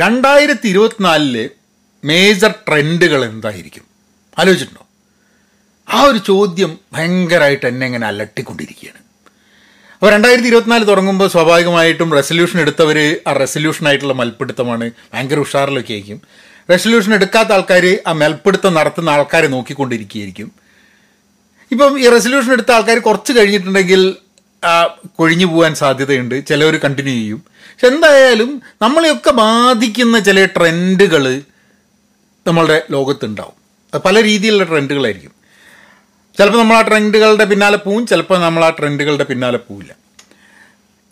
രണ്ടായിരത്തി 0.00 0.68
ഇരുപത്തിനാലിൽ 0.68 1.50
മേജർ 2.04 2.50
ട്രെൻഡുകൾ 2.50 3.24
എന്തായിരിക്കും? 3.24 3.84
ആലോചിച്ചിട്ടുണ്ടോ? 4.38 4.84
ആ 5.90 6.02
ഒരു 6.02 6.18
ചോദ്യം 6.18 6.78
ഭയങ്കരമായിട്ട് 6.92 7.66
എന്നെ 7.66 7.86
ഇങ്ങനെ 7.86 8.06
അലട്ടിക്കൊണ്ടിരിക്കുകയാണ്. 8.06 8.98
അപ്പോൾ 9.94 10.12
രണ്ടായിരത്തി 10.12 10.48
ഇരുപത്തിനാല് 10.48 10.86
തുടങ്ങുമ്പോൾ 10.86 11.28
സ്വാഭാവികമായിട്ടും 11.28 12.12
റെസൊല്യൂഷൻ 12.14 12.60
എടുത്തവർ 12.60 13.20
ആ 13.26 13.32
റെസൊല്യൂഷനായിട്ടുള്ള 13.32 14.14
മൽപ്പിടുത്തമാണ്. 14.14 14.90
ഭയങ്കര 15.14 15.38
ഉഷാറിലൊക്കെ 15.38 15.92
ആയിരിക്കും. 15.92 16.22
റെസൊല്യൂഷൻ 16.70 17.14
എടുക്കാത്ത 17.14 17.52
ആൾക്കാർ 17.52 17.98
ആ 18.06 18.12
മൽപ്പിടുത്തം 18.12 18.74
നടത്തുന്ന 18.74 19.10
ആൾക്കാരെ 19.10 19.48
നോക്കിക്കൊണ്ടിരിക്കുകയായിരിക്കും. 19.48 20.52
ഇപ്പം 21.72 22.00
ഈ 22.00 22.08
റെസൊല്യൂഷൻ 22.08 22.52
എടുത്ത 22.52 22.72
ആൾക്കാർ 22.72 22.98
കുറച്ച് 22.98 23.32
കഴിഞ്ഞിട്ടുണ്ടെങ്കിൽ 23.32 24.16
കൊഴിഞ്ഞു 25.16 25.46
പോകാൻ 25.46 25.74
സാധ്യതയുണ്ട്. 25.74 26.46
ചിലവർ 26.46 26.76
കണ്ടിന്യൂ 26.76 27.14
ചെയ്യും. 27.14 27.38
പക്ഷെ 27.38 27.86
എന്തായാലും 27.86 28.62
നമ്മളെയൊക്കെ 28.82 29.30
ബാധിക്കുന്ന 29.30 30.18
ചില 30.18 30.44
ട്രെൻഡുകൾ 30.44 31.42
നമ്മളുടെ 32.46 32.82
ലോകത്തുണ്ടാവും. 32.90 33.52
അത് 33.94 34.02
പല 34.02 34.22
രീതിയിലുള്ള 34.22 34.64
ട്രെൻഡുകളായിരിക്കും. 34.64 35.30
ചിലപ്പോൾ 36.38 36.58
നമ്മൾ 36.58 36.76
ആ 36.76 36.80
ട്രെൻഡുകളുടെ 36.80 37.44
പിന്നാലെ 37.44 37.76
പോവും 37.76 38.06
ചിലപ്പോൾ 38.06 38.38
നമ്മൾ 38.38 38.64
ആ 38.64 38.70
ട്രെൻഡുകളുടെ 38.70 39.24
പിന്നാലെ 39.24 39.58
പോവില്ല. 39.58 39.94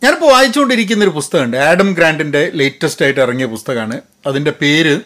ഞാനിപ്പോൾ 0.04 0.32
വായിച്ചുകൊണ്ടിരിക്കുന്ന 0.32 1.04
ഒരു 1.04 1.10
പുസ്തകമുണ്ട്. 1.10 1.56
ആഡം 1.56 1.92
ഗ്രാൻഡിന്റെ 1.92 2.50
ലേറ്റസ്റ്റ് 2.54 3.04
ആയിട്ട് 3.04 3.20
ഇറങ്ങിയ 3.20 3.46
പുസ്തകമാണ്. 3.46 4.00
അതിന്റെ 4.26 4.50
പേര് 4.50 5.00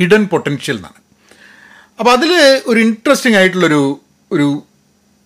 ഹിഡൻ 0.00 0.24
പൊട്ടൻഷ്യൽ 0.24 0.76
എന്നാണ്. 0.76 0.94
അപ്പോൾ 1.98 2.10
അതിൽ 2.10 2.62
ഒരു 2.66 2.80
ഇൻട്രസ്റ്റിംഗ് 2.80 3.38
ആയിട്ടുള്ളൊരു 3.38 4.00
ഒരു 4.32 4.62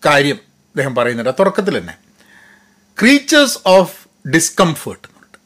കാര്യം 0.07 0.37
അദ്ദേഹം 0.37 0.95
പറയുന്നുണ്ട്. 0.95 1.33
തുടക്കത്തിൽ 1.39 1.79
തന്നെ 1.79 2.08
ക്രീച്ചേഴ്സ് 3.01 3.59
ഓഫ് 3.66 4.09
ഡിസ്കംഫേർട്ട് 4.29 5.09
എന്നുണ്ട്. 5.09 5.39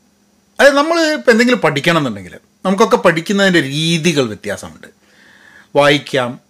അതായത് 0.60 0.76
നമ്മൾ 0.76 1.00
ഇപ്പം 1.00 1.30
എന്തെങ്കിലും 1.30 1.60
പഠിക്കണം 1.60 1.98
എന്നുണ്ടെങ്കിൽ 1.98 2.34
നമുക്കൊക്കെ 2.64 2.96
പഠിക്കുന്നതിന്റെ 2.96 3.62
രീതികൾ 3.62 4.26
വ്യത്യാസമുണ്ട്. 4.26 4.86
വായിക്കാം 5.76 6.40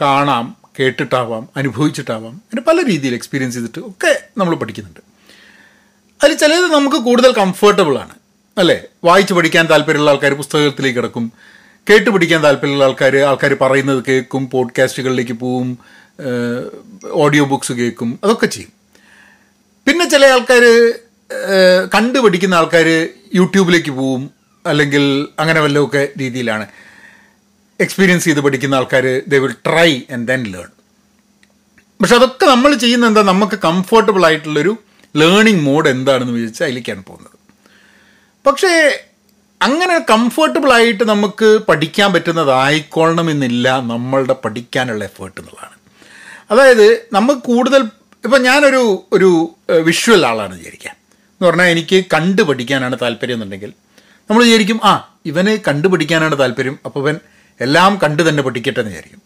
കാണാം 0.00 0.56
കേട്ടിട്ടാവാം 0.80 1.48
അനുഭവിച്ചിട്ടാവാം 1.56 2.32
അങ്ങനെ 2.32 2.62
പല 2.62 2.86
രീതിയിൽ 2.86 3.14
എക്സ്പീരിയൻസ് 3.14 3.56
ചെയ്തിട്ട് 3.56 3.78
ഒക്കെ 3.78 4.24
നമ്മൾ 4.38 4.54
പഠിക്കുന്നുണ്ട്. 4.54 5.00
അതിൽ 6.24 6.34
ചിലത് 6.34 6.72
നമുക്ക് 6.72 6.96
കൂടുതൽ 6.96 7.32
കംഫർട്ടബിളാണ് 7.32 8.14
അല്ലേ? 8.58 8.82
വായിച്ച് 9.04 9.34
പഠിക്കാൻ 9.34 9.66
താല്പര്യമുള്ള 9.70 10.10
ആൾക്കാർ 10.10 10.34
പുസ്തകത്തിലേക്ക് 10.34 10.98
കിടക്കും. 10.98 11.32
കേട്ട് 11.90 12.10
പഠിക്കാൻ 12.10 12.42
താല്പര്യമുള്ള 12.44 12.84
ആൾക്കാർ 12.84 13.16
ആൾക്കാർ 13.16 13.54
പറയുന്നത് 13.60 14.04
കേൾക്കും 14.08 14.50
പോഡ്കാസ്റ്റുകളിലേക്ക് 14.50 15.32
പോവും 15.32 15.78
ഓഡിയോ 17.10 17.44
ബുക്സ് 17.44 17.72
കേൾക്കും 17.72 18.18
അതൊക്കെ 18.24 18.46
ചെയ്യും. 18.46 18.83
പിന്നെ 19.86 20.04
ചില 20.14 20.24
ആൾക്കാർ 20.34 20.64
കണ്ടുപഠിക്കുന്ന 21.94 22.54
ആൾക്കാർ 22.60 22.88
യൂട്യൂബിലേക്ക് 23.38 23.92
പോവും 23.98 24.22
അല്ലെങ്കിൽ 24.64 25.04
അങ്ങനെ 25.38 25.60
വല്ലതൊക്കെ 25.64 26.02
രീതിയിലാണ്. 26.20 26.66
എക്സ്പീരിയൻസ് 27.80 28.26
ചെയ്ത് 28.28 28.40
പഠിക്കുന്ന 28.46 28.74
ആൾക്കാർ 28.80 29.06
they 29.32 29.38
will 29.44 29.54
try 29.68 29.90
and 30.14 30.26
then 30.30 30.42
learn 30.52 30.70
പക്ഷെ 32.00 32.14
അതൊക്കെ 32.18 32.46
നമ്മൾ 32.46 32.70
ചെയ്യുന്ന 32.74 33.10
എന്താ? 33.10 33.22
നമുക്ക് 33.32 33.56
കംഫർട്ടബിൾ 33.64 34.22
ആയിട്ടുള്ളൊരു 34.26 34.72
ലേണിംഗ് 35.20 35.62
മോഡ് 35.68 35.88
എന്താണെന്ന് 35.88 36.32
വിചാരിച്ചാൽ 36.36 36.66
അതിലേക്കാണ് 36.66 37.02
പോകുന്നത്. 37.08 37.36
പക്ഷേ 38.46 38.72
അങ്ങനെ 39.60 39.96
കംഫർട്ടബിൾ 40.12 40.70
ആയിട്ട് 40.72 41.04
നമുക്ക് 41.12 41.48
പഠിക്കാൻ 41.68 42.08
പറ്റുന്നതായിക്കൊള്ളണമെന്നില്ല 42.14 43.68
നമ്മളുടെ 43.92 44.36
പഠിക്കാനുള്ള 44.44 45.04
എഫേർട്ട് 45.10 45.38
എന്നുള്ളതാണ്. 45.40 45.76
അതായത് 46.50 46.86
നമുക്ക് 47.12 47.42
കൂടുതൽ 47.50 47.82
ഇപ്പം 48.24 48.42
ഞാനൊരു 48.42 49.06
ഒരു 49.12 49.56
വിഷ്വൽ 49.68 50.26
ആളാണ് 50.26 50.58
വിചാരിക്കാം 50.58 50.96
എന്ന് 51.32 51.46
പറഞ്ഞാൽ 51.46 51.66
എനിക്ക് 51.66 52.04
കണ്ടു 52.14 52.42
പഠിക്കാനാണ് 52.42 52.96
താല്പര്യം 53.02 53.34
എന്നുണ്ടെങ്കിൽ 53.34 53.72
നമ്മൾ 54.30 54.42
വിചാരിക്കും 54.44 54.80
ആ 54.84 54.92
ഇവന് 55.26 55.58
കണ്ടു 55.68 55.88
പഠിക്കാനാണ് 55.88 56.38
താല്പര്യം 56.38 56.78
അപ്പോൾ 56.86 57.00
ഇവൻ 57.00 57.16
എല്ലാം 57.60 57.98
കണ്ടു 58.02 58.22
തന്നെ 58.28 58.42
പഠിക്കട്ടെ 58.42 58.80
എന്ന് 58.80 58.92
വിചാരിക്കും. 58.92 59.22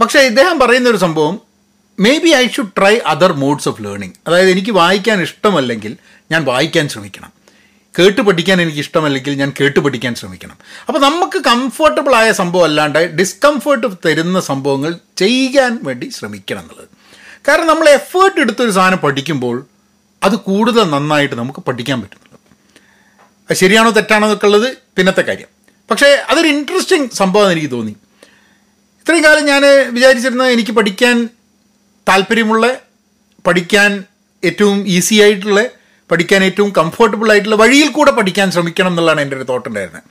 പക്ഷേ 0.00 0.20
ഇദ്ദേഹം 0.20 0.58
പറയുന്ന 0.58 0.88
ഒരു 0.88 0.96
സംഭവം 0.96 1.40
maybe 2.18 2.28
I 2.28 2.48
should 2.48 2.72
try 2.78 2.94
other 3.06 3.32
modes 3.32 3.68
of 3.68 3.82
learning 3.84 4.14
അതായത് 4.26 4.50
എനിക്ക് 4.50 4.70
വായിക്കാൻ 4.70 5.22
ഇഷ്ടമല്ലെങ്കിൽ 5.22 5.96
ഞാൻ 6.30 6.44
വായിക്കാൻ 6.44 6.88
ശ്രമിക്കണം. 6.88 7.30
കേട്ട് 7.98 8.20
പഠിക്കാൻ 8.20 8.62
എനിക്ക് 8.62 8.78
ഇഷ്ടമല്ലെങ്കിൽ 8.78 9.34
ഞാൻ 9.34 9.52
കേട്ട് 9.60 9.80
പഠിക്കാൻ 9.80 10.14
ശ്രമിക്കണം. 10.14 10.56
അപ്പോൾ 10.88 10.98
നമുക്ക് 10.98 11.38
കംഫർട്ടബിൾ 11.44 12.14
ആയ 12.16 12.32
സംഭവം 12.32 12.64
അല്ലാണ്ട് 12.64 12.98
ഡിസ്കംഫർട്ട് 12.98 13.86
തരുന്ന 14.06 14.40
സംഭവങ്ങൾ 14.40 14.98
ചെയ്യാൻ 15.16 15.78
വേണ്ടി 15.82 16.08
ശ്രമിക്കണം 16.08 16.60
എന്നുള്ളത്. 16.60 16.95
കാരണം 17.48 17.66
നമ്മൾ 17.66 17.88
എഫേർട്ട് 17.88 18.40
എടുത്തൊരു 18.40 18.70
സാധനം 18.70 18.98
പഠിക്കുമ്പോൾ 18.98 19.66
അത് 20.22 20.36
കൂടുതൽ 20.36 20.90
നന്നായിട്ട് 20.90 21.34
നമുക്ക് 21.34 21.60
പഠിക്കാൻ 21.60 22.00
പറ്റുന്നുണ്ട്. 22.00 22.48
അത് 23.50 23.56
ശരിയാണോ 23.56 23.90
തെറ്റാണോ 23.90 24.26
എന്നൊക്കെ 24.26 24.46
ഉള്ളത് 24.46 24.76
പിന്നത്തെ 24.96 25.20
കാര്യം. 25.20 25.46
പക്ഷേ 25.90 26.06
അതൊരു 26.06 26.48
ഇൻട്രസ്റ്റിംഗ് 26.48 27.10
സംഭവം 27.10 27.52
എനിക്ക് 27.52 27.70
തോന്നി. 27.70 27.96
ഇത്രയും 29.00 29.24
കാലം 29.24 29.44
ഞാൻ 29.44 29.62
വിചാരിച്ചിരുന്നത് 29.94 30.48
എനിക്ക് 30.48 30.72
പഠിക്കാൻ 30.72 31.28
താല്പര്യമുള്ള 32.08 32.76
പഠിക്കാൻ 33.46 34.04
ഏറ്റവും 34.44 34.84
ഈസി 34.86 35.14
ആയിട്ടുള്ള 35.14 35.60
പഠിക്കാൻ 36.10 36.44
ഏറ്റവും 36.44 36.70
കംഫർട്ടബിൾ 36.70 37.30
ആയിട്ടുള്ള 37.30 37.56
വഴിയിൽ 37.56 37.88
കൂടെ 37.88 38.10
പഠിക്കാൻ 38.10 38.50
ശ്രമിക്കണം 38.50 38.88
എന്നുള്ളതാണ് 38.88 39.20
എന്റെ 39.20 39.36
ഒരു 39.36 39.44
തോട്ടുണ്ടായിരുന്നത് 39.44 40.02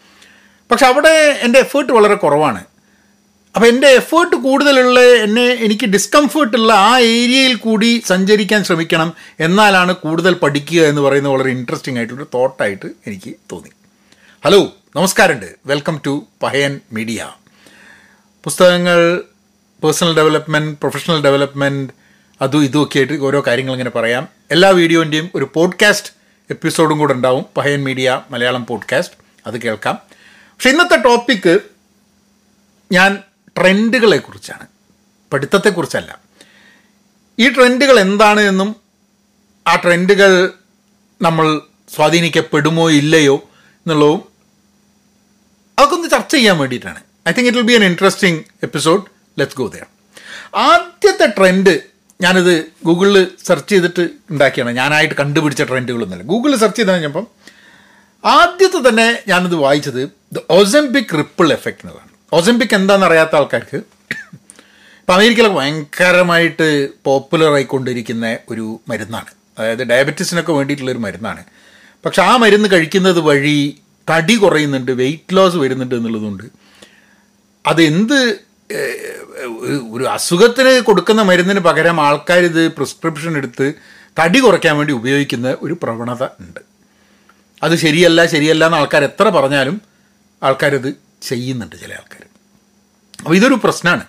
പക്ഷെ 0.72 0.86
അവിടെ 0.86 1.40
എന്റെ 1.42 1.60
എഫേർട്ട് 1.60 1.94
വളരെ 1.94 2.16
കുറവാണ്. 2.16 2.64
അപ്പോൾ 3.56 3.68
എന്റെ 3.68 3.88
എഫേർട്ട് 3.88 4.36
കൂടുതലുള്ള 4.36 5.00
എന്നെ 5.00 5.46
എനിക്ക് 5.46 5.86
ഡിസ്കംഫേർട്ടുള്ള 5.86 6.74
ആ 6.74 7.00
ഏരിയയിൽ 7.00 7.56
കൂടി 7.56 8.04
സഞ്ചരിക്കാൻ 8.06 8.64
ശ്രമിക്കണം 8.64 9.14
എന്നാലാണ് 9.40 9.96
കൂടുതൽ 9.96 10.34
പഠിക്കുക 10.34 10.82
എന്ന് 10.82 11.02
പറയുന്നത് 11.02 11.34
വളരെ 11.34 11.50
ഇൻട്രസ്റ്റിംഗ് 11.50 12.00
ആയിട്ടുള്ളൊരു 12.00 12.30
തോട്ടായിട്ട് 12.34 12.86
എനിക്ക് 13.08 13.36
തോന്നി. 13.52 13.70
ഹലോ 14.46 14.74
നമസ്കാരമുണ്ട്. 14.96 15.56
വെൽക്കം 15.66 16.02
ടു 16.06 16.28
പഹയൻ 16.44 16.80
മീഡിയ 16.94 17.32
പുസ്തകങ്ങൾ 18.44 19.22
പേഴ്സണൽ 19.84 20.16
ഡെവലപ്മെന്റ് 20.16 20.78
പ്രൊഫഷണൽ 20.80 21.22
ഡെവലപ്മെന്റ് 21.22 21.94
അതും 22.42 22.64
ഇതുമൊക്കെ 22.64 22.98
ആയിട്ട് 22.98 23.14
ഓരോ 23.14 23.44
കാര്യങ്ങൾ 23.48 23.72
ഇങ്ങനെ 23.72 23.90
പറയാം. 23.90 24.28
എല്ലാ 24.52 24.70
വീഡിയോന്റെയും 24.70 25.30
ഒരു 25.36 25.52
പോഡ്കാസ്റ്റ് 25.54 26.10
എപ്പിസോഡും 26.50 26.98
കൂടെ 26.98 27.14
ഉണ്ടാവും. 27.14 27.46
പഹയൻ 27.58 27.84
മീഡിയ 27.84 28.22
മലയാളം 28.32 28.66
പോഡ്കാസ്റ്റ് 28.66 29.16
അത് 29.48 29.62
കേൾക്കാം. 29.62 30.00
പക്ഷേ 30.12 30.70
ഇന്നത്തെ 30.70 30.96
ടോപ്പിക്ക് 30.96 31.60
ഞാൻ 32.92 33.20
ട്രെൻഡുകളെ 33.58 34.18
കുറിച്ചാണ് 34.18 34.68
പഠിത്തത്തെക്കുറിച്ചല്ല. 35.34 36.20
ഈ 37.40 37.50
ട്രെൻഡുകൾ 37.50 38.00
എന്താണ് 38.00 38.42
എന്നും 38.42 38.76
ആ 39.68 39.76
ട്രെൻഡുകൾ 39.76 40.54
നമ്മൾ 41.22 41.62
സ്വാധീനിക്കപ്പെടുമോ 41.96 42.92
ഇല്ലയോ 42.92 43.36
എന്നുള്ളതും 43.36 44.22
അതൊക്കെ 45.80 45.96
ഒന്ന് 45.96 46.10
ചർച്ച 46.10 46.36
ചെയ്യാൻ 46.36 46.58
വേണ്ടിയിട്ടാണ്. 46.58 47.04
I 47.28 47.32
think 47.32 47.50
it 47.50 47.58
will 47.58 47.66
be 47.66 47.74
an 47.74 47.84
interesting 47.84 48.44
episode 48.64 49.04
let's 49.40 49.58
go 49.58 49.68
there 49.68 49.86
ആദ്യത്തെ 50.56 51.26
ട്രെൻഡ് 51.26 51.80
ഞാനിത് 52.22 52.66
ഗൂഗിളിൽ 52.86 53.28
സെർച്ച് 53.46 53.70
ചെയ്തിട്ട് 53.70 54.10
ഉണ്ടാക്കിയാണ്. 54.32 54.72
ഞാനായിട്ട് 54.72 55.16
കണ്ടുപിടിച്ച 55.16 55.62
ട്രെൻഡുകളൊന്നുമല്ല. 55.62 56.28
ഗൂഗിളിൽ 56.28 56.58
സെർച്ച് 56.58 56.78
ചെയ്ത് 56.78 56.92
കഴിഞ്ഞപ്പം 56.92 57.28
ആദ്യത്തെ 58.26 58.90
തന്നെ 58.90 59.24
ഞാനിത് 59.28 59.56
വായിച്ചത് 59.56 60.10
ദ 60.34 60.40
ഒസംബിക് 60.50 61.18
റിപ്പിൾ 61.18 61.52
എഫക്റ്റ് 61.54 61.82
എന്നുള്ളതാണ് 61.84 62.15
ഒസംപിക് 62.38 62.76
എന്താണെന്ന് 62.80 63.08
അറിയാത്ത 63.10 63.36
ആൾക്കാർക്ക് 63.40 63.80
ഇപ്പം 65.00 65.14
അമേരിക്കയിലൊക്കെ 65.16 65.58
ഭയങ്കരമായിട്ട് 65.62 66.68
പോപ്പുലർ 67.08 67.52
ആയിക്കൊണ്ടിരിക്കുന്ന 67.58 68.26
ഒരു 68.52 68.66
മരുന്നാണ്. 68.90 69.32
അതായത് 69.58 69.84
ഡയബറ്റീസിനൊക്കെ 69.92 70.54
വേണ്ടിയിട്ടുള്ളൊരു 70.58 71.02
മരുന്നാണ്. 71.06 71.44
പക്ഷെ 72.06 72.22
ആ 72.30 72.32
മരുന്ന് 72.44 72.68
കഴിക്കുന്നത് 72.74 73.20
വഴി 73.28 73.58
തടി 74.08 74.36
കുറയുന്നുണ്ട് 74.44 74.92
വെയിറ്റ് 75.02 75.36
ലോസ് 75.38 75.58
വരുന്നുണ്ട് 75.64 75.96
എന്നുള്ളതുകൊണ്ട് 76.00 76.46
അതെന്ത് 77.66 78.18
ഒരു 79.96 80.06
അസുഖത്തിന് 80.16 80.74
കൊടുക്കുന്ന 80.90 81.22
മരുന്നിന് 81.30 81.62
പകരം 81.70 81.98
ആൾക്കാർ 82.08 82.42
ഇത് 82.52 82.62
പ്രിസ്ക്രിപ്ഷൻ 82.78 83.34
എടുത്ത് 83.40 83.68
തടി 84.20 84.40
കുറയ്ക്കാൻ 84.46 84.76
വേണ്ടി 84.80 84.94
ഉപയോഗിക്കുന്ന 85.00 85.48
ഒരു 85.66 85.76
പ്രവണത 85.84 86.24
ഉണ്ട്. 86.44 86.62
അത് 87.62 87.76
ശരിയല്ല 87.86 88.20
ശരിയല്ല 88.34 88.64
എന്ന് 88.70 88.78
ആൾക്കാർ 88.82 89.04
എത്ര 89.10 89.28
പറഞ്ഞാലും 89.38 89.78
ആൾക്കാരത് 90.42 90.90
ചെയ്യുന്നുണ്ട് 91.30 91.76
ചില 91.84 91.92
ആൾക്കാർ 92.00 92.24
അപ്പോൾ 93.24 93.36
ഇതൊരു 93.40 93.58
പ്രശ്നമാണ് 93.64 94.06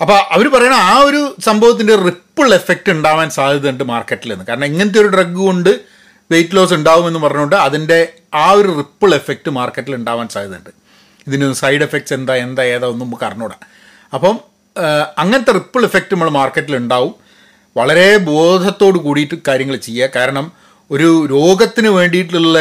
അപ്പോൾ 0.00 0.18
അവർ 0.34 0.46
പറയണ 0.54 0.74
ആ 0.92 0.94
ഒരു 1.08 1.20
സംഭവത്തിന്റെ 1.46 1.94
റിപ്പിൾ 2.06 2.48
എഫക്റ്റ് 2.54 2.90
ഉണ്ടാവാൻ 2.96 3.28
സാധ്യതയുണ്ട് 3.36 3.84
മാർക്കറ്റിൽ 3.84 4.30
നിന്ന് 4.32 4.46
കാരണം 4.48 4.66
ഇങ്ങനത്തെ 4.70 4.98
ഒരു 5.02 5.10
ഡ്രഗ് 5.14 5.38
കൊണ്ട് 5.48 5.70
വെയിറ്റ് 6.32 6.56
ലോസ് 6.56 6.74
ഉണ്ടാവുമെന്ന് 6.74 7.20
പറഞ്ഞുകൊണ്ട് 7.24 7.56
അതിന്റെ 7.66 7.98
ആ 8.34 8.46
ഒരു 8.50 8.70
റിപ്പിൾ 8.78 9.10
എഫക്റ്റ് 9.14 9.50
മാർക്കറ്റിൽ 9.58 9.94
ഉണ്ടാവാൻ 9.94 10.26
സാധ്യതയുണ്ട്. 10.34 10.70
ഇതിന് 11.26 11.46
സൈഡ് 11.52 11.84
എഫക്ട്സ് 11.86 12.14
എന്താ 12.14 12.34
എന്താ 12.46 12.62
ഏതാ 12.74 12.86
ഒന്നും 12.92 13.06
നമുക്ക് 13.06 13.26
അറിഞ്ഞൂടാ. 13.28 13.56
അപ്പം 14.14 14.36
അങ്ങനത്തെ 15.22 15.52
റിപ്പിൾ 15.58 15.82
എഫക്റ്റ് 15.88 16.14
നമ്മൾ 16.14 16.30
മാർക്കറ്റിൽ 16.40 16.76
ഉണ്ടാവും. 16.76 17.14
വളരെ 17.76 18.08
ബോധത്തോട് 18.30 18.98
കൂടിയിട്ട് 19.06 19.36
കാര്യങ്ങൾ 19.48 19.76
ചെയ്യുക. 19.86 20.08
കാരണം 20.16 20.46
ഒരു 20.90 21.08
രോഗത്തിന് 21.34 21.90
വേണ്ടിയിട്ടുള്ള 21.98 22.58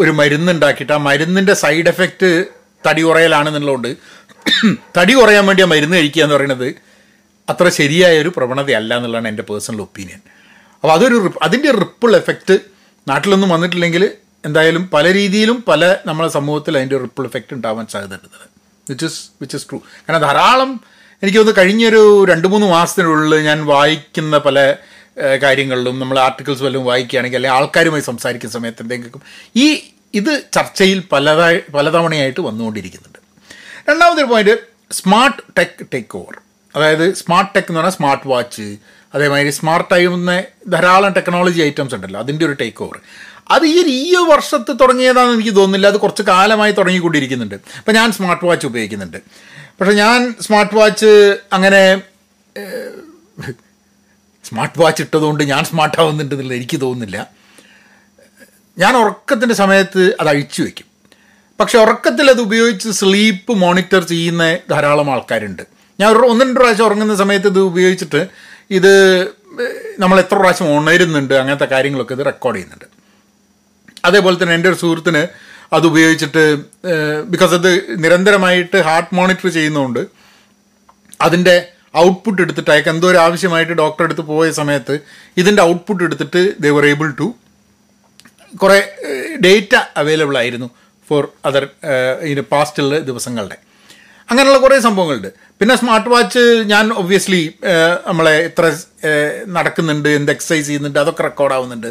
ഒരു 0.00 0.12
മരുന്ന് 0.20 0.50
ഉണ്ടാക്കിയിട്ട് 0.52 0.92
ആ 0.92 1.00
മരുന്നിന്റെ 1.08 1.54
സൈഡ് 1.64 1.90
എഫക്റ്റ് 1.92 2.30
തടി 2.84 3.02
കുറയലാണെന്നുള്ളതുകൊണ്ട് 3.02 3.90
തടി 4.96 5.14
കുറയാൻ 5.14 5.44
വേണ്ടി 5.46 5.62
ആ 5.62 5.66
മരുന്ന് 5.66 5.96
കഴിക്കുക 5.96 6.22
എന്ന് 6.22 6.34
പറയുന്നത് 6.34 6.68
അത്ര 7.48 7.68
ശരിയായ 7.74 8.14
ഒരു 8.20 8.30
പ്രവണതയല്ല 8.36 8.92
എന്നുള്ളതാണ് 8.96 9.28
എന്റെ 9.28 9.44
പേഴ്സണൽ 9.50 9.80
ഒപ്പീനിയൻ 9.80 10.20
അപ്പോൾ 10.84 10.92
അതൊരു 10.94 11.16
അതിന്റെ 11.42 11.70
റിപ്പിൾ 11.72 12.12
എഫക്റ്റ് 12.16 12.56
നാട്ടിലൊന്നും 13.06 13.48
വന്നിട്ടില്ലെങ്കിൽ 13.48 14.04
എന്തായാലും 14.44 14.84
പല 14.88 15.06
രീതിയിലും 15.12 15.58
പല 15.62 15.82
നമ്മളെ 16.06 16.28
സമൂഹത്തിൽ 16.28 16.78
അതിന്റെ 16.78 16.98
റിപ്പിൾ 16.98 17.24
എഫക്റ്റ് 17.24 17.54
ഉണ്ടാവാൻ 17.54 17.86
സാധ്യതയുണ്ട് 17.86 18.46
which 18.86 19.06
is 19.06 19.20
which 19.40 19.56
is 19.56 19.66
true 19.70 19.78
കാരണം 19.98 20.22
ധാരാളം 20.22 20.70
എനിക്ക് 21.22 21.38
തോന്നുന്നു 21.38 21.60
കഴിഞ്ഞൊരു 21.60 22.02
രണ്ട് 22.24 22.46
മൂന്ന് 22.48 22.66
മാസത്തിനുള്ളിൽ 22.66 23.34
ഞാൻ 23.42 23.58
വായിക്കുന്ന 23.66 24.36
പല 24.38 24.58
കാര്യങ്ങളിലും 25.42 25.96
നമ്മൾ 25.98 26.16
ആർട്ടിക്കിൾസ് 26.18 26.62
വല്ലതും 26.62 26.84
വായിക്കുകയാണെങ്കിൽ 26.84 27.38
അല്ലെങ്കിൽ 27.38 27.56
ആൾക്കാരുമായി 27.56 28.04
സംസാരിക്കുന്ന 28.10 28.54
സമയത്ത് 28.54 28.82
എന്തെങ്കിലും 28.82 29.22
ഈ 29.56 29.66
ഇത് 30.14 30.44
ചർച്ചയിൽ 30.52 31.00
പലതായി 31.12 31.58
പലതവണയായിട്ട് 31.74 32.40
വന്നുകൊണ്ടിരിക്കുന്നുണ്ട്. 32.40 33.18
രണ്ടാമത്തെ 33.88 34.22
point 34.22 34.54
smart 34.92 35.42
tech 35.58 35.84
take 35.94 36.16
over 36.18 36.34
അതായത് 36.76 37.14
സ്മാർട്ട് 37.14 37.50
ടെക് 37.56 37.68
എന്ന് 37.68 37.80
പറഞ്ഞാൽ 37.80 37.96
സ്മാർട്ട് 37.96 38.28
വാച്ച് 38.28 38.76
അതേമാതിരി 39.14 39.50
സ്മാർട്ട് 39.50 39.94
ആയിരുന്ന 39.94 40.42
ധാരാളം 40.68 41.12
ടെക്നോളജി 41.12 41.60
ഐറ്റംസ് 41.60 41.94
ഉണ്ടല്ലോ 41.94 42.20
അതിന്റെ 42.20 42.44
ഒരു 42.46 42.52
ടേക്ക് 42.52 42.82
ഓവർ 42.82 43.00
അത് 43.50 43.66
ഈ 43.66 43.82
ഒരു 43.82 43.88
ഈ 43.88 44.14
വർഷത്ത് 44.30 44.72
തുടങ്ങിയതാണെന്ന് 44.80 45.34
എനിക്ക് 45.34 45.56
തോന്നുന്നില്ല 45.56 45.86
അത് 45.86 45.96
കുറച്ച് 45.96 46.22
കാലമായി 46.22 46.72
തുടങ്ങിക്കൊണ്ടിരിക്കുന്നുണ്ട്. 46.72 47.54
അപ്പോൾ 47.54 47.92
ഞാൻ 47.92 48.12
സ്മാർട്ട് 48.12 48.44
വാച്ച് 48.44 48.66
ഉപയോഗിക്കുന്നുണ്ട്. 48.66 49.18
പക്ഷേ 49.80 49.92
ഞാൻ 49.92 50.34
സ്മാർട്ട് 50.40 50.74
വാച്ച് 50.74 51.38
അങ്ങനെ 51.52 52.02
സ്മാർട്ട് 54.44 54.78
വാച്ച് 54.78 55.02
ഇട്ടതുകൊണ്ട് 55.06 55.44
ഞാൻ 55.44 55.64
സ്മാർട്ട് 55.64 56.00
ആവുന്നുണ്ടെന്നുള്ള 56.00 56.54
എനിക്ക് 56.54 56.80
തോന്നുന്നില്ല. 56.80 57.39
ഞാൻ 58.82 58.92
ഉറക്കത്തിന്റെ 59.02 59.54
സമയത്ത് 59.62 60.02
അത് 60.20 60.28
അഴിച്ചു 60.32 60.60
വയ്ക്കും 60.62 60.86
പക്ഷെ 61.60 61.76
ഉറക്കത്തിൽ 61.84 62.26
അത് 62.32 62.40
ഉപയോഗിച്ച് 62.46 62.90
സ്ലീപ്പ് 63.00 63.52
മോണിറ്റർ 63.62 64.02
ചെയ്യുന്ന 64.12 64.44
ധാരാളം 64.70 65.08
ആൾക്കാരുണ്ട്. 65.14 65.62
ഞാൻ 65.98 66.08
ഒരു 66.12 66.20
ഒന്ന് 66.32 66.44
രണ്ട് 66.44 66.58
പ്രാവശ്യം 66.60 66.86
ഉറങ്ങുന്ന 66.86 67.14
സമയത്ത് 67.22 67.48
ഇത് 67.52 67.58
ഉപയോഗിച്ചിട്ട് 67.70 68.20
ഇത് 68.78 68.92
നമ്മൾ 70.02 70.16
എത്ര 70.22 70.36
പ്രാവശ്യം 70.40 70.68
ഉണരുന്നുണ്ട് 70.76 71.34
അങ്ങനത്തെ 71.40 71.68
കാര്യങ്ങളൊക്കെ 71.74 72.14
ഇത് 72.18 72.24
റെക്കോർഡ് 72.30 72.56
ചെയ്യുന്നുണ്ട്. 72.56 72.86
അതേപോലെ 74.08 74.36
തന്നെ 74.42 74.54
എന്റെ 74.58 74.68
ഒരു 74.72 74.78
സുഹൃത്തിന് 74.82 75.22
അത് 75.76 75.84
ഉപയോഗിച്ചിട്ട് 75.90 76.44
ബിക്കോസ് 77.32 77.54
അത് 77.58 77.70
നിരന്തരമായിട്ട് 78.04 78.78
ഹാർട്ട് 78.88 79.12
മോണിറ്റർ 79.14 79.48
ചെയ്യുന്നതുകൊണ്ട് 79.58 80.02
അതിന്റെ 81.20 81.54
ഔട്ട്പുട്ട് 82.04 82.40
എടുത്തിട്ട് 82.44 82.70
അയാൾക്ക് 82.70 82.90
എന്തോ 82.94 83.06
ഒരു 83.10 83.18
ആവശ്യമായിട്ട് 83.26 83.74
ഡോക്ടറെ 83.82 84.06
അടുത്ത് 84.08 84.24
പോയ 84.32 84.48
സമയത്ത് 84.60 84.94
ഇതിന്റെ 85.42 85.62
ഔട്ട്പുട്ട് 85.62 86.02
എടുത്തിട്ട് 86.04 86.42
ദേ 86.64 86.70
വർ 86.70 86.86
ഏബിൾ 86.86 87.08
ടു 87.20 87.28
കുറേ 88.62 88.78
ഡേറ്റ 89.44 89.74
അവൈലബിൾ 89.96 90.38
ആയിരുന്നു 90.38 90.70
ഫോർ 91.08 91.28
അതർ 91.44 91.68
ഇതിന് 92.22 92.40
പാസ്റ്റുള്ള 92.40 92.98
ദിവസങ്ങളുടെ. 92.98 93.56
അങ്ങനെയുള്ള 94.30 94.58
കുറേ 94.58 94.78
സംഭവങ്ങളുണ്ട്. 94.78 95.28
പിന്നെ 95.60 95.76
സ്മാർട്ട് 95.76 96.08
വാച്ച് 96.08 96.38
ഞാൻ 96.72 96.92
ഒബ്വിയസ്ലി 96.92 97.54
നമ്മളെ 98.06 98.34
എത്ര 98.38 98.76
നടക്കുന്നുണ്ട് 99.48 100.08
എന്ത് 100.08 100.32
എക്സസൈസ് 100.32 100.66
ചെയ്യുന്നുണ്ട് 100.66 100.98
അതൊക്കെ 100.98 101.22
റെക്കോർഡ് 101.22 101.54
ആവുന്നുണ്ട്. 101.54 101.90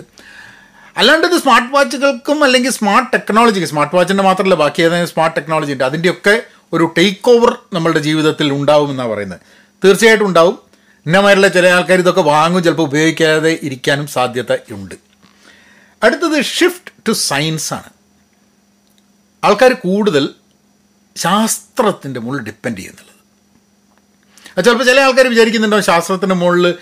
അല്ലാണ്ട് 0.98 1.28
ഇത് 1.28 1.38
സ്മാർട്ട് 1.42 1.74
വാച്ചുകൾക്കും 1.74 2.44
അല്ലെങ്കിൽ 2.44 2.72
സ്മാർട്ട് 2.72 3.12
ടെക്നോളജിക്ക് 3.14 3.68
സ്മാർട്ട് 3.68 3.96
വാച്ചിന്റെ 3.96 4.24
മാത്രമല്ല 4.24 4.56
ബാക്കി 4.56 4.82
ഏതെങ്കിലും 4.82 5.12
സ്മാർട്ട് 5.12 5.36
ടെക്നോളജി 5.36 5.72
ഉണ്ട് 5.72 5.84
അതിന്റെയൊക്കെ 5.84 6.42
ഒരു 6.74 6.94
ടേക്ക് 6.98 7.30
ഓവർ 7.30 7.58
നമ്മളുടെ 7.74 8.00
ജീവിതത്തിൽ 8.00 8.54
ഉണ്ടാവുമെന്നാണ് 8.54 9.10
പറയുന്നത്. 9.10 9.40
തീർച്ചയായിട്ടും 9.84 10.28
ഉണ്ടാവും. 10.28 10.60
ഇന്നമാരിലെ 11.06 11.48
ചില 11.48 11.68
ആൾക്കാർ 11.68 12.00
ഇതൊക്കെ 12.00 12.22
വാങ്ങും 12.22 12.64
ചിലപ്പോൾ 12.64 12.84
ഉപയോഗിക്കാതെ 12.84 13.60
ഇരിക്കാനും 13.64 14.08
സാധ്യത 14.08 14.54
ഉണ്ട്. 14.72 15.09
അടുത്തത് 16.04 16.42
ഷിഫ്റ്റ് 16.42 16.92
ടു 17.08 17.12
സയൻസ് 17.12 17.74
ആണ്. 17.74 17.90
ആൾക്കാർ 19.44 19.74
കൂടുതൽ 19.74 20.30
ശാസ്ത്രത്തിന്റെ 21.16 22.20
മുകളിൽ 22.20 22.42
ഡിപ്പെൻഡ് 22.42 22.78
ചെയ്യുന്നുള്ളത്. 22.78 23.16
അത് 24.58 24.66
ചിലപ്പോൾ 24.66 24.84
ചില 24.84 25.00
ആൾക്കാർ 25.00 25.28
വിചാരിക്കുന്നുണ്ടാവും 25.28 25.84
ശാസ്ത്രത്തിന്റെ 25.84 26.36
മുകളിൽ 26.36 26.76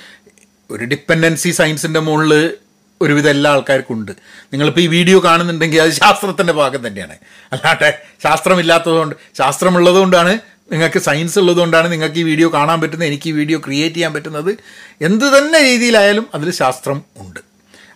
ഒരു 0.72 0.86
ഡിപ്പെൻഡൻസി 0.86 1.50
സയൻസിന്റെ 1.50 2.00
മുകളിൽ 2.00 2.58
ഒരുവിധം 3.02 3.30
എല്ലാ 3.30 3.52
ആൾക്കാർക്കും 3.52 3.94
ഉണ്ട് 3.94 4.12
നിങ്ങളിപ്പോൾ 4.12 4.82
ഈ 4.82 4.88
വീഡിയോ 4.88 5.24
കാണുന്നുണ്ടെങ്കിൽ 5.24 5.82
അത് 5.82 5.92
ശാസ്ത്രത്തിന്റെ 5.92 6.54
ഭാഗം 6.54 6.88
തന്നെയാണ്. 6.88 7.18
അല്ലാട്ടെ 7.52 8.02
ശാസ്ത്രമില്ലാത്തതുകൊണ്ട് 8.24 9.16
ശാസ്ത്രമുള്ളതുകൊണ്ടാണ് 9.38 10.40
നിങ്ങൾക്ക് 10.72 11.00
സയൻസ് 11.00 11.40
ഉള്ളതുകൊണ്ടാണ് 11.40 11.92
നിങ്ങൾക്ക് 11.92 12.16
ഈ 12.16 12.24
വീഡിയോ 12.24 12.54
കാണാൻ 12.54 12.82
പറ്റുന്നത് 12.82 13.08
എനിക്ക് 13.08 13.30
ഈ 13.30 13.32
വീഡിയോ 13.32 13.60
ക്രിയേറ്റ് 13.60 13.96
ചെയ്യാൻ 13.96 14.14
പറ്റുന്നത്. 14.14 14.58
എന്ത് 15.02 15.26
തന്നെ 15.26 15.60
രീതിയിലായാലും 15.64 16.28
അതിൽ 16.34 16.52
ശാസ്ത്രം 16.52 17.04
ഉണ്ട്. 17.18 17.47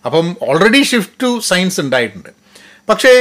അപ്പം 0.04 0.36
ഓൾറെഡി 0.42 0.82
ഷിഫ്റ്റ് 0.82 1.22
ടു 1.22 1.30
സയൻസ് 1.38 1.80
ഉണ്ടായിട്ടുണ്ട്. 1.80 2.30
പക്ഷേ 2.88 3.12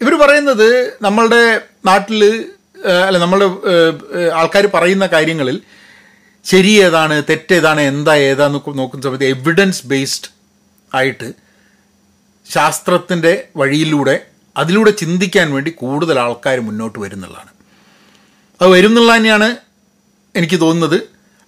ഇവർ 0.00 0.14
പറയുന്നത് 0.14 0.68
നമ്മളുടെ 1.02 1.60
നാട്ടിൽ 1.86 2.20
അല്ല 3.06 3.18
നമ്മളുടെ 3.18 3.48
ആൾക്കാർ 4.40 4.64
പറയുന്ന 4.74 5.06
കാര്യങ്ങളിൽ 5.06 5.62
ശരി 6.44 6.72
ഏതാണ് 6.84 7.22
തെറ്റേതാണ് 7.28 7.80
എന്താ 7.80 8.14
ഏതാന്ന് 8.16 8.58
നോക്കുന്ന 8.78 9.02
സമയത്ത് 9.02 9.24
എവിഡൻസ് 9.24 9.86
ബേസ്ഡ് 9.86 10.30
ആയിട്ട് 10.94 11.28
ശാസ്ത്രത്തിന്റെ 12.50 13.32
വഴിയിലൂടെ 13.56 14.16
അതിലൂടെ 14.56 14.90
ചിന്തിക്കാൻ 14.90 15.52
വേണ്ടി 15.54 15.70
കൂടുതൽ 15.70 16.18
ആൾക്കാർ 16.18 16.60
മുന്നോട്ട് 16.60 16.98
വരുന്നുള്ളതാണ്. 16.98 17.52
അത് 18.60 18.68
വരുന്നുള്ള 18.68 19.16
തന്നെയാണ് 19.16 19.48
എനിക്ക് 20.34 20.60
തോന്നുന്നത്. 20.60 20.98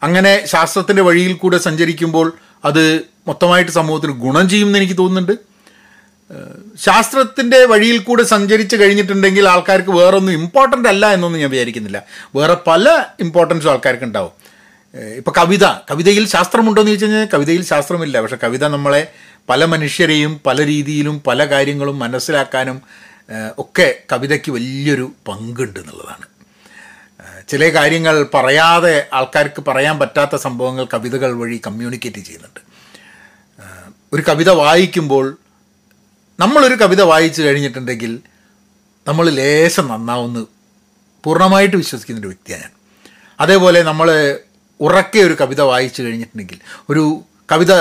അങ്ങനെ 0.03 0.47
ശാസ്ത്രത്തിന്റെ 0.47 1.03
വഴിയിൽ 1.03 1.35
കൂടെ 1.35 1.59
സഞ്ചരിക്കുമ്പോൾ 1.59 2.32
അത് 2.65 2.85
മൊത്തമായിട്ട് 3.29 3.71
സമൂഹത്തിന് 3.71 4.12
ഗുണം 4.12 4.49
ചെയ്യുമെന്ന് 4.49 4.79
എനിക്ക് 4.79 4.99
തോന്നുന്നുണ്ട്. 4.99 5.55
ശാസ്ത്രത്തിന്റെ 6.79 7.65
വഴിയിൽ 7.65 7.99
കൂടെ 7.99 8.23
സഞ്ചരിച്ച് 8.23 8.76
കഴിഞ്ഞിട്ടുണ്ടെങ്കിൽ 8.76 9.49
ആൾക്കാർക്ക് 9.49 9.91
വേറൊന്നും 9.91 10.32
ഇമ്പോർട്ടന്റ് 10.32 10.88
അല്ല 10.88 11.12
എന്നൊന്നും 11.12 11.41
ഞാൻ 11.41 11.50
വിചാരിക്കുന്നില്ല. 11.50 12.03
വേറെ 12.37 12.56
പല 12.67 13.05
ഇമ്പോർട്ടൻസും 13.21 13.71
ആൾക്കാർക്ക് 13.71 14.05
ഉണ്ടാവും. 14.05 14.32
ഇപ്പോൾ 15.17 15.31
കവിത. 15.38 15.65
കവിതയിൽ 15.91 16.26
ശാസ്ത്രമുണ്ടോ 16.26 16.82
എന്ന് 16.82 16.91
ചോദിച്ചു 16.91 17.06
കഴിഞ്ഞാൽ 17.06 17.29
കവിതയിൽ 17.35 17.65
ശാസ്ത്രമില്ല. 17.65 18.21
പക്ഷേ 18.21 18.37
കവിത 18.44 18.65
നമ്മളെ 18.67 19.06
പല 19.49 19.65
മനുഷ്യരെയും 19.65 20.41
പല 20.47 20.65
രീതിയിലും 20.67 21.23
പല 21.26 21.44
കാര്യങ്ങളും 21.44 21.99
മനസ്സിലാക്കാനും 21.99 22.82
ഒക്കെ 23.59 23.94
കവിതയ്ക്ക് 24.12 24.53
വലിയൊരു 24.53 25.12
പങ്കുണ്ട് 25.29 25.81
എന്നുള്ളതാണ്. 25.81 26.26
ചില 27.49 27.69
കാര്യങ്ങൾ 27.69 28.26
പറയാതെ 28.35 29.06
ആൾക്കാർക്ക് 29.12 29.65
പറയാൻ 29.69 29.99
പറ്റാത്ത 29.99 30.37
സംഭവങ്ങൾ 30.37 30.85
കവിതകൾ 30.94 31.32
വഴി 31.32 31.61
കമ്മ്യൂണിക്കേറ്റ് 31.67 32.19
ചെയ്യുന്നുണ്ട്. 32.19 32.63
ഒരു 34.14 34.22
കവിത 34.28 34.50
വായിക്കുമ്പോൾ 34.50 35.38
നമ്മളൊരു 36.40 36.75
കവിത 36.75 37.02
വായിച്ചു 37.02 37.43
കഴിഞ്ഞിട്ടുണ്ടെങ്കിൽ 37.43 38.19
നമ്മൾ 39.08 39.31
ലേശം 39.31 39.88
നന്നാവുമെന്ന് 39.88 40.46
പൂർണമായിട്ട് 41.25 41.76
വിശ്വസിക്കുന്ന 41.76 42.20
ഒരു 42.20 42.28
വ്യക്തിയാണ് 42.28 42.62
ഞാൻ. 42.62 42.70
അതേപോലെ 43.40 43.82
നമ്മൾ 43.82 44.38
ഉറക്കെ 44.81 45.19
ഒരു 45.19 45.37
കവിത 45.40 45.61
വായിച്ചു 45.61 46.02
കഴിഞ്ഞിട്ടുണ്ടെങ്കിൽ 46.02 46.58
ഒരു 46.90 47.20
കവിത 47.52 47.72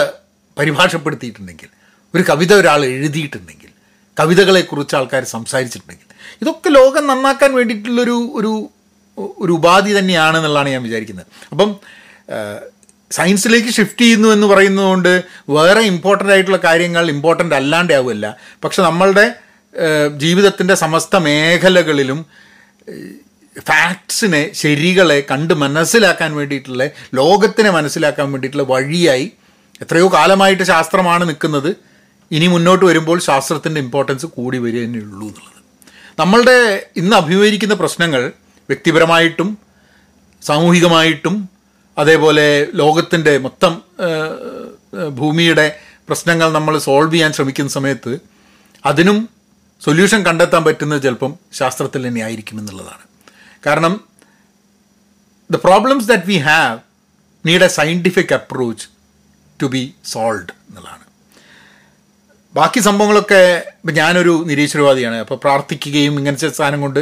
പരിഭാഷപ്പെടുത്തിയിട്ടുണ്ടെങ്കിൽ 0.57 1.67
ഒരു 2.15 2.23
കവിത 2.29 2.53
ഒരാൾ 2.53 2.85
എഴുതിയിട്ടുണ്ടെങ്കിൽ 2.85 3.69
കവിതകളെക്കുറിച്ച് 4.19 4.95
ആൾക്കാർ 4.95 5.23
സംസാരിച്ചിട്ടുണ്ടെങ്കിൽ 5.23 6.05
ഇതൊക്കെ 6.41 6.69
ലോകം 6.69 7.07
നന്നാക്കാൻ 7.07 7.53
വേണ്ടിയിട്ടുള്ളൊരു 7.53 8.31
ഒരു 8.33 8.69
ഒരു 9.17 9.51
ഉപാധി 9.51 9.99
തന്നെയാണെന്നുള്ളതാണ് 9.99 10.69
ഞാൻ 10.69 10.83
വിചാരിക്കുന്നത്. 10.83 11.25
അപ്പം 11.51 11.79
സയൻസിലേക്ക് 13.17 13.71
ഷിഫ്റ്റ് 13.77 14.03
ചെയ്യുന്നു 14.05 14.29
എന്ന് 14.35 14.47
പറയുന്നതുകൊണ്ട് 14.47 15.13
വേറെ 15.57 15.81
ഇമ്പോർട്ടന്റ് 15.91 16.33
ആയിട്ടുള്ള 16.33 16.59
കാര്യങ്ങൾ 16.63 17.03
ഇമ്പോർട്ടന്റ് 17.15 17.55
അല്ലാണ്ട് 17.59 17.93
ആവുമല്ല 17.93 18.25
പക്ഷെ 18.63 18.81
നമ്മളുടെ 18.87 19.25
ജീവിതത്തിന്റെ 20.23 20.75
സമസ്ത 20.83 21.15
മേഖലകളിലും 21.27 22.19
ഫാക്ട്സിനെ 23.69 24.41
ശരികളെ 24.61 25.17
കണ്ട് 25.31 25.53
മനസ്സിലാക്കാൻ 25.63 26.31
വേണ്ടിയിട്ടുള്ള 26.39 26.83
ലോകത്തിനെ 27.19 27.71
മനസ്സിലാക്കാൻ 27.77 28.27
വേണ്ടിയിട്ടുള്ള 28.31 28.65
വഴിയായി 28.73 29.27
എത്രയോ 29.83 30.07
കാലമായിട്ട് 30.13 30.65
ശാസ്ത്രമാണ് 30.71 31.23
നിൽക്കുന്നത്. 31.29 31.69
ഇനി 32.35 32.47
മുന്നോട്ട് 32.53 32.83
വരുമ്പോൾ 32.89 33.17
ശാസ്ത്രത്തിന്റെ 33.29 33.79
ഇമ്പോർട്ടൻസ് 33.85 34.27
കൂടി 34.35 34.57
വരിക 34.65 34.83
ഉള്ളൂ 35.05 35.27
എന്നുള്ളത്. 35.29 35.59
നമ്മളുടെ 36.21 36.57
ഇന്ന് 37.01 37.15
അഭിമുഖീകരിക്കുന്ന 37.21 37.75
പ്രശ്നങ്ങൾ 37.81 38.21
വ്യക്തിപരമായിട്ടും 38.69 39.49
സാമൂഹികമായിട്ടും 40.41 41.35
അതേപോലെ 41.97 42.45
ലോകത്തിന്റെ 42.81 43.33
മൊത്തം 43.37 43.73
ഭൂമിയുടെ 45.19 45.67
പ്രശ്നങ്ങൾ 46.07 46.47
നമ്മൾ 46.51 46.77
സോൾവ് 46.77 47.13
ചെയ്യാൻ 47.13 47.33
ശ്രമിക്കുന്ന 47.33 47.71
സമയത്ത് 47.77 48.13
അതിനും 48.85 49.29
സൊല്യൂഷൻ 49.85 50.25
കണ്ടെത്താൻ 50.25 50.63
പറ്റുന്നത് 50.63 51.03
ചിലപ്പം 51.03 51.31
ശാസ്ത്രത്തിൽ 51.59 52.01
തന്നെ 52.07 52.21
ആയിരിക്കും 52.21 52.59
എന്നുള്ളതാണ്. 52.59 53.05
കാരണം 53.65 53.93
the 55.51 55.55
problems 55.55 56.07
that 56.11 56.27
we 56.27 56.37
have 56.49 56.77
need 57.47 57.63
a 57.63 57.71
scientific 57.77 58.33
approach 58.33 58.85
to 59.61 59.65
be 59.65 59.83
solved 60.05 60.53
എന്നുള്ളതാണ്. 60.69 61.05
ബാക്കി 62.55 62.79
സംഭവങ്ങളൊക്കെ 62.79 63.41
ഇപ്പം 63.77 63.93
ഞാനൊരു 63.93 64.33
നിരീശ്വരവാദിയാണ്. 64.49 65.15
അപ്പോൾ 65.15 65.35
പ്രാർത്ഥിക്കുകയും 65.35 66.13
ഇങ്ങനത്തെ 66.19 66.49
സാധനം 66.49 66.81
കൊണ്ട് 66.81 67.01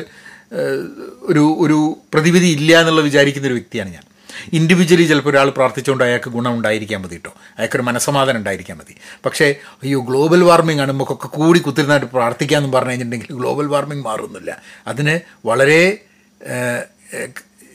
ഒരു 1.32 1.44
ഒരു 1.64 1.80
പ്രതിവിധി 2.14 2.50
ഇല്ല 2.58 2.80
എന്നുള്ള 2.82 3.02
വിചാരിക്കുന്ന 3.02 3.48
ഒരു 3.48 3.58
വ്യക്തിയാണ് 3.60 3.92
ഞാൻ. 3.98 4.06
ഇൻഡിവിജ്വലി 4.54 5.06
ചിലപ്പോൾ 5.12 5.30
ഒരാൾ 5.30 5.50
പ്രാർത്ഥിച്ചുകൊണ്ട് 5.50 6.04
അയാൾക്ക് 6.04 6.30
ഗുണം 6.30 6.54
ഉണ്ടായിരിക്കാൻ 6.58 7.02
മതി 7.02 7.18
കേട്ടോ 7.20 7.34
അയാൾക്കൊരു 7.58 7.86
മനസ്സമാധാനം 7.90 8.40
ഉണ്ടായിരിക്കാൻ 8.40 8.78
മതി. 8.78 8.96
പക്ഷേ 9.26 9.48
അയ്യോ 9.84 10.00
ഗ്ലോബൽ 10.10 10.44
വാർമിംഗ് 10.44 10.82
ആണ്. 10.82 10.92
നമുക്കൊക്കെ 10.92 11.28
കൂടി 11.28 11.60
കുത്തിരുന്നായിട്ട് 11.60 12.10
പ്രാർത്ഥിക്കാമെന്ന് 12.18 12.78
പറഞ്ഞു 12.78 12.90
കഴിഞ്ഞിട്ടുണ്ടെങ്കിൽ 12.90 13.38
ഗ്ലോബൽ 13.42 13.68
വാർമിംഗ് 13.68 14.06
മാറുന്നില്ല. 14.06 14.62
അതിന് 14.88 15.20
വളരെ 15.46 15.82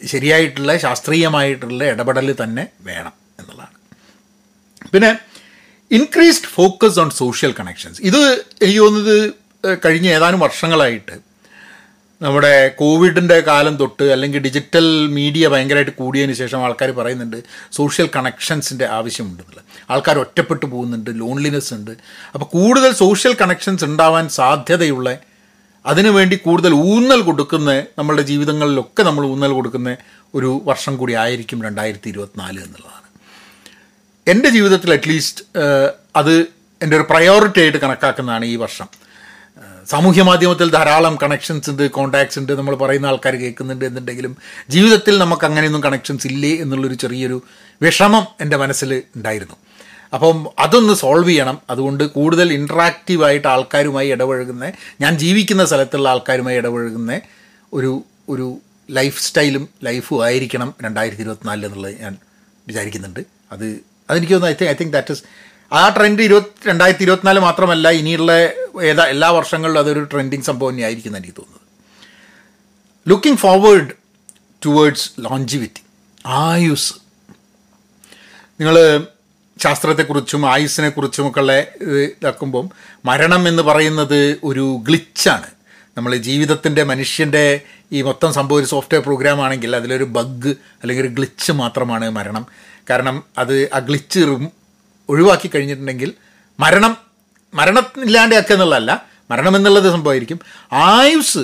ശരിയായിട്ടുള്ള 0.06 0.76
ശാസ്ത്രീയമായിട്ടുള്ള 0.76 1.84
ഇടപെടൽ 1.84 2.34
തന്നെ 2.42 2.66
വേണം 2.80 3.14
എന്നുള്ളതാണ്. 3.40 3.74
പിന്നെ 4.92 5.10
increased 5.90 6.50
focus 6.54 6.98
on 7.00 7.10
social 7.10 7.52
connections 7.60 8.00
ഇത് 8.02 8.22
എനിക്ക് 8.62 8.80
തോന്നുന്നത് 8.80 9.16
കഴിഞ്ഞ 9.84 10.06
ഏതാനും 10.08 10.40
വർഷങ്ങളായിട്ട് 10.40 11.25
നമ്മുടെ 12.20 12.68
കോവിഡിന്റെ 12.68 13.40
കാലം 13.40 13.76
തൊട്ട് 13.76 14.02
അല്ലെങ്കിൽ 14.02 14.38
ഡിജിറ്റൽ 14.38 14.86
മീഡിയ 15.16 15.48
ഭയങ്കരമായിട്ട് 15.48 15.90
കൂടിയതിന് 15.90 16.32
ശേഷം 16.32 16.64
ആൾക്കാർ 16.64 16.90
പറയുന്നുണ്ട് 16.90 17.36
സോഷ്യൽ 17.72 18.10
കണക്ഷൻസിന്റെ 18.16 18.86
ആവശ്യമുണ്ടെന്നുള്ളത് 18.86 19.64
ആൾക്കാർ 19.90 20.18
ഒറ്റപ്പെട്ടു 20.18 20.66
പോകുന്നുണ്ട് 20.66 21.10
ലോൺലിനെസ് 21.20 21.74
ഉണ്ട്. 21.74 21.90
അപ്പോൾ 22.34 22.44
കൂടുതൽ 22.44 22.92
സോഷ്യൽ 22.92 23.36
കണക്ഷൻസ് 23.40 23.84
ഉണ്ടാവാൻ 23.84 24.28
സാധ്യതയുള്ള 24.28 25.18
അതിനുവേണ്ടി 25.86 26.36
കൂടുതൽ 26.36 26.72
ഊന്നൽ 26.74 27.20
കൊടുക്കുന്ന 27.22 27.84
നമ്മളുടെ 27.98 28.22
ജീവിതങ്ങളിലൊക്കെ 28.22 29.02
നമ്മൾ 29.02 29.26
ഊന്നൽ 29.26 29.52
കൊടുക്കുന്ന 29.52 29.96
ഒരു 30.34 30.62
വർഷം 30.64 30.96
കൂടി 30.96 31.12
ആയിരിക്കും 31.12 31.62
രണ്ടായിരത്തി 31.62 32.08
ഇരുപത്തിനാല് 32.08 32.58
എന്നുള്ളതാണ്. 32.58 33.08
എന്റെ 34.26 34.48
ജീവിതത്തിൽ 34.48 34.92
അറ്റ്ലീസ്റ്റ് 34.92 35.44
അത് 36.16 36.34
എന്റെ 36.82 36.96
ഒരു 36.96 37.06
പ്രയോറിറ്റി 37.10 37.60
ആയിട്ട് 37.60 37.78
കണക്കാക്കുന്നതാണ് 37.78 38.44
ഈ 38.44 38.56
വർഷം. 38.56 38.88
സാമൂഹ്യ 39.86 40.22
മാധ്യമത്തിൽ 40.22 40.70
ധാരാളം 40.70 41.18
കണക്ഷൻസ് 41.22 41.70
ഉണ്ട് 41.70 41.90
കോണ്ടാക്ട്സ് 41.90 42.38
ഉണ്ട് 42.38 42.52
നമ്മൾ 42.52 42.76
പറയുന്ന 42.76 43.06
ആൾക്കാർ 43.06 43.34
കേൾക്കുന്നുണ്ട് 43.34 43.84
എന്നുണ്ടെങ്കിലും 43.84 44.36
ജീവിതത്തിൽ 44.68 45.18
നമുക്ക് 45.18 45.44
അങ്ങനെയൊന്നും 45.44 45.82
കണക്ഷൻസ് 45.82 46.26
ഇല്ലേ 46.26 46.56
എന്നുള്ളൊരു 46.56 46.94
ചെറിയൊരു 46.94 47.42
വിഷമം 47.82 48.26
എന്റെ 48.40 48.56
മനസ്സിൽ 48.56 49.02
ഉണ്ടായിരുന്നു. 49.16 49.56
അപ്പം 50.14 50.46
അതൊന്ന് 50.58 50.94
സോൾവ് 50.94 51.28
ചെയ്യണം. 51.28 51.58
അതുകൊണ്ട് 51.70 52.04
കൂടുതൽ 52.04 52.52
ഇൻട്രാക്റ്റീവായിട്ട് 52.52 53.48
ആൾക്കാരുമായി 53.48 54.08
ഇടപഴകുന്ന 54.08 54.72
ഞാൻ 55.00 55.18
ജീവിക്കുന്ന 55.18 55.64
സ്ഥലത്തുള്ള 55.64 56.08
ആൾക്കാരുമായി 56.08 56.56
ഇടപഴകുന്ന 56.56 57.20
ഒരു 57.72 58.02
ഒരു 58.28 58.58
ലൈഫ് 58.90 59.22
സ്റ്റൈലും 59.22 59.68
ലൈഫും 59.84 60.24
ആയിരിക്കണം 60.24 60.74
രണ്ടായിരത്തി 60.82 61.22
ഇരുപത്തിനാലിൽ 61.22 61.66
എന്നുള്ളത് 61.66 62.00
ഞാൻ 62.00 62.16
വിചാരിക്കുന്നുണ്ട്. 62.66 63.20
അത് 63.52 63.66
അതെനിക്ക് 64.10 64.32
തോന്നുന്നു 64.32 64.56
I 64.56 64.58
think 64.60 64.72
I 64.72 64.74
think 64.74 64.92
that 64.92 65.12
is 65.12 65.22
a 65.72 65.88
trend 65.88 66.22
ഇരുപത്തി 66.22 66.68
രണ്ടായിരത്തി 66.68 67.02
ഇരുപത്തിനാല് 67.02 67.38
മാത്രമല്ല 67.38 67.88
ഇനിയുള്ള 67.90 68.32
ഏതാ 68.82 69.04
എല്ലാ 69.04 69.30
വർഷങ്ങളിലും 69.30 69.78
അതൊരു 69.78 70.08
ട്രെൻഡിങ് 70.12 70.42
സംഭവം 70.42 70.70
തന്നെയായിരിക്കും 70.70 71.16
എനിക്ക് 71.16 71.34
തോന്നുന്നത്. 71.38 71.64
ലുക്കിംഗ് 73.08 73.38
ഫോർവേഡ് 73.38 73.90
ടുവേഡ്സ് 74.66 75.10
ലോഞ്ചിവിറ്റി 75.20 75.82
ആയുസ്. 76.26 76.94
നിങ്ങൾ 78.60 79.06
ശാസ്ത്രത്തെക്കുറിച്ചും 79.58 80.52
ആയുസ്സിനെക്കുറിച്ചുമൊക്കെയുള്ള 80.52 81.52
ഉള്ള 81.80 82.02
ഇതാക്കുമ്പം 82.02 82.70
മരണം 83.04 83.48
എന്ന് 83.48 83.62
പറയുന്നത് 83.62 84.40
ഒരു 84.44 84.80
ഗ്ലിച്ചാണ് 84.88 85.46
നമ്മൾ 85.96 86.16
ജീവിതത്തിന്റെ 86.16 86.82
മനുഷ്യന്റെ 86.82 87.60
ഈ 87.92 88.02
മൊത്തം 88.02 88.32
സംഭവം 88.32 88.58
ഒരു 88.58 88.66
സോഫ്റ്റ്വെയർ 88.66 89.02
പ്രോഗ്രാം 89.02 89.44
ആണെങ്കിൽ 89.44 89.76
അതിലൊരു 89.76 90.04
ബഗ് 90.04 90.48
അല്ലെങ്കിൽ 90.82 91.02
ഒരു 91.02 91.08
ഗ്ലിച്ച് 91.08 91.52
മാത്രമാണ് 91.52 92.10
മരണം. 92.10 92.46
കാരണം 92.90 93.24
അത് 93.38 93.70
ആ 93.74 93.78
ഗ്ലിച്ച് 93.78 94.20
ഒഴിവാക്കി 95.08 95.48
കഴിഞ്ഞിട്ടുണ്ടെങ്കിൽ 95.48 96.14
മരണം 96.60 96.96
മരണം 97.54 97.86
ഇല്ലാണ്ടാക്കുക 97.96 98.52
എന്നുള്ളതല്ല 98.52 99.06
മരണം 99.30 99.56
എന്നുള്ളത് 99.56 99.92
സംഭവമായിരിക്കും. 99.92 100.40
ആയുസ് 100.72 101.38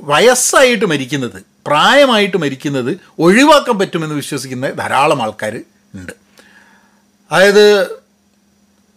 വയസ്സായിട്ട് 0.00 0.84
മരിക്കുന്നത് 0.84 1.42
പ്രായമായിട്ട് 1.66 2.36
മരിക്കുന്നത് 2.36 3.00
ഒഴിവാക്കാൻ 3.18 3.78
പറ്റുമെന്ന് 3.78 4.14
വിശ്വസിക്കുന്ന 4.14 4.70
ധാരാളം 4.70 5.22
ആൾക്കാർ 5.22 5.60
ഉണ്ട്. 5.94 6.12
അതായത് 7.32 7.82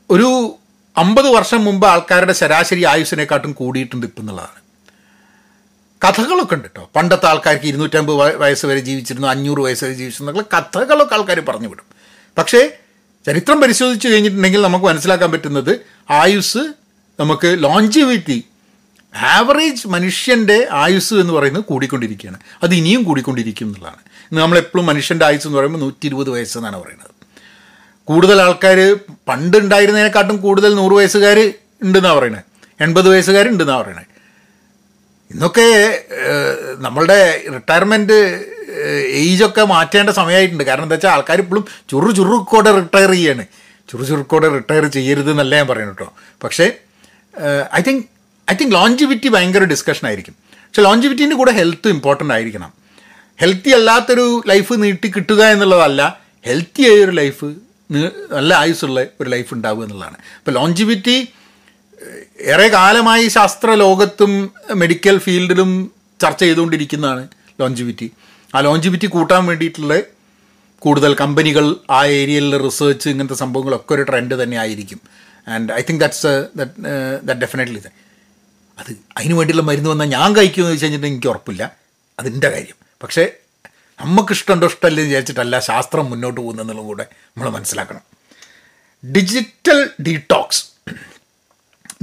ഒരു 0.09 0.55
അമ്പത് 0.97 1.29
വർഷം 1.29 1.65
മുമ്പ് 1.65 1.87
ആൾക്കാരുടെ 1.87 2.33
ശരാശരി 2.33 2.85
ആയുസിനെക്കാട്ടും 2.85 3.51
കൂടിയിട്ടുണ്ട് 3.51 4.05
ഇപ്പം 4.05 4.21
എന്നുള്ളതാണ്. 4.21 4.67
കഥകളൊക്കെ 6.03 6.53
ഉണ്ട് 6.53 6.67
കേട്ടോ 6.67 6.89
പണ്ടത്തെ 6.95 7.27
ആൾക്കാർക്ക് 7.27 7.65
ഇരുന്നൂറ്റമ്പത് 7.65 8.15
വയ- 8.15 8.35
വയസ്സ് 8.35 8.65
വരെ 8.65 8.79
ജീവിച്ചിരുന്നു 8.79 9.27
അഞ്ഞൂറ് 9.27 9.59
വയസ്സ് 9.59 9.85
വരെ 9.85 9.93
ജീവിച്ചിരുന്നു 9.93 10.41
കഥകളൊക്കെ 10.41 11.13
ആൾക്കാർ 11.13 11.39
പറഞ്ഞു 11.39 11.67
വിടും 11.67 11.85
പക്ഷേ 12.37 12.77
ചരിത്രം 13.27 13.61
പരിശോധിച്ച് 13.61 14.07
കഴിഞ്ഞിട്ടുണ്ടെങ്കിൽ 14.07 14.61
നമുക്ക് 14.61 14.85
മനസ്സിലാക്കാൻ 14.85 15.31
പറ്റുന്നത് 15.31 15.79
ആയുസ് 16.09 16.57
നമുക്ക് 17.19 17.57
ലോഞ്ചിവിറ്റി 17.63 18.43
ആവറേജ് 19.15 19.87
മനുഷ്യന്റെ 19.87 20.67
ആയുസ് 20.71 21.13
എന്ന് 21.13 21.33
പറയുന്നത് 21.33 21.63
കൂടിക്കൊണ്ടിരിക്കുകയാണ്. 21.63 22.37
അത് 22.63 22.75
ഇനിയും 22.75 23.03
കൂടിക്കൊണ്ടിരിക്കും 23.03 23.65
എന്നുള്ളതാണ്. 23.65 23.97
ഇന്ന് 24.31 24.41
നമ്മളെപ്പോഴും 24.41 24.85
മനുഷ്യന്റെ 24.85 25.25
ആയുസ് 25.25 25.47
എന്ന് 25.47 25.57
പറയുമ്പോൾ 25.57 25.79
നൂറ്റി 25.79 26.05
ഇരുപത് 26.05 26.29
വയസ്സ് 26.29 26.57
എന്നാണ് 26.57 26.83
പറയുന്നത്. 26.83 27.09
കൂടുതൽ 28.03 28.41
ആൾക്കാർ 28.41 28.99
പണ്ട് 29.27 29.57
ഉണ്ടായിരുന്നതിനെക്കാട്ടും 29.57 30.37
കൂടുതൽ 30.37 30.75
നൂറ് 30.75 30.93
വയസ്സുകാർ 30.93 31.53
ഉണ്ടെന്നാണ് 31.83 32.17
പറയുന്നത്. 32.17 32.43
എൺപത് 32.81 33.09
വയസ്സുകാർ 33.09 33.47
ഉണ്ടെന്നാണ് 33.47 33.81
പറയുന്നത്. 33.83 34.16
ഇന്നൊക്കെ 35.31 35.67
നമ്മളുടെ 36.85 37.19
റിട്ടയർമെന്റ് 37.55 38.17
ഏജൊക്കെ 39.21 39.63
മാറ്റേണ്ട 39.63 40.09
സമയമായിട്ടുണ്ട് 40.09 40.63
കാരണം 40.63 40.83
എന്താ 40.83 40.95
വെച്ചാൽ 40.95 41.09
ആൾക്കാർ 41.09 41.39
ഇപ്പോഴും 41.43 41.65
ചുറു 41.91 42.11
ചുറുക്കോടെ 42.11 42.71
റിട്ടയർ 42.79 43.11
ചെയ്യാണ്. 43.11 43.45
ചുറു 43.89 44.03
ചുറുക്കോടെ 44.03 44.47
റിട്ടയർ 44.57 44.85
ചെയ്യരുത് 44.85 45.31
എന്നല്ല 45.31 45.55
ഞാൻ 45.55 45.67
പറയുന്നു 45.67 45.93
കേട്ടോ. 45.93 46.13
പക്ഷേ 46.43 46.65
I 47.79 47.81
think 47.87 48.03
I 48.51 48.55
think 48.59 48.75
longevity 48.75 49.29
ഭയങ്കര 49.35 49.63
ഡിസ്കഷൻ 49.63 50.07
ആയിരിക്കും. 50.07 50.35
പക്ഷെ 50.67 50.81
ലോഞ്ചിവിറ്റീന്റെ 50.81 51.35
കൂടെ 51.35 51.51
ഹെൽത്ത് 51.51 51.87
ഇമ്പോർട്ടന്റ് 51.87 52.33
ആയിരിക്കണം. 52.33 52.71
ഹെൽത്തി 53.41 53.69
അല്ലാത്തൊരു 53.69 54.43
ലൈഫ് 54.47 54.73
നീട്ടി 54.83 55.11
കിട്ടുക 55.15 55.41
എന്നുള്ളതല്ല 55.55 56.01
ഹെൽത്തി 56.45 56.83
ആയൊരു 56.89 57.11
ലൈഫ് 57.11 57.47
നല്ല 58.37 58.53
ആയുസ്സുള്ള 58.53 58.99
ഒരു 59.21 59.29
ലൈഫ് 59.29 59.53
ഉണ്ടാവുക 59.53 59.83
എന്നുള്ളതാണ്. 59.83 60.17
അപ്പോൾ 60.39 60.51
ലോഞ്ചിവിറ്റി 60.51 61.17
ഏറെ 62.41 62.67
കാലമായി 62.67 63.27
ശാസ്ത്ര 63.27 63.73
ലോകത്തും 63.73 64.53
മെഡിക്കൽ 64.73 65.17
ഫീൽഡിലും 65.17 65.91
ചർച്ച 66.21 66.39
ചെയ്തുകൊണ്ടിരിക്കുന്നതാണ് 66.39 67.27
ലോഞ്ചിവിറ്റി 67.61 68.11
ആ 68.55 68.59
ലോഞ്ചിവിറ്റി 68.59 69.05
കൂട്ടാൻ 69.05 69.45
വേണ്ടിയിട്ടുള്ള 69.45 69.99
കൂടുതൽ 70.79 71.13
കമ്പനികൾ 71.13 71.75
ആ 71.89 72.05
ഏരിയയിലെ 72.05 72.57
റിസർച്ച് 72.57 73.09
ഇങ്ങനത്തെ 73.09 73.35
സംഭവങ്ങളൊക്കെ 73.35 73.93
ഒരു 73.93 74.01
ട്രെൻഡ് 74.01 74.43
തന്നെ 74.43 74.57
ആയിരിക്കും. 74.57 75.01
And 75.47 75.73
I 75.73 75.81
think 75.81 76.01
that's 76.01 76.27
that 76.57 77.39
definitely 77.39 77.79
അത് 78.79 78.97
അതിന് 79.17 79.33
വേണ്ടിയുള്ള 79.33 79.61
മരുന്ന് 79.61 79.89
വന്നാൽ 79.89 80.05
ഞാൻ 80.05 80.35
കഴിക്കുമെന്ന് 80.35 80.73
വെച്ച് 80.73 80.85
കഴിഞ്ഞിട്ട് 80.85 81.07
എനിക്ക് 81.07 81.27
ഉറപ്പില്ല. 81.27 81.75
അതിന്റെ 82.19 82.49
കാര്യം. 82.49 82.75
പക്ഷേ 83.03 83.31
നമുക്കിഷ്ടമുണ്ടോ 84.01 84.67
ഇഷ്ടമല്ലേ 84.67 85.01
എന്ന് 85.01 85.09
വിചാരിച്ചിട്ടല്ല 85.09 85.59
ശാസ്ത്രം 85.59 86.09
മുന്നോട്ട് 86.09 86.41
പോകുന്നതെന്നുള്ളതും 86.41 86.87
കൂടെ 86.87 87.05
നമ്മൾ 87.21 87.49
മനസ്സിലാക്കണം. 87.49 88.01
ഡിജിറ്റൽ 89.11 89.89
ഡീടോക്സ് 90.01 90.66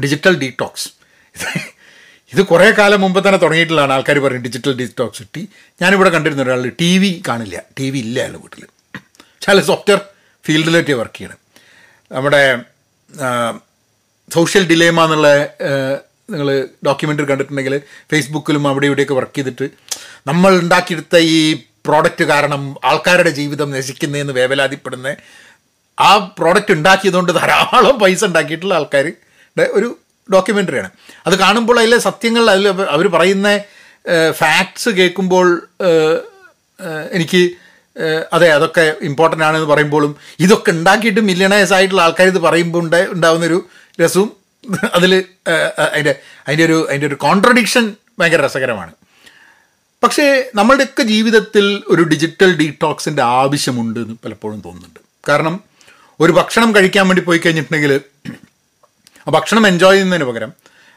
ഡിജിറ്റൽ 0.02 0.34
ഡീടോക്സ് 0.42 0.88
ഇത് 2.32 2.42
കുറേ 2.50 2.68
കാലം 2.78 3.00
മുമ്പ് 3.00 3.18
തന്നെ 3.26 3.38
തുടങ്ങിയിട്ടുള്ളതാണ് 3.38 3.92
ആൾക്കാർ 3.96 4.18
പറയും 4.18 4.42
ഡിജിറ്റൽ 4.46 4.72
ഡീടോക്സ് 4.78 5.24
ടി 5.34 5.42
ഞാനിവിടെ 5.80 6.10
കണ്ടിരുന്ന 6.14 6.42
ഒരാൾ 6.42 6.62
ടി 6.82 6.92
വി 7.02 7.10
കാണില്ല. 7.28 7.56
ടി 7.78 7.86
വി 7.90 7.98
ഇല്ല 8.06 8.18
അയാളുടെ 8.20 8.40
വീട്ടിൽ 8.44 8.62
പക്ഷേ 9.34 9.50
അയാൾ 9.52 9.60
സോഫ്റ്റ്വെയർ 9.70 10.00
ഫീൽഡിലേക്ക് 10.44 10.94
വർക്ക് 11.00 11.18
ചെയ്യണം. 11.18 11.38
നമ്മുടെ 12.10 12.42
സോഷ്യൽ 14.30 14.64
ഡിലേമ 14.70 15.04
എന്നുള്ള 15.06 15.28
നിങ്ങൾ 16.32 16.48
ഡോക്യുമെന്ററി 16.86 17.26
കണ്ടിട്ടുണ്ടെങ്കിൽ 17.30 17.74
ഫേസ്ബുക്കിലും 18.10 18.68
അവിടെ 18.68 18.86
ഇവിടെയൊക്കെ 18.90 19.14
വർക്ക് 19.14 19.36
ചെയ്തിട്ട് 19.38 19.66
നമ്മൾ 20.26 20.52
ഉണ്ടാക്കിയെടുത്ത 20.62 21.16
ഈ 21.34 21.38
പ്രോഡക്റ്റ് 21.86 22.24
കാരണം 22.24 22.62
ആൾക്കാരുടെ 22.90 23.30
ജീവിതം 23.30 23.68
നശിക്കുന്നതെന്ന് 23.76 24.34
വേവലാതിപ്പെടുന്ന 24.38 25.08
ആ 25.98 26.10
പ്രോഡക്റ്റ് 26.38 26.72
ഉണ്ടാക്കിയതുകൊണ്ട് 26.72 27.32
ധാരാളം 27.40 27.98
പൈസ 27.98 28.24
ഉണ്ടാക്കിയിട്ടുള്ള 28.24 28.74
ആൾക്കാരുടെ 28.74 29.12
ഒരു 29.58 29.99
ഡോക്യുമെന്ററിയാണ് 30.32 30.90
അത് 31.26 31.38
കാണുമ്പോൾ 31.38 31.80
അതിലെ 31.80 31.99
സത്യങ്ങൾ 31.99 32.50
അതിൽ 32.50 32.68
അവർ 32.68 33.08
പറയുന്ന 33.08 33.61
ഫാക്ട്സ് 34.30 34.88
കേൾക്കുമ്പോൾ 34.88 35.62
എനിക്ക് 37.12 37.50
അതെ 38.32 38.50
അതൊക്കെ 38.50 38.94
ഇമ്പോർട്ടന്റ് 39.02 39.44
ആണെന്ന് 39.44 39.66
പറയുമ്പോഴും 39.66 40.16
ഇതൊക്കെ 40.40 40.70
ഉണ്ടാക്കിയിട്ട് 40.70 41.20
മില്യണേഴ്സ് 41.20 41.73
ആയിട്ടുള്ള 41.73 42.02
ആൾക്കാർ 42.02 42.26
ഇത് 42.26 42.38
പറയുമ്പോൾ 42.38 42.78
ഉണ്ടാ 42.78 43.04
ഉണ്ടാകുന്നൊരു 43.04 43.68
രസവും 44.00 44.37
അതിൽ 44.94 45.25
അതിന്റെ 45.78 46.14
അതിന്റെ 46.49 46.64
ഒരു 46.64 46.87
അതിന്റെ 46.88 47.06
ഒരു 47.06 47.14
കോൺട്രഡിക്ഷൻ 47.14 47.94
ഭയങ്കര 48.18 48.46
രസകരമാണ്. 48.46 48.92
പക്ഷേ 50.02 50.50
നമ്മളുടെയൊക്കെ 50.54 51.02
ജീവിതത്തിൽ 51.02 51.82
ഒരു 51.88 52.02
ഡിജിറ്റൽ 52.02 52.56
ഡീടോക്സിന്റെ 52.56 53.23
ആവശ്യമുണ്ട് 53.23 54.00
എന്ന് 54.00 54.14
പലപ്പോഴും 54.25 54.61
തോന്നുന്നുണ്ട്. 54.61 55.00
കാരണം 55.28 55.61
ഒരു 56.20 56.32
ഭക്ഷണം 56.32 56.75
കഴിക്കാൻ 56.75 57.08
വേണ്ടി 57.08 57.23
പോയി 57.23 57.38
കഴിഞ്ഞിട്ടുണ്ടെങ്കിൽ 57.38 58.00
ഭക്ഷണം 59.33 59.66
എൻജോയ് 59.66 59.95
ചെയ്യുന്നതിന് 59.95 60.25
പകരം 60.25 60.52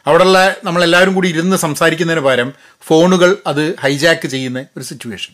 അവിടെയുള്ള 0.05 0.55
നമ്മളെല്ലാവരും 0.63 1.13
കൂടി 1.13 1.27
ഇരുന്ന് 1.27 1.57
സംസാരിക്കുന്നതിന് 1.57 2.23
പകരം 2.25 2.53
ഫോണുകൾ 2.87 3.37
അത് 3.47 3.75
ഹൈജാക്ക് 3.79 4.27
ചെയ്യുന്ന 4.27 4.65
ഒരു 4.77 4.83
സിറ്റുവേഷൻ 4.83 5.33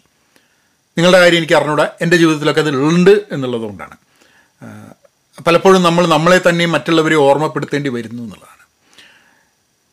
നിങ്ങളുടെ 0.98 1.20
കാര്യം 1.20 1.38
എനിക്ക് 1.38 1.54
അറിഞ്ഞൂടെ 1.54 1.90
എന്റെ 2.02 2.18
ജീവിതത്തിലൊക്കെ 2.18 2.62
അത് 2.62 2.70
ഉണ്ട് 2.70 3.12
എന്നുള്ളതുകൊണ്ടാണ് 3.32 3.96
പലപ്പോഴും 5.46 5.84
നമ്മൾ 5.84 6.08
നമ്മളെ 6.08 6.42
തന്നെയും 6.50 6.72
മറ്റുള്ളവരെ 6.72 7.16
ഓർമ്മപ്പെടുത്തേണ്ടി 7.16 7.90
വരുന്നു 7.90 8.24
എന്നുള്ളതാണ്. 8.24 8.64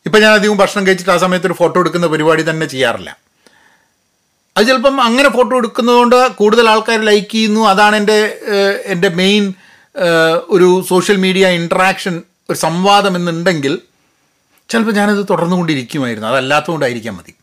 ഇപ്പം 0.05 0.21
ഞാൻ 0.21 0.33
അധികം 0.33 0.57
ഭക്ഷണം 0.57 0.87
കഴിച്ചിട്ട് 0.87 1.11
ആ 1.11 1.17
സമയത്ത് 1.17 1.47
ഒരു 1.47 1.53
ഫോട്ടോ 1.53 1.79
എടുക്കുന്ന 1.79 2.07
പരിപാടി 2.07 2.43
തന്നെ 2.49 2.65
ചെയ്യാറില്ല. 2.65 3.17
അത് 4.57 4.67
ചിലപ്പം 4.67 5.01
അങ്ങനെ 5.01 5.29
ഫോട്ടോ 5.29 5.57
എടുക്കുന്നതുകൊണ്ട് 5.57 6.35
കൂടുതൽ 6.35 6.69
ആൾക്കാർ 6.69 6.99
ലൈക്ക് 7.01 7.31
ചെയ്യുന്നു. 7.31 7.61
അതാണ് 7.61 7.95
എന്റെ 7.95 8.39
എന്റെ 8.85 9.09
മെയിൻ 9.09 9.53
ഒരു 10.49 10.83
സോഷ്യൽ 10.89 11.17
മീഡിയ 11.17 11.47
ഇൻട്രാക്ഷൻ 11.47 12.23
ഒരു 12.51 12.57
സംവാദം 12.57 13.15
എന്നുണ്ടെങ്കിൽ 13.15 13.79
ചിലപ്പോൾ 14.69 14.93
ഞാനത് 14.93 15.25
തുടർന്നുകൊണ്ടിരിക്കുമായിരുന്നു. 15.29 16.27
അതല്ലാത്തതുകൊണ്ടായിരിക്കാം 16.29 17.17
മതി. 17.17 17.33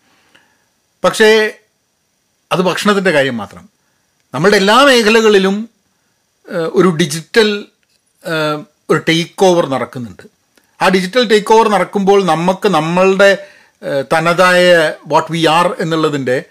പക്ഷേ 1.05 1.29
അത് 2.53 2.61
ഭക്ഷണത്തിന്റെ 2.63 3.11
കാര്യം 3.11 3.37
മാത്രം. 3.37 3.69
നമ്മളുടെ 4.35 4.57
എല്ലാ 4.57 4.77
മേഖലകളിലും 4.85 5.69
ഒരു 6.49 6.89
ഡിജിറ്റൽ 6.89 7.65
ഒരു 8.91 9.01
ടേക്ക് 9.09 9.45
ഓവർ 9.45 9.67
നടക്കുന്നുണ്ട്. 9.69 10.23
ആ 10.83 10.89
ഡിജിറ്റൽ 10.89 11.29
ടേക്ക് 11.29 11.55
ഓവർ 11.55 11.69
നടക്കുമ്പോൾ 11.69 12.25
നമുക്ക് 12.25 12.69
നമ്മളുടെ 12.69 13.31
തനതായ 14.13 14.93
വാട്ട് 15.07 15.33
വി 15.33 15.47
ആർ 15.47 15.77
എന്നുള്ളതിന്റെ 15.81 16.45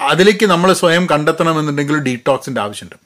അതിലേക്ക് 0.00 0.46
നമ്മൾ 0.46 0.72
സ്വയം 0.72 1.06
കണ്ടെത്തണമെന്നുണ്ടെങ്കിൽ 1.06 1.96
ഡീടോക്സിന്റെ 1.98 2.60
ആവശ്യമുണ്ട്. 2.60 2.96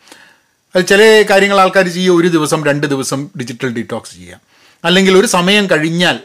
അത് 0.77 0.87
ചില 0.87 1.03
കാര്യങ്ങൾ 1.31 1.61
ആൾക്കാർ 1.61 1.89
ചെയ്യുക 1.89 2.15
ഒരു 2.15 2.29
ദിവസം 2.29 2.65
രണ്ട് 2.65 2.87
ദിവസം 2.87 3.31
ഡിജിറ്റൽ 3.39 3.71
ഡീടോക്സ് 3.75 4.15
ചെയ്യുക. 4.15 4.50
അല്ലെങ്കിൽ 4.85 5.17
ഒരു 5.17 5.27
സമയം 5.27 5.71
കഴിഞ്ഞാൽ 5.71 6.19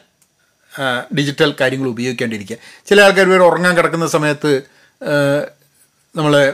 ഡിജിറ്റൽ 1.17 1.53
കാര്യങ്ങൾ 1.61 1.87
ഉപയോഗിക്കാണ്ടിരിക്കുക. 1.87 2.57
ചില 2.87 3.01
ആൾക്കാർ 3.01 3.29
വേറെ 3.29 3.43
ഉറങ്ങാൻ 3.43 3.77
കിടക്കുന്ന 3.77 4.07
സമയത്ത് 4.07 4.51
നമ്മൾ 6.15 6.53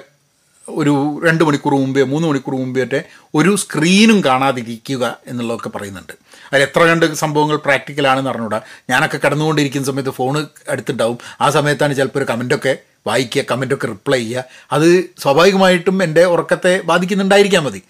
ഒരു 0.67 1.21
രണ്ട് 1.25 1.43
മണിക്കൂർ 1.43 1.73
മുമ്പേ 1.73 2.03
മൂന്ന് 2.03 2.27
മണിക്കൂർ 2.27 2.55
മുമ്പേ 2.55 2.83
ഒക്കെ 2.83 3.03
ഒരു 3.35 3.55
സ്ക്രീനും 3.55 4.23
കാണാതിരിക്കുക 4.23 5.17
എന്നുള്ളതൊക്കെ 5.27 5.69
പറയുന്നുണ്ട്. 5.69 6.13
അതിൽ 6.53 6.61
എത്ര 6.61 6.81
കണ്ട് 6.83 7.13
സംഭവങ്ങൾ 7.13 7.55
പ്രാക്ടിക്കലാണെന്ന് 7.55 8.29
അറിഞ്ഞൂടാ. 8.29 8.61
ഞാനൊക്കെ 8.89 9.19
കടന്നുകൊണ്ടിരിക്കുന്ന 9.25 9.87
സമയത്ത് 9.87 10.09
ഫോൺ 10.09 10.37
എടുത്തിട്ടുണ്ടാവും. 10.69 11.17
ആ 11.41 11.49
സമയത്താണ് 11.49 11.95
ചിലപ്പോൾ 11.95 12.19
ഒരു 12.19 12.25
കമന്റൊക്കെ 12.29 12.77
വായിക്കുക 13.07 13.43
കമന്റൊക്കെ 13.51 13.87
റിപ്ലൈ 13.87 14.19
ചെയ്യുക. 14.19 14.43
അത് 14.71 14.87
സ്വാഭാവികമായിട്ടും 15.19 16.03
എന്റെ 16.03 16.25
ഉറക്കത്തെ 16.25 16.81
ബാധിക്കുന്നുണ്ടായിരിക്കാം 16.81 17.63
മതി. 17.63 17.81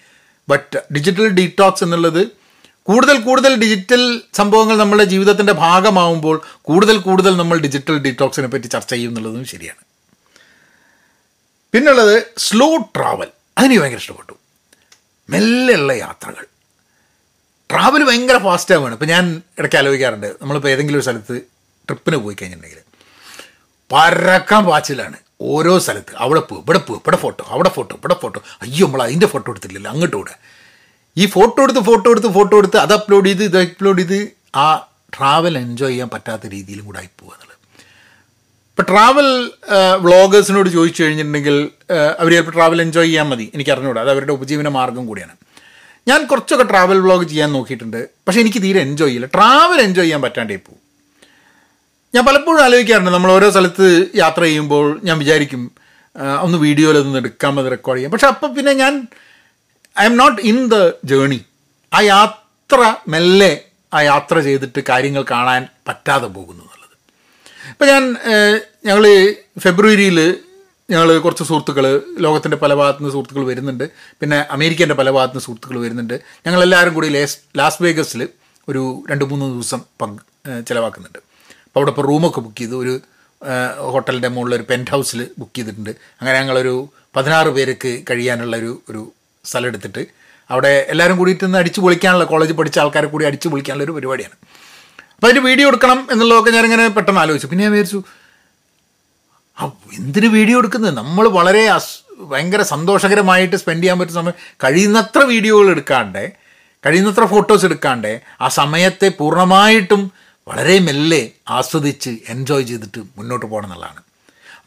ബട്ട് 0.49 0.93
ഡിജിറ്റൽ 0.93 1.27
ഡീടോക്സ് 1.27 1.83
എന്നുള്ളത് 1.83 2.40
കൂടുതൽ 2.83 3.21
കൂടുതൽ 3.21 3.55
ഡിജിറ്റൽ 3.55 4.21
സംഭവങ്ങൾ 4.33 4.77
നമ്മുടെ 4.77 5.03
ജീവിതത്തിന്റെ 5.03 5.53
ഭാഗമാവുമ്പോൾ 5.53 6.41
കൂടുതൽ 6.61 6.97
കൂടുതൽ 6.97 7.37
നമ്മൾ 7.37 7.57
ഡിജിറ്റൽ 7.57 7.97
ഡിറ്റോക്സിനെ 7.97 8.47
പറ്റി 8.47 8.67
ചർച്ച 8.67 8.89
ചെയ്യും 8.89 9.09
എന്നുള്ളതും 9.09 9.45
ശരിയാണ്. 9.45 9.83
പിന്നുള്ളത് 11.73 12.23
സ്ലോ 12.37 12.77
ട്രാവൽ 12.77 13.27
അതെനിക്ക് 13.57 13.81
ഭയങ്കര 13.81 13.99
ഇഷ്ടപ്പെട്ടു. 13.99 14.33
മെല്ലെയുള്ള 15.29 15.93
യാത്രകൾ. 15.93 16.45
ട്രാവൽ 17.71 18.03
ഭയങ്കര 18.03 18.37
ഫാസ്റ്റ് 18.37 18.75
ആവുകയാണ് 18.75 18.95
ഇപ്പം 18.95 19.07
ഞാൻ 19.07 19.41
ഇടയ്ക്ക് 19.59 19.77
ആലോചിക്കാറുണ്ട്. 19.77 20.27
നമ്മളിപ്പോൾ 20.41 20.69
ഏതെങ്കിലും 20.69 20.97
ഒരു 20.97 21.03
സ്ഥലത്ത് 21.03 21.41
ട്രിപ്പിന് 21.89 22.15
പോയി 22.15 22.35
കഴിഞ്ഞിട്ടുണ്ടെങ്കിൽ 22.35 22.83
പരക്കാൻ 23.91 24.65
പാച്ചിലാണ്. 24.65 25.17
ഓരോ 25.41 25.79
സ്ഥലത്ത്. 25.79 26.15
അവിടെ 26.15 26.39
പോ 26.39 26.55
ഇവിടെ 26.55 26.79
പോ 26.79 26.95
ഇവിടെ 26.95 27.17
ഫോട്ടോ 27.17 27.45
അവിടെ 27.47 27.69
ഫോട്ടോ 27.69 27.95
ഇവിടെ 27.95 28.13
ഫോട്ടോ 28.13 28.41
അയ്യോ 28.61 28.85
നമ്മൾ 28.85 29.03
അതിന്റെ 29.03 29.25
ഫോട്ടോ 29.25 29.51
എടുത്തില്ലല്ലോ 29.51 29.91
അങ്ങോട്ട് 29.91 30.17
ഈ 31.17 31.25
ഫോട്ടോ 31.25 31.63
എടുത്ത് 31.63 31.79
ഫോട്ടോ 31.79 32.11
എടുത്ത് 32.11 32.27
ഫോട്ടോ 32.27 32.57
എടുത്ത് 32.57 32.77
അത് 32.77 32.93
അപ്ലോഡ് 32.93 33.27
ചെയ്ത് 33.29 33.43
ഇത് 33.43 33.57
അപ്ലോഡ് 33.57 34.01
ചെയ്ത് 34.01 34.31
ആ 34.55 34.67
ട്രാവൽ 35.17 35.57
എൻജോയ് 35.57 35.91
ചെയ്യാൻ 35.91 36.09
പറ്റാത്ത 36.13 36.47
രീതിയിലും 36.47 36.85
കൂടെ 36.85 36.99
ആയിപ്പോവുക 36.99 37.33
എന്നുള്ളത്. 37.33 37.57
ഇപ്പം 38.71 38.85
ട്രാവൽ 38.91 39.27
വ്ളോഗേഴ്സിനോട് 40.05 40.69
ചോദിച്ചു 40.69 41.03
കഴിഞ്ഞിട്ടുണ്ടെങ്കിൽ 41.03 41.69
അവർ 42.19 42.31
ചിലപ്പോൾ 42.31 42.51
ട്രാവൽ 42.51 42.81
എൻജോയ് 42.81 43.07
ചെയ്യാൻ 43.07 43.27
മതി. 43.29 43.51
എനിക്ക് 43.55 43.71
അറിഞ്ഞുകൂടാ 43.71 44.01
അത് 44.01 44.11
അവരുടെ 44.11 44.31
ഉപജീവന 44.31 44.67
മാർഗം 44.77 45.05
കൂടിയാണ്. 45.07 45.35
ഞാൻ 46.07 46.25
കുറച്ചൊക്കെ 46.25 46.63
ട്രാവൽ 46.63 46.99
വ്ളോഗ് 46.99 47.25
ചെയ്യാൻ 47.31 47.53
നോക്കിയിട്ടുണ്ട്. 47.53 47.99
പക്ഷേ 48.27 48.39
എനിക്ക് 48.39 48.61
തീരെ 48.63 48.79
എൻജോയ് 48.79 49.09
ചെയ്യില്ല. 49.09 49.27
ട്രാവൽ 49.35 49.81
എൻജോയ് 49.81 50.05
ചെയ്യാൻ 50.05 50.21
പറ്റാണ്ടേ 50.21 50.55
പോകും 50.55 50.79
ഞാൻ 52.15 52.25
പലപ്പോഴും 52.25 52.61
ആലോചിക്കാറുണ്ട്. 52.63 53.11
നമ്മൾ 53.11 53.31
ഓരോ 53.31 53.49
സ്ഥലത്ത് 53.49 53.87
യാത്ര 54.15 54.41
ചെയ്യുമ്പോൾ 54.41 54.99
ഞാൻ 55.03 55.17
വിചാരിക്കും 55.19 55.61
ഒന്ന് 56.45 56.57
വീഡിയോയിലൊന്ന് 56.57 57.19
എടുക്കാം 57.23 57.53
മതി 57.55 57.69
റെക്കോർഡ് 57.73 57.97
ചെയ്യാം 57.97 58.11
പക്ഷെ 58.13 58.27
അപ്പം 58.27 58.55
പിന്നെ 58.55 58.73
ഞാൻ 58.83 58.93
I 59.99 60.05
am 60.09 60.15
not 60.17 60.41
in 60.41 60.57
the 60.73 60.75
journey 61.11 61.39
ആ 61.93 62.01
യാത്ര 62.01 62.79
മെല്ലെ 63.13 63.51
ആ 63.93 64.01
യാത്ര 64.01 64.39
ചെയ്തിട്ട് 64.39 64.79
കാര്യങ്ങൾ 64.89 65.23
കാണാൻ 65.31 65.67
പറ്റാതെ 65.87 66.27
പോകുന്നു 66.35 66.63
എന്നുള്ളത്. 66.63 66.95
ഇപ്പം 67.71 67.87
ഞാൻ 67.87 68.03
ഞങ്ങൾ 68.87 69.05
ഫെബ്രുവരിയിൽ 69.59 70.19
ഞങ്ങൾ 70.89 71.09
കുറച്ച് 71.25 71.43
സുഹൃത്തുക്കൾ 71.43 71.85
ലോകത്തിന്റെ 72.25 72.57
പല 72.57 72.73
ഭാഗത്തു 72.73 73.01
നിന്ന് 73.01 73.13
സുഹൃത്തുക്കൾ 73.13 73.43
വരുന്നുണ്ട്. 73.51 73.85
പിന്നെ 74.19 74.37
അമേരിക്കേന്റെ 74.55 74.95
പല 75.01 75.09
ഭാഗത്തു 75.17 75.33
നിന്ന് 75.33 75.45
സുഹൃത്തുക്കൾ 75.47 75.77
വരുന്നുണ്ട്. 75.85 76.15
ഞങ്ങളെല്ലാവരും 76.45 76.93
കൂടി 76.93 77.09
ലേസ് 77.17 77.37
ലാസ് 77.59 77.83
വേഗസിൽ 77.83 78.21
ഒരു 78.67 79.03
രണ്ട് 79.11 79.25
മൂന്ന് 79.25 79.45
ദിവസം 79.53 79.81
പങ്ക് 80.01 80.21
ചിലവാക്കുന്നുണ്ട്. 80.69 81.19
അപ്പോൾ 81.67 81.79
അവിടെ 81.79 81.91
ഇപ്പോൾ 81.91 82.05
റൂമൊക്കെ 82.11 82.41
ബുക്ക് 82.45 82.61
ചെയ്ത് 82.61 82.75
ഒരു 82.75 82.93
ഹോട്ടലിന്റെ 83.93 84.29
മുകളിൽ 84.35 84.55
ഒരു 84.55 84.65
പെന്റ് 84.69 84.91
ഹൗസിൽ 84.91 85.21
ബുക്ക് 85.39 85.55
ചെയ്തിട്ടുണ്ട്. 85.55 85.93
അങ്ങനെ 86.19 86.35
ഞങ്ങളൊരു 86.39 86.75
പതിനാറ് 87.15 87.49
പേർക്ക് 87.57 87.91
കഴിയാനുള്ള 88.09 88.55
ഒരു 88.61 88.71
ഒരു 88.89 89.01
സ്ഥലം 89.49 89.67
എടുത്തിട്ട്. 89.71 90.03
അവിടെ 90.49 90.71
എല്ലാവരും 90.93 91.17
കൂടിയിട്ട് 91.17 91.43
നിന്ന് 91.45 91.59
അടിച്ചു 91.61 91.79
പൊളിക്കാനുള്ള 91.81 92.25
കോളേജ് 92.31 92.53
പഠിച്ച 92.59 92.79
ആൾക്കാരെ 92.83 93.07
കൂടി 93.13 93.25
അടിച്ചു 93.29 93.47
പൊളിക്കാനുള്ള 93.51 93.85
ഒരു 93.87 93.93
പരിപാടിയാണ്. 93.97 94.35
അപ്പോൾ 95.15 95.27
അതിന്റെ 95.27 95.43
വീഡിയോ 95.49 95.67
എടുക്കണം 95.71 95.99
എന്നുള്ളതൊക്കെ 96.11 96.51
ഞാനിങ്ങനെ 96.57 96.85
പെട്ടെന്ന് 96.97 97.21
ആലോചിച്ചു. 97.23 97.47
പിന്നെ 97.51 97.63
ഞാൻ 97.65 97.73
വിചാരിച്ചു 97.75 98.01
എന്തിന് 100.01 100.27
വീഡിയോ 100.37 100.57
എടുക്കുന്നത്? 100.61 100.93
നമ്മൾ 101.01 101.25
വളരെ 101.39 101.63
ഭയങ്കര 102.31 102.61
സന്തോഷകരമായിട്ട് 102.73 103.55
സ്പെൻഡ് 103.61 103.83
ചെയ്യാൻ 103.83 103.97
പറ്റുന്ന 103.99 104.19
സമയം 104.21 104.37
കഴിയുന്നത്ര 104.63 105.21
വീഡിയോകൾ 105.33 105.67
എടുക്കാണ്ട് 105.73 106.23
കഴിയുന്നത്ര 106.85 107.25
ഫോട്ടോസ് 107.25 107.65
എടുക്കാണ്ട് 107.65 108.11
ആ 108.41 108.47
സമയത്തെ 108.59 109.07
പൂർണമായിട്ടും 109.19 110.01
വളരെ 110.47 110.75
മെല്ലെ 110.87 111.21
ആസ്വദിച്ച് 111.57 112.11
എൻജോയ് 112.33 112.65
ചെയ്തിട്ട് 112.69 113.01
മുന്നോട്ട് 113.17 113.45
പോകണം 113.45 113.67
എന്നുള്ളതാണ്. 113.67 114.01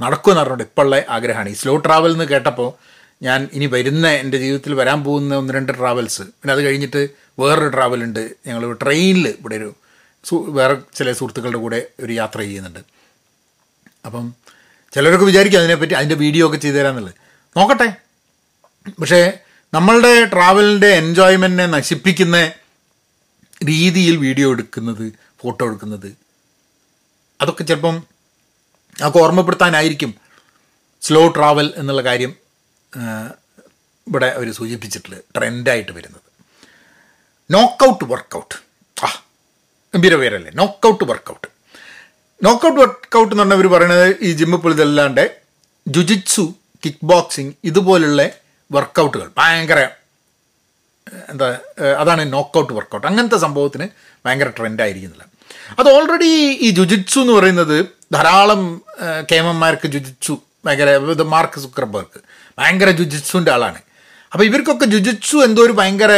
നടക്കുമെന്ന് 0.00 0.40
പറഞ്ഞുകൊണ്ട് 0.40 0.64
ഇപ്പോഴുള്ള 0.68 0.96
ആഗ്രഹമാണ്. 1.16 1.48
ഈ 1.48 1.56
സ്ലോ 1.62 1.74
ട്രാവൽ 1.76 2.12
എന്ന് 2.12 2.24
കേട്ടപ്പോൾ 2.24 2.70
ഞാൻ 3.24 3.48
ഇനി 3.52 3.66
വരുന്ന 3.66 4.08
എന്റെ 4.08 4.38
ജീവിതത്തിൽ 4.38 4.74
വരാൻ 4.74 5.04
പോകുന്ന 5.04 5.34
ഒന്ന് 5.34 5.54
രണ്ട് 5.54 5.72
ട്രാവൽസ് 5.78 6.22
പിന്നെ 6.22 6.52
അത് 6.52 6.62
കഴിഞ്ഞിട്ട് 6.62 7.08
വേറൊരു 7.38 7.68
ട്രാവൽ 7.68 8.02
ഉണ്ട്. 8.02 8.30
ഞങ്ങൾ 8.46 8.72
ട്രെയിനിൽ 8.72 9.28
ഇവിടെ 9.28 9.56
ഒരു 9.56 9.74
വേറെ 10.32 10.76
ചില 10.94 11.12
സുഹൃത്തുക്കളുടെ 11.12 11.58
കൂടെ 11.58 11.86
ഒരു 12.00 12.12
യാത്ര 12.12 12.38
ചെയ്യുന്നുണ്ട്. 12.38 12.78
അപ്പം 14.06 14.34
ചിലരൊക്കെ 14.94 15.24
വിചാരിക്കും 15.24 15.58
അതിനെപ്പറ്റി 15.58 15.92
അതിന്റെ 15.92 16.14
വീഡിയോ 16.14 16.46
ഒക്കെ 16.46 16.56
ചെയ്തു 16.56 16.76
തരാമെന്നുള്ളത്. 16.76 17.14
നോക്കട്ടെ. 17.56 17.96
പക്ഷേ 19.00 19.38
നമ്മളുടെ 19.74 20.24
ട്രാവലിന്റെ 20.24 20.86
എൻജോയ്മെന്റിനെ 20.86 21.66
നശിപ്പിക്കുന്ന 21.66 22.52
രീതിയിൽ 23.68 24.16
വീഡിയോ 24.16 24.50
എടുക്കുന്നത് 24.50 25.12
ഫോട്ടോ 25.42 25.66
എടുക്കുന്നത് 25.66 26.16
അതൊക്കെ 27.40 27.62
ചിലപ്പം 27.62 28.02
നമുക്ക് 29.00 29.18
ഓർമ്മപ്പെടുത്താനായിരിക്കും. 29.18 30.14
സ്ലോ 31.02 31.28
ട്രാവൽ 31.28 31.72
എന്നുള്ള 31.76 32.02
കാര്യം. 32.02 32.43
ഇവിടെ 34.06 34.28
അവർ 34.36 34.48
സൂചിപ്പിച്ചിട്ടുള്ള 34.58 35.16
ട്രെൻഡായിട്ട് 35.36 35.92
വരുന്നത്. 35.92 36.28
നോക്കൗട്ട് 37.50 38.04
വർക്കൗട്ട് 38.12 38.56
ആ 38.96 39.08
ഗംഭീര 39.94 40.14
പേരല്ലേ? 40.22 40.50
നോക്കൗട്ട് 40.60 41.04
വർക്കൗട്ട് 41.10 41.48
നോക്കൗട്ട് 42.42 42.78
വർക്കൗട്ട് 42.80 43.32
എന്ന് 43.32 43.42
പറഞ്ഞാൽ 43.42 43.58
ഇവർ 43.58 43.68
പറയുന്നത് 43.74 44.06
ഈ 44.26 44.30
ജിമ്മ് 44.32 44.58
പൊളിതല്ലാണ്ട് 44.62 45.24
ജുജിത്സു 45.88 46.44
കിക്ക് 46.84 47.04
ബോക്സിങ് 47.12 47.52
ഇതുപോലുള്ള 47.64 48.22
വർക്കൗട്ടുകൾ 48.70 49.28
ഭയങ്കര 49.38 49.80
എന്താ 51.30 51.46
അതാണ് 52.00 52.22
നോക്കൗട്ട് 52.32 52.72
വർക്കൗട്ട് 52.72 53.06
അങ്ങനത്തെ 53.06 53.36
സംഭവത്തിന് 53.36 53.86
ഭയങ്കര 54.26 54.48
ട്രെൻഡായിരിക്കുന്നില്ല. 54.58 55.24
അത് 55.78 55.88
ഓൾറെഡി 55.88 56.30
ഈ 56.66 56.70
ജുജിത്സു 56.70 57.18
എന്ന് 57.20 57.32
പറയുന്നത് 57.32 57.76
ധാരാളം 58.12 58.62
കേമന്മാർക്ക് 59.30 59.86
ജുജിത്സു 59.86 60.34
ഭയങ്കര 60.66 60.90
ഇത് 60.90 61.22
മാർക്ക് 61.22 61.60
സുക്രബർക്ക് 61.60 62.20
ഭയങ്കര 62.58 62.90
ജുജിത്സുവിന്റെ 62.90 63.52
ആളാണ്. 63.52 63.80
അപ്പോൾ 64.32 64.44
ഇവർക്കൊക്കെ 64.44 64.84
ജുജിത്സു 64.84 65.36
എന്തോ 65.36 65.62
ഒരു 65.62 65.72
ഭയങ്കര 65.72 66.12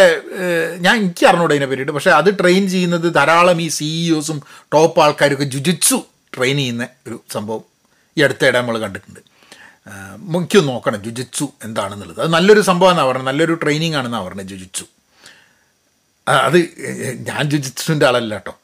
ഞാൻ 0.80 0.96
എനിക്ക് 0.96 1.26
അറിഞ്ഞൂടെ 1.26 1.54
അതിനെ 1.54 1.66
പറ്റിയിട്ട്. 1.66 1.92
പക്ഷേ 1.92 2.10
അത് 2.10 2.30
ട്രെയിൻ 2.40 2.68
ചെയ്യുന്നത് 2.68 3.14
ധാരാളം 3.14 3.62
ഈ 3.62 3.68
സിഇഒസും 3.68 4.42
ടോപ്പ് 4.72 5.00
ആൾക്കാരൊക്കെ 5.00 5.44
ജുജിത്സു 5.44 5.98
ട്രെയിൻ 6.36 6.56
ചെയ്യുന്ന 6.56 6.88
ഒരു 7.06 7.20
സംഭവം 7.32 7.64
ഈ 8.18 8.22
അടുത്തിടെ 8.22 8.58
നമ്മൾ 8.58 8.78
കണ്ടിട്ടുണ്ട്. 8.78 9.20
മുഖ്യം 10.18 10.66
നോക്കണം 10.66 11.02
ജുജിത്സു 11.02 11.46
എന്താണെന്നുള്ളത്. 11.64 12.20
അത് 12.20 12.30
നല്ലൊരു 12.32 12.60
സംഭവമാണെന്നാണ് 12.60 13.08
പറഞ്ഞത്. 13.08 13.26
നല്ലൊരു 13.26 13.54
ട്രെയിനിങ് 13.62 13.94
ആണെന്നാണ് 13.94 14.24
പറഞ്ഞത് 14.24 14.46
ജുജിത്സു. 14.46 14.84
അത് 16.26 16.58
ഞാൻ 17.28 17.42
ജുജിത്സുവിന്റെ 17.50 18.06
ആളല്ല 18.06 18.34
കേട്ടോ. 18.34 18.54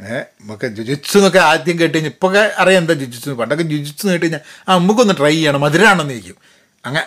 ഏഹ് 0.00 0.24
നമുക്ക് 0.40 0.66
ജുജിത്സു 0.66 1.18
എന്നൊക്കെ 1.18 1.38
ആദ്യം 1.38 1.78
കേട്ട് 1.78 1.94
കഴിഞ്ഞാൽ 1.94 2.12
ഇപ്പോൾ 2.12 2.36
അറിയാം 2.62 2.80
എന്താ 2.82 2.94
ജുജിത്സു. 2.94 3.30
പണ്ടൊക്കെ 3.30 3.62
ജുജിത്സു 3.62 4.06
കേട്ട് 4.06 4.24
കഴിഞ്ഞാൽ 4.24 4.40
ആ 4.68 4.78
നമുക്കൊന്ന് 4.78 5.14
ട്രൈ 5.14 5.34
ചെയ്യണം 5.34 5.60
മധുരാണെന്ന് 5.60 6.14
ഇരിക്കും 6.14 6.36
അങ്ങനെ 6.84 7.06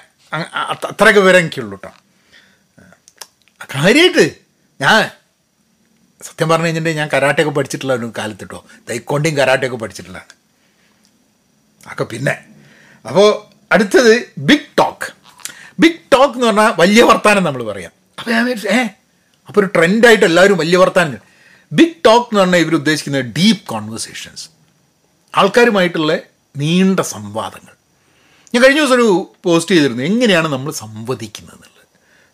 അത്രയൊക്കെ 0.92 1.20
വിവരം 1.20 1.40
എനിക്കുള്ളൂ 1.40 1.78
കേട്ടോ 1.78 1.92
കാര്യമായിട്ട് 3.76 4.26
ഞാൻ 4.80 5.12
സത്യം 6.22 6.50
പറഞ്ഞു 6.50 6.66
കഴിഞ്ഞിട്ടുണ്ടെങ്കിൽ 6.66 7.02
ഞാൻ 7.02 7.10
കരാട്ടയൊക്കെ 7.14 7.54
പഠിച്ചിട്ടുള്ള 7.54 7.94
ഒരു 7.94 8.14
കാലത്ത് 8.18 8.40
കേട്ടോ 8.40 8.60
തൈക്കോണ്ടിയും 8.90 9.38
കരാട്ടയൊക്കെ 9.38 9.78
പഠിച്ചിട്ടുള്ളതാണ്. 9.78 10.32
ഒക്കെ 11.92 12.04
പിന്നെ. 12.04 12.36
അപ്പോൾ 13.06 13.28
അടുത്തത് 13.72 14.14
ബിഗ് 14.38 14.70
ടോക്ക്. 14.80 15.08
ബിഗ് 15.80 16.00
ടോക്ക് 16.14 16.36
എന്ന് 16.36 16.48
പറഞ്ഞാൽ 16.48 16.74
വലിയ 16.82 17.04
വർത്താനം 17.04 17.44
നമ്മൾ 17.44 17.64
പറയാം. 17.64 17.92
അപ്പോൾ 18.20 18.32
ഞാൻ 18.32 18.50
ഏ 18.50 18.80
അപ്പോൾ 19.50 19.60
ഒരു 19.62 19.70
ട്രെൻഡായിട്ട് 19.76 20.26
എല്ലാവരും 20.26 20.58
വലിയ 20.58 20.78
വർത്താനം 20.78 21.33
ബിഗ് 21.78 21.96
ടോക്ക് 22.06 22.28
എന്ന് 22.30 22.42
പറഞ്ഞാൽ 22.42 22.60
ഇവർ 22.60 22.76
ഉദ്ദേശിക്കുന്നത് 22.76 23.26
ഡീപ്പ് 23.26 23.64
കോൺവെർസേഷൻസ് 23.68 24.50
ആൾക്കാരുമായിട്ടുള്ള 25.36 26.14
നീണ്ട 26.58 27.00
സംവാദങ്ങൾ. 27.00 27.74
ഞാൻ 28.54 28.64
കഴിഞ്ഞ 28.64 28.80
ദിവസം 28.80 28.96
ഒരു 28.96 29.36
പോസ്റ്റ് 29.44 29.76
ചെയ്തിരുന്നു. 29.76 30.04
എങ്ങനെയാണ് 30.04 30.48
നമ്മൾ 30.48 30.72
സംവദിക്കുന്നത് 30.72 31.56
എന്നുള്ളത്? 31.56 31.86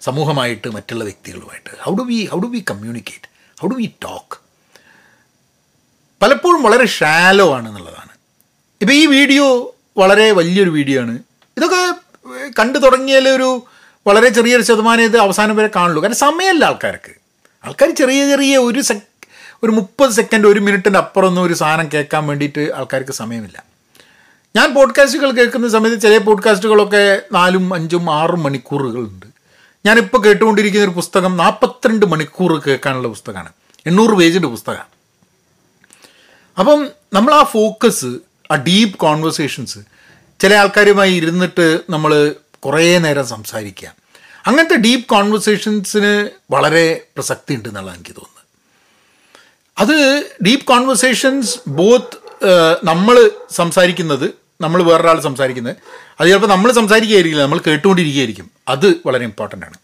സമൂഹമായിട്ട് 0.01 0.67
മറ്റുള്ള 0.67 1.03
വ്യക്തികളുമായിട്ട്. 1.03 1.69
How 1.81 1.95
do 1.95 2.01
we 2.01 2.25
how 2.25 2.39
do 2.39 2.47
we 2.47 2.59
communicate 2.71 3.27
how 3.61 3.67
do 3.67 3.75
we 3.75 3.89
talk 4.03 4.35
പലപ്പോഴും 6.21 6.63
വളരെ 6.63 6.85
ഷാലോ 6.85 7.53
ആണ് 7.53 7.67
എന്നുള്ളതാണ്. 7.69 8.13
ഇപ്പോൾ 8.81 8.93
ഈ 8.93 9.05
വീഡിയോ 9.05 9.75
വളരെ 9.97 10.31
വലിയൊരു 10.31 10.69
വീഡിയോ 10.69 11.01
ആണ്. 11.01 11.19
ഇതൊക്കെ 11.57 11.93
കണ്ടു 12.59 12.77
തുടങ്ങിയാൽ 12.79 13.29
ഒരു 13.29 13.67
വളരെ 14.07 14.29
ചെറിയൊരു 14.29 14.61
ശതമാനം 14.61 15.03
ഇത് 15.03 15.17
അവസാനം 15.17 15.55
വരെ 15.55 15.69
കാണുള്ളൂ. 15.75 16.01
കാരണം 16.01 16.15
സമയമല്ല 16.15 16.65
ആൾക്കാർക്ക്. 16.65 17.13
ആൾക്കാർ 17.65 17.89
ചെറിയ 17.95 18.29
ചെറിയ 18.29 18.57
ഒരു 18.57 18.81
സെക് 18.81 19.08
ഒരു 19.63 19.71
മുപ്പത് 19.71 20.11
സെക്കൻഡ് 20.11 20.47
ഒരു 20.47 20.59
മിനിറ്റിന്റെ 20.59 20.99
അപ്പുറമൊന്നും 20.99 21.43
ഒരു 21.43 21.53
സാധനം 21.53 21.89
കേൾക്കാൻ 21.93 22.27
വേണ്ടിയിട്ട് 22.27 22.71
ആൾക്കാർക്ക് 22.75 23.11
സമയമില്ല. 23.11 23.63
ഞാൻ 24.55 24.73
പോഡ്കാസ്റ്റുകൾ 24.73 25.31
കേൾക്കുന്ന 25.31 25.69
സമയത്ത് 25.69 26.01
ചില 26.01 26.17
പോഡ്കാസ്റ്റുകളൊക്കെ 26.17 27.21
നാലും 27.31 27.73
അഞ്ചും 27.73 28.13
ആറും 28.13 28.43
മണിക്കൂറുകളുണ്ട്. 28.43 29.25
ഞാനിപ്പോൾ 29.85 30.23
കേട്ടുകൊണ്ടിരിക്കുന്ന 30.23 30.85
ഒരു 30.85 30.95
പുസ്തകം 30.95 31.37
നാൽപ്പത്തിരണ്ട് 31.37 32.05
മണിക്കൂർ 32.05 32.61
കേൾക്കാനുള്ള 32.67 33.07
പുസ്തകമാണ്. 33.07 33.49
എണ്ണൂറ് 33.85 34.11
പേജിന്റെ 34.11 34.47
പുസ്തകമാണ്. 34.47 34.85
അപ്പം 36.59 36.89
നമ്മൾ 37.13 37.33
ആ 37.33 37.43
ഫോക്കസ് 37.43 38.05
ആ 38.51 38.55
ഡീപ്പ് 38.55 38.97
കോൺവെർസേഷൻസ് 38.97 39.79
ചില 40.39 40.53
ആൾക്കാരുമായി 40.53 41.13
ഇരുന്നിട്ട് 41.13 41.79
നമ്മൾ 41.89 42.35
കുറേ 42.59 42.97
നേരം 42.97 43.27
സംസാരിക്കുക. 43.27 43.95
അങ്ങനത്തെ 44.47 44.75
ഡീപ്പ് 44.75 45.09
കോൺവെർസേഷൻസിന് 45.09 46.29
വളരെ 46.51 47.05
പ്രസക്തി 47.15 47.55
ഉണ്ട് 47.55 47.69
എന്നുള്ളത് 47.69 47.95
എനിക്ക് 47.95 48.11
തോന്നുന്നത്. 48.11 48.38
അത് 49.79 49.95
ഡീപ്പ് 50.45 50.65
കോൺവെർസേഷൻസ് 50.65 51.59
ബോത്ത് 51.67 52.17
നമ്മൾ 52.83 53.31
സംസാരിക്കുന്നത് 53.51 54.27
നമ്മൾ 54.61 54.83
വേറൊരാൾ 54.83 55.19
സംസാരിക്കുന്നത് 55.21 55.75
അത് 56.19 56.27
ചിലപ്പോൾ 56.27 56.47
നമ്മൾ 56.47 56.71
സംസാരിക്കുകയായിരിക്കില്ല 56.71 57.43
നമ്മൾ 57.43 57.59
കേട്ടുകൊണ്ടിരിക്കുകയായിരിക്കും. 57.67 58.51
അത് 58.67 58.87
വളരെ 59.05 59.23
ഇമ്പോർട്ടന്റ് 59.23 59.65
ആണ്. 59.65 59.77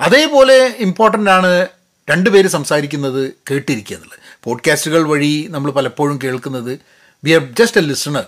അതേപോലെ 0.00 0.56
ഇമ്പോർട്ടന്റ് 0.78 1.30
ആണ് 1.30 1.66
രണ്ടുപേര് 2.10 2.48
സംസാരിക്കുന്നത് 2.48 3.32
കേട്ടിരിക്കുക 3.50 3.96
എന്നുള്ളത്. 3.96 4.18
പോഡ്കാസ്റ്റുകൾ 4.44 5.02
വഴി 5.02 5.46
നമ്മൾ 5.50 5.70
പലപ്പോഴും 5.70 6.18
കേൾക്കുന്നത് 6.24 6.78
we 7.24 7.30
are 7.30 7.44
just 7.58 7.80
a 7.80 7.84
listener 7.84 8.24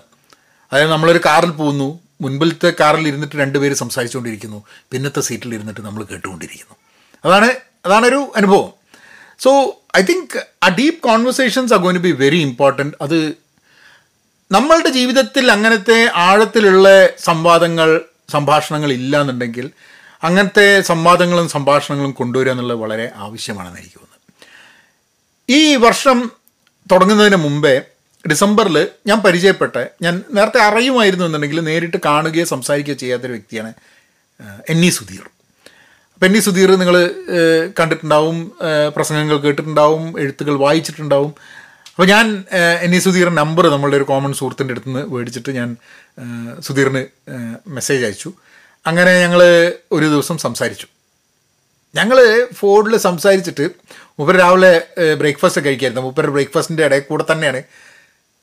അതായത് 0.71 0.91
നമ്മളൊരു 0.91 1.21
കാറിൽ 1.25 1.49
പോകുന്നു 1.49 1.99
മുൻപിലത്തെ 2.21 2.73
കാറിൽ 2.79 3.07
ഇരുന്നിട്ട് 3.07 3.35
രണ്ടുപേര് 3.35 3.73
സംസാരിച്ചുകൊണ്ടിരിക്കുന്നു 3.73 4.63
പിന്നത്തെ 4.91 5.21
സീറ്റിൽ 5.21 5.55
ഇരുന്നിട്ട് 5.55 5.81
നമ്മൾ 5.81 6.03
കേട്ടുകൊണ്ടിരിക്കുന്നു. 6.03 6.75
അതാണ് 7.25 7.49
അതാണൊരു 7.85 8.31
അനുഭവം. 8.35 8.69
So 9.39 9.51
I 9.95 10.01
think 10.01 10.35
a 10.63 10.69
deep 10.69 11.07
conversations 11.07 11.73
are 11.73 11.79
going 11.79 11.99
be 12.01 12.11
very 12.11 12.39
important 12.41 12.95
അത് 13.01 13.17
നമ്മളുടെ 14.51 14.89
ജീവിതത്തിൽ 14.89 15.51
അങ്ങനത്തെ 15.51 16.11
ആഴത്തിലുള്ള 16.15 16.87
സംവാദങ്ങൾ 17.19 17.89
സംഭാഷണങ്ങൾ 18.29 18.91
ഇല്ല 18.91 19.21
എന്നുണ്ടെങ്കിൽ 19.21 19.65
അങ്ങനത്തെ 20.23 20.81
സംവാദങ്ങളും 20.81 21.49
സംഭാഷണങ്ങളും 21.49 22.11
കൊണ്ടുവരിക 22.11 22.51
എന്നുള്ളത് 22.51 22.79
വളരെ 22.79 23.11
ആവശ്യമാണെന്ന് 23.15 23.79
എനിക്ക് 23.79 23.99
തോന്നുന്നത് 23.99 24.21
ഈ 25.49 25.75
വർഷം 25.75 26.17
തുടങ്ങുന്നതിന് 26.91 27.35
മുമ്പേ 27.35 27.75
ഡിസംബറിൽ 28.29 28.77
ഞാൻ 29.07 29.21
പരിചയപ്പെട്ട 29.21 29.75
ഞാൻ 30.01 30.23
നേരത്തെ 30.31 30.59
അറിയുമായിരുന്നു 30.59 31.25
എന്നുണ്ടെങ്കിൽ 31.25 31.59
നേരിട്ട് 31.59 31.97
കാണുകയോ 32.05 32.45
സംസാരിക്കുകയോ 32.45 32.97
ചെയ്യാത്തൊരു 32.97 33.33
വ്യക്തിയാണ് 33.33 33.71
എൻ 34.69 34.89
സുധീർ. 34.91 35.25
ഇ 36.37 36.39
സുധീർ 36.39 36.69
നിങ്ങൾ 36.75 36.95
കണ്ടിട്ടുണ്ടാവും 37.79 38.37
പ്രസംഗങ്ങൾ 38.95 39.37
കേട്ടിട്ടുണ്ടാവും 39.37 40.19
എഴുത്തുകൾ 40.19 40.55
വായിച്ചിട്ടുണ്ടാവും. 40.55 41.31
അപ്പോൾ 41.91 42.07
ഞാൻ 42.07 42.43
എൻ 42.85 42.95
ഇ 42.95 42.99
സുധീറിന്റെ 42.99 43.41
നമ്പർ 43.41 43.67
നമ്മളുടെ 43.67 43.97
ഒരു 43.97 44.03
കോമൺ 44.03 44.33
സുഹൃത്തിന്റെ 44.33 44.71
അടുത്ത് 44.73 44.89
നിന്ന് 44.89 45.03
മേടിച്ചിട്ട് 45.13 45.49
ഞാൻ 45.49 45.69
സുധീറിന് 46.59 47.05
മെസ്സേജ് 47.67 48.05
അയച്ചു. 48.05 48.33
അങ്ങനെ 48.87 49.21
ഞങ്ങൾ 49.21 49.41
ഒരു 49.91 50.05
ദിവസം 50.05 50.37
സംസാരിച്ചു. 50.37 50.87
ഞങ്ങൾ 51.95 52.17
ഫോണിൽ 52.53 52.97
സംസാരിച്ചിട്ട് 52.97 53.65
മൂപ്പർ 54.19 54.35
രാവിലെ 54.37 54.73
ബ്രേക്ക്ഫാസ്റ്റ് 55.15 55.61
കഴിക്കായിരുന്നു. 55.65 56.01
മൂപ്പർ 56.01 56.25
ബ്രേക്ക്ഫാസ്റ്റിന്റെ 56.29 56.85
ഇടയിൽ 56.85 57.05
കൂടെ 57.09 57.25
തന്നെയാണ് 57.31 57.61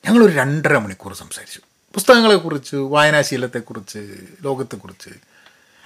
ഞങ്ങളൊരു 0.05 0.33
രണ്ടര 0.33 0.77
മണിക്കൂർ 0.77 1.13
സംസാരിച്ചു. 1.13 1.59
പുസ്തകങ്ങളെക്കുറിച്ച് 1.93 2.75
വായനാശീലത്തെക്കുറിച്ച് 2.75 4.01
ലോകത്തെക്കുറിച്ച് 4.43 5.11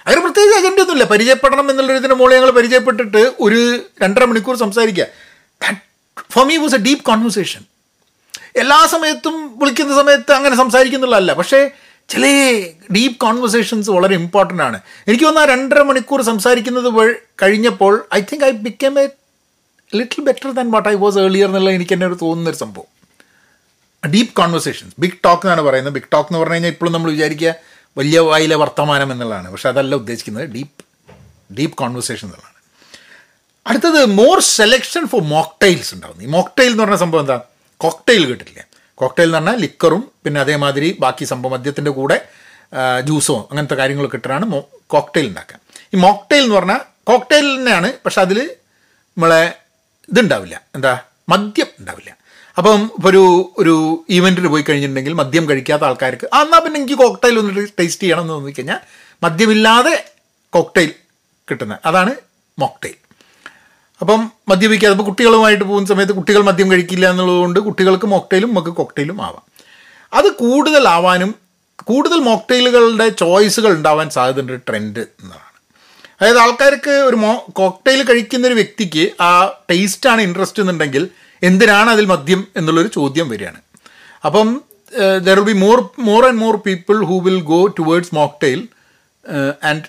അതിന് 0.08 0.20
പ്രത്യേകിച്ച് 0.24 0.58
അജണ്ട 0.58 0.80
ഒന്നുമില്ല. 0.80 1.04
പരിചയപ്പെടണം 1.04 1.70
എന്നുള്ളൊരു 1.70 1.98
ഇതിന് 1.98 2.14
മോളെ 2.20 2.36
ഞങ്ങൾ 2.36 2.50
പരിചയപ്പെട്ടിട്ട് 2.50 3.22
ഒരു 3.40 3.60
രണ്ടര 4.02 4.24
മണിക്കൂർ 4.24 4.56
സംസാരിക്കുക. 4.58 5.06
For 6.30 6.46
me 6.46 6.56
was 6.56 6.74
a 6.74 6.78
deep 6.78 7.04
conversation 7.04 7.62
എല്ലാ 8.56 8.86
സമയത്തും 8.86 9.34
വിളിക്കുന്ന 9.58 9.92
സമയത്ത് 10.00 10.32
അങ്ങനെ 10.32 10.56
സംസാരിക്കുന്നുള്ളതല്ല. 10.56 11.32
പക്ഷേ 11.32 11.70
ചില 12.08 12.24
ഡീപ്പ് 12.96 13.18
കോൺവെർസേഷൻസ് 13.20 13.90
വളരെ 13.90 14.14
ഇമ്പോർട്ടന്റ് 14.14 14.62
ആണ്. 14.62 14.78
എനിക്ക് 15.08 15.24
തോന്നുന്നു 15.24 15.52
ആ 15.52 15.54
രണ്ടര 15.54 15.82
മണിക്കൂർ 15.82 16.22
സംസാരിക്കുന്നത് 16.22 17.18
കഴിഞ്ഞപ്പോൾ 17.42 18.04
I 18.14 18.20
think 18.20 18.44
I 18.44 18.50
become 18.66 19.00
a 19.02 19.08
little 19.94 20.24
better 20.24 20.50
than 20.50 20.70
what 20.70 20.88
I 20.88 20.94
was 20.94 21.18
earlier 21.18 21.48
എന്നുള്ള 21.48 21.70
എനിക്ക് 21.70 21.92
തന്നെ 21.92 22.06
ഒരു 22.06 22.18
തോന്നുന്നൊരു 22.22 22.56
സംഭവം. 22.56 22.88
ഡീപ്പ് 24.14 24.34
കോൺവെർസേഷൻസ് 24.34 24.94
ബിഗ് 24.98 25.18
ടോക്ക് 25.24 25.42
എന്നാണ് 25.46 25.62
പറയുന്നത്. 25.68 25.94
ബിഗ് 25.94 26.10
ടോക്ക് 26.12 26.28
എന്ന് 26.28 26.38
പറഞ്ഞു 26.38 26.54
കഴിഞ്ഞാൽ 26.54 26.70
ഇപ്പോഴും 26.70 26.92
നമ്മൾ 26.92 27.10
വിചാരിക്കുക 27.10 27.54
വലിയ 27.96 28.18
വായിലെ 28.18 28.56
വർത്തമാനം 28.56 29.12
എന്നുള്ളതാണ്. 29.12 29.52
പക്ഷെ 29.52 29.68
അതല്ല 29.68 29.94
ഉദ്ദേശിക്കുന്നത്. 29.94 30.48
ഡീപ്പ് 30.48 30.84
ഡീപ്പ് 31.58 31.76
കോൺവെർസേഷൻ 31.76 32.26
എന്നുള്ളതാണ്. 32.28 32.54
അടുത്തത് 33.66 34.04
മോർ 34.04 34.40
സെലക്ഷൻ 34.40 35.06
ഫോർ 35.06 35.22
മോക്ടൈൽസ് 35.22 35.94
ഉണ്ടാകുന്നു 35.94 36.24
ഈ 36.24 36.26
മോക്ടൈൽ 36.26 36.70
എന്ന് 36.70 36.82
പറഞ്ഞ 36.82 36.96
സംഭവം 36.96 37.20
എന്താ? 37.20 37.40
കോക്ടൈൽ 37.76 38.26
കിട്ടില്ലേ 38.26 38.64
കോക്ടൈൽ 38.94 39.24
എന്ന് 39.24 39.38
പറഞ്ഞാൽ 39.38 39.56
ലിക്കറും 39.56 40.12
പിന്നെ 40.24 40.40
അതേമാതിരി 40.40 40.96
ബാക്കി 41.00 41.24
സംഭവം 41.24 41.52
മദ്യത്തിന്റെ 41.52 41.90
കൂടെ 41.90 42.28
ജ്യൂസോ 43.00 43.48
അങ്ങനത്തെ 43.50 43.74
കാര്യങ്ങളൊക്കെ 43.74 44.16
ഇട്ടിട്ടാണ് 44.16 44.44
മോ 44.44 44.60
കോക്ടെയിൽ 44.86 45.26
ഉണ്ടാക്കുക. 45.28 45.58
ഈ 45.94 45.96
മോക്ടെയിൽ 45.96 46.42
എന്ന് 46.42 46.56
പറഞ്ഞാൽ 46.56 46.80
കോക്ടെയിൽ 47.04 47.56
തന്നെയാണ് 47.56 47.92
പക്ഷെ 48.04 48.20
അതിൽ 48.20 48.38
നമ്മളെ 49.16 49.54
ഇതുണ്ടാവില്ല. 50.08 50.62
എന്താ? 50.74 51.00
മദ്യം 51.28 51.66
ഉണ്ടാവില്ല. 51.80 52.10
അപ്പം 52.58 52.90
ഒരു 53.06 53.52
ഒരു 53.58 54.04
ഈവന്റിന് 54.10 54.48
പോയി 54.48 54.62
കഴിഞ്ഞിട്ടുണ്ടെങ്കിൽ 54.62 55.12
മദ്യം 55.12 55.48
കഴിക്കാത്ത 55.48 55.84
ആൾക്കാർക്ക് 55.84 56.26
ആ 56.34 56.42
എന്നാൽ 56.42 56.60
പിന്നെ 56.60 56.80
എനിക്ക് 56.80 56.94
കോക്ടൈൽ 56.94 57.38
ഒന്ന് 57.38 57.66
ടേസ്റ്റ് 57.78 58.02
ചെയ്യണം 58.02 58.20
എന്ന് 58.20 58.32
തോന്നി 58.32 58.52
കഴിഞ്ഞാൽ 58.52 58.80
മദ്യമില്ലാതെ 59.22 60.04
കോക്ടൈൽ 60.52 60.94
കിട്ടുന്നത് 61.50 61.78
അതാണ് 61.84 62.12
മോക്ടൈൽ 62.58 62.96
അപ്പം 64.00 64.20
മദ്യം 64.20 64.50
മദ്യപിക്കാതെ 64.50 64.92
ഇപ്പോൾ 64.92 65.04
കുട്ടികളുമായിട്ട് 65.04 65.64
പോകുന്ന 65.64 65.88
സമയത്ത് 65.88 66.12
കുട്ടികൾ 66.12 66.42
മദ്യം 66.42 66.70
കഴിക്കില്ല 66.72 67.10
എന്നുള്ളതുകൊണ്ട് 67.10 67.60
കുട്ടികൾക്ക് 67.60 68.06
മോക്ടൈലും 68.06 68.48
നമുക്ക് 68.48 68.68
കോക്ടൈലും 68.68 69.22
ആവാം. 69.22 69.44
അത് 70.12 70.32
കൂടുതലാവാനും 70.32 71.34
കൂടുതൽ 71.84 72.18
മോക്ടൈലുകളുടെ 72.18 73.08
ചോയ്സുകൾ 73.08 73.70
ഉണ്ടാവാൻ 73.72 74.10
സാധ്യതയുണ്ട് 74.10 74.66
ട്രെൻഡ് 74.68 75.00
എന്നതാണ്. 75.00 75.44
അതായത് 76.20 76.38
ആൾക്കാർക്ക് 76.38 76.90
ഒരു 76.90 77.16
മോ 77.16 77.46
കോക്ടൈൽ 77.52 78.02
കഴിക്കുന്ന 78.02 78.46
ഒരു 78.46 78.54
വ്യക്തിക്ക് 78.54 79.22
ആ 79.22 79.32
ടേസ്റ്റാണ് 79.70 80.20
ഇൻട്രസ്റ്റ് 80.20 80.62
എന്നുണ്ടെങ്കിൽ 80.62 81.10
എന്തിനാണ് 81.42 81.90
അതിൽ 81.90 82.06
മദ്യം 82.06 82.48
എന്നുള്ളൊരു 82.56 82.88
ചോദ്യം 82.88 83.28
വരികയാണ്. 83.28 83.60
അപ്പം 84.24 84.62
there 85.26 85.40
will 85.40 85.52
be 85.52 85.52
more 85.52 85.90
more 85.98 86.26
and 86.26 86.38
more 86.38 86.56
people 86.56 87.04
who 87.04 87.20
will 87.20 87.40
go 87.40 87.66
towards 87.66 88.14
mocktail 88.14 88.68
and 89.64 89.84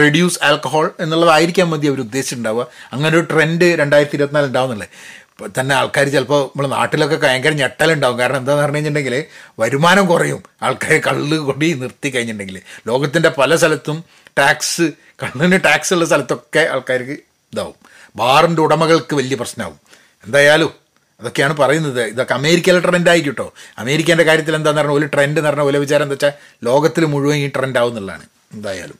reduce 0.00 0.38
alcohol 0.44 0.92
എന്നുള്ളതായിരിക്കാൻ 1.00 1.68
മതി 1.68 1.86
അവർ 1.86 2.00
ഉദ്ദേശിച്ചിട്ടുണ്ടാവുക. 2.00 2.66
അങ്ങനെ 2.92 3.18
ഒരു 3.18 3.26
ട്രെൻഡ് 3.32 3.78
രണ്ടായിരത്തി 3.78 4.16
ഇരുപത്തിനാല് 4.16 4.46
ഉണ്ടാവുന്നില്ലേ 4.46 4.88
ഇപ്പോൾ 5.30 5.60
തന്നെ 5.60 5.74
ആൾക്കാർ 5.74 6.08
ചിലപ്പോൾ 6.08 6.42
നമ്മുടെ 6.42 6.68
നാട്ടിലൊക്കെ 6.68 7.16
ഭയങ്കര 7.16 7.52
ഞെട്ടലുണ്ടാവും. 7.52 8.18
കാരണം 8.18 8.36
എന്താണെന്ന് 8.36 8.62
പറഞ്ഞു 8.62 8.76
കഴിഞ്ഞിട്ടുണ്ടെങ്കിൽ 8.76 9.24
വരുമാനം 9.60 10.06
കുറയും. 10.06 10.42
ആൾക്കാർ 10.62 11.00
കള്ള് 11.06 11.36
കൊടി 11.38 11.72
നിർത്തി 11.72 12.08
കഴിഞ്ഞിട്ടുണ്ടെങ്കിൽ 12.08 12.62
ലോകത്തിന്റെ 12.86 13.28
പല 13.28 13.56
സ്ഥലത്തും 13.56 14.04
ടാക്സ് 14.38 14.86
കള്ളിന് 15.22 15.60
ടാക്സ് 15.64 15.94
ഉള്ള 15.94 16.04
സ്ഥലത്തൊക്കെ 16.04 16.68
ആൾക്കാർക്ക് 16.72 17.16
ഇതാവും. 17.52 17.74
ബാറിന്റെ 18.16 18.62
ഉടമകൾക്ക് 18.62 19.14
വലിയ 19.16 19.36
പ്രശ്നമാവും. 19.36 19.85
എന്തായാലും 20.26 20.72
അതൊക്കെയാണ് 21.20 21.54
പറയുന്നത്. 21.60 22.00
ഇതൊക്കെ 22.12 22.34
അമേരിക്കയിലെ 22.40 22.80
ട്രെൻഡായി 22.86 23.22
കിട്ടോ 23.26 23.46
അമേരിക്കേന്റെ 23.82 24.24
കാര്യത്തിൽ 24.28 24.54
എന്താണെന്ന് 24.58 24.82
പറഞ്ഞാൽ 24.82 24.98
ഒരു 25.00 25.06
ട്രെൻഡ് 25.14 25.38
എന്ന് 25.40 25.50
പറഞ്ഞാൽ 25.50 25.68
ഒരു 25.72 25.78
വിചാരം 25.84 26.04
എന്താ 26.06 26.16
വെച്ചാൽ 26.16 26.32
ലോകത്തിൽ 26.68 27.04
മുഴുവൻ 27.12 27.38
ഈ 27.44 27.48
ട്രെൻഡ് 27.56 27.78
ആവുന്നുള്ളതാണ് 27.82 28.26
എന്തായാലും. 28.56 28.98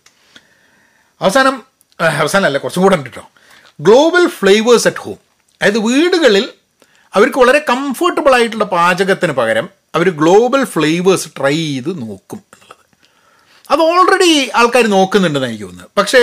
അവസാനം 1.21 1.57
അവസാനമല്ല 2.23 2.59
കുറച്ചും 2.63 2.83
കൂടെ 2.85 2.97
ഉണ്ട് 2.99 3.11
കേട്ടോ. 3.11 3.25
ഗ്ലോബൽ 3.87 4.25
ഫ്ലേവേഴ്സ് 4.39 4.87
അറ്റ് 4.91 5.03
ഹോം 5.05 5.19
അതായത് 5.61 5.79
വീടുകളിൽ 5.89 6.47
അവർക്ക് 7.17 7.39
വളരെ 7.43 7.61
കംഫർട്ടബിൾ 7.69 8.33
ആയിട്ടുള്ള 8.39 8.67
പാചകത്തിന് 8.73 9.35
പകരം 9.41 9.67
അവർ 9.97 10.07
ഗ്ലോബൽ 10.21 10.63
ഫ്ലേവേഴ്സ് 10.73 11.29
ട്രൈ 11.39 11.57
ചെയ്ത് 11.59 11.91
നോക്കും 12.03 12.41
എന്നുള്ളത്. 12.55 12.85
അത് 13.73 13.83
ഓൾറെഡി 13.91 14.33
ആൾക്കാർ 14.61 14.87
നോക്കുന്നുണ്ടെന്ന് 14.97 15.49
എനിക്ക് 15.51 15.65
തോന്നുന്നത്. 15.65 15.91
പക്ഷേ 15.99 16.23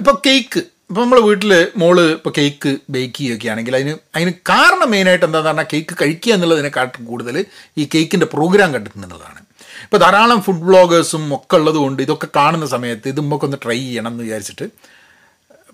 ഇപ്പോൾ 0.00 0.16
കേക്ക് 0.26 0.62
ഇപ്പോൾ 0.94 1.04
നമ്മൾ 1.04 1.20
വീട്ടിൽ 1.20 1.52
മോൾ 1.76 2.00
ഇപ്പോൾ 2.00 2.32
കേക്ക് 2.36 2.76
ബേക്ക് 2.90 3.14
ചെയ്യുകയൊക്കെ 3.14 3.48
ആണെങ്കിൽ 3.52 3.76
അതിന് 3.76 3.96
അതിന് 4.16 4.32
കാരണം 4.50 4.90
മെയിനായിട്ട് 4.90 5.24
എന്താണെന്ന് 5.24 5.50
പറഞ്ഞാൽ 5.50 5.66
കേക്ക് 5.72 5.94
കഴിക്കുക 6.02 6.34
എന്നുള്ളതിനെക്കാട്ടും 6.34 7.04
കൂടുതൽ 7.04 7.36
ഈ 7.78 7.88
കേക്കിന്റെ 7.94 8.26
പ്രോഗ്രാം 8.26 8.74
കണ്ടിട്ടുണ്ടെന്നുള്ളതാണ്. 8.74 9.40
ഇപ്പോൾ 9.84 9.96
ധാരാളം 9.96 10.42
ഫുഡ് 10.42 10.62
ബ്ലോഗേഴ്സും 10.68 11.34
ഒക്കെ 11.34 11.56
ഉള്ളതുകൊണ്ട് 11.56 12.02
ഇതൊക്കെ 12.02 12.28
കാണുന്ന 12.36 12.66
സമയത്ത് 12.66 13.08
ഇത് 13.08 13.20
നമുക്കൊന്ന് 13.20 13.58
ട്രൈ 13.64 13.78
ചെയ്യണം 13.78 14.12
എന്ന് 14.12 14.24
വിചാരിച്ചിട്ട്. 14.24 14.68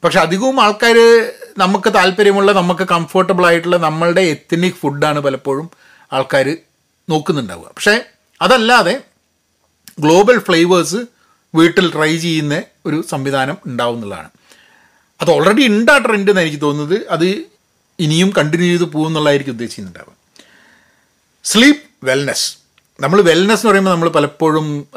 പക്ഷെ 0.04 0.20
അധികവും 0.20 0.60
ആൾക്കാർ 0.60 0.98
നമുക്ക് 1.58 1.94
താല്പര്യമുള്ള 1.98 2.52
നമുക്ക് 2.52 2.86
കംഫർട്ടബിൾ 2.94 3.46
ആയിട്ടുള്ള 3.46 3.76
നമ്മളുടെ 3.76 4.20
എത്തനിക് 4.20 4.80
ഫുഡാണ് 4.82 5.20
പലപ്പോഴും 5.20 5.70
ആൾക്കാർ 6.12 6.56
നോക്കുന്നുണ്ടാവുക. 7.08 7.68
പക്ഷേ 7.68 7.96
അതല്ലാതെ 8.42 9.02
ഗ്ലോബൽ 10.00 10.38
ഫ്ലേവേഴ്സ് 10.38 11.02
വീട്ടിൽ 11.54 11.92
ട്രൈ 11.92 12.12
ചെയ്യുന്ന 12.16 12.62
ഒരു 12.86 13.04
സംവിധാനം 13.10 13.56
ഉണ്ടാവുന്നതാണ് 13.66 14.30
അത് 15.20 15.30
ഓൾറെഡി 15.30 15.66
ഉണ്ട് 15.66 15.90
ആ 15.92 15.98
ട്രെൻഡ് 15.98 16.30
എന്ന് 16.30 16.42
എനിക്ക് 16.42 16.60
തോന്നുന്നത്. 16.62 17.08
അത് 17.08 17.26
ഇനിയും 18.04 18.32
കണ്ടിന്യൂ 18.38 18.68
ചെയ്ത് 18.68 18.84
പോകും 18.84 19.08
എന്നുള്ളതായിരിക്കും 19.08 19.52
ഉദ്ദേശിക്കുന്നുണ്ടാവുക. 19.52 20.14
സ്ലീപ്പ് 21.44 22.06
വെൽനെസ് 22.06 22.48
നമ്മൾ 23.00 23.20
വെൽനെസ് 23.20 23.60
എന്ന് 23.60 23.70
പറയുമ്പോൾ 23.70 23.90
നമ്മൾ 23.90 24.08
പലപ്പോഴും 24.08 24.88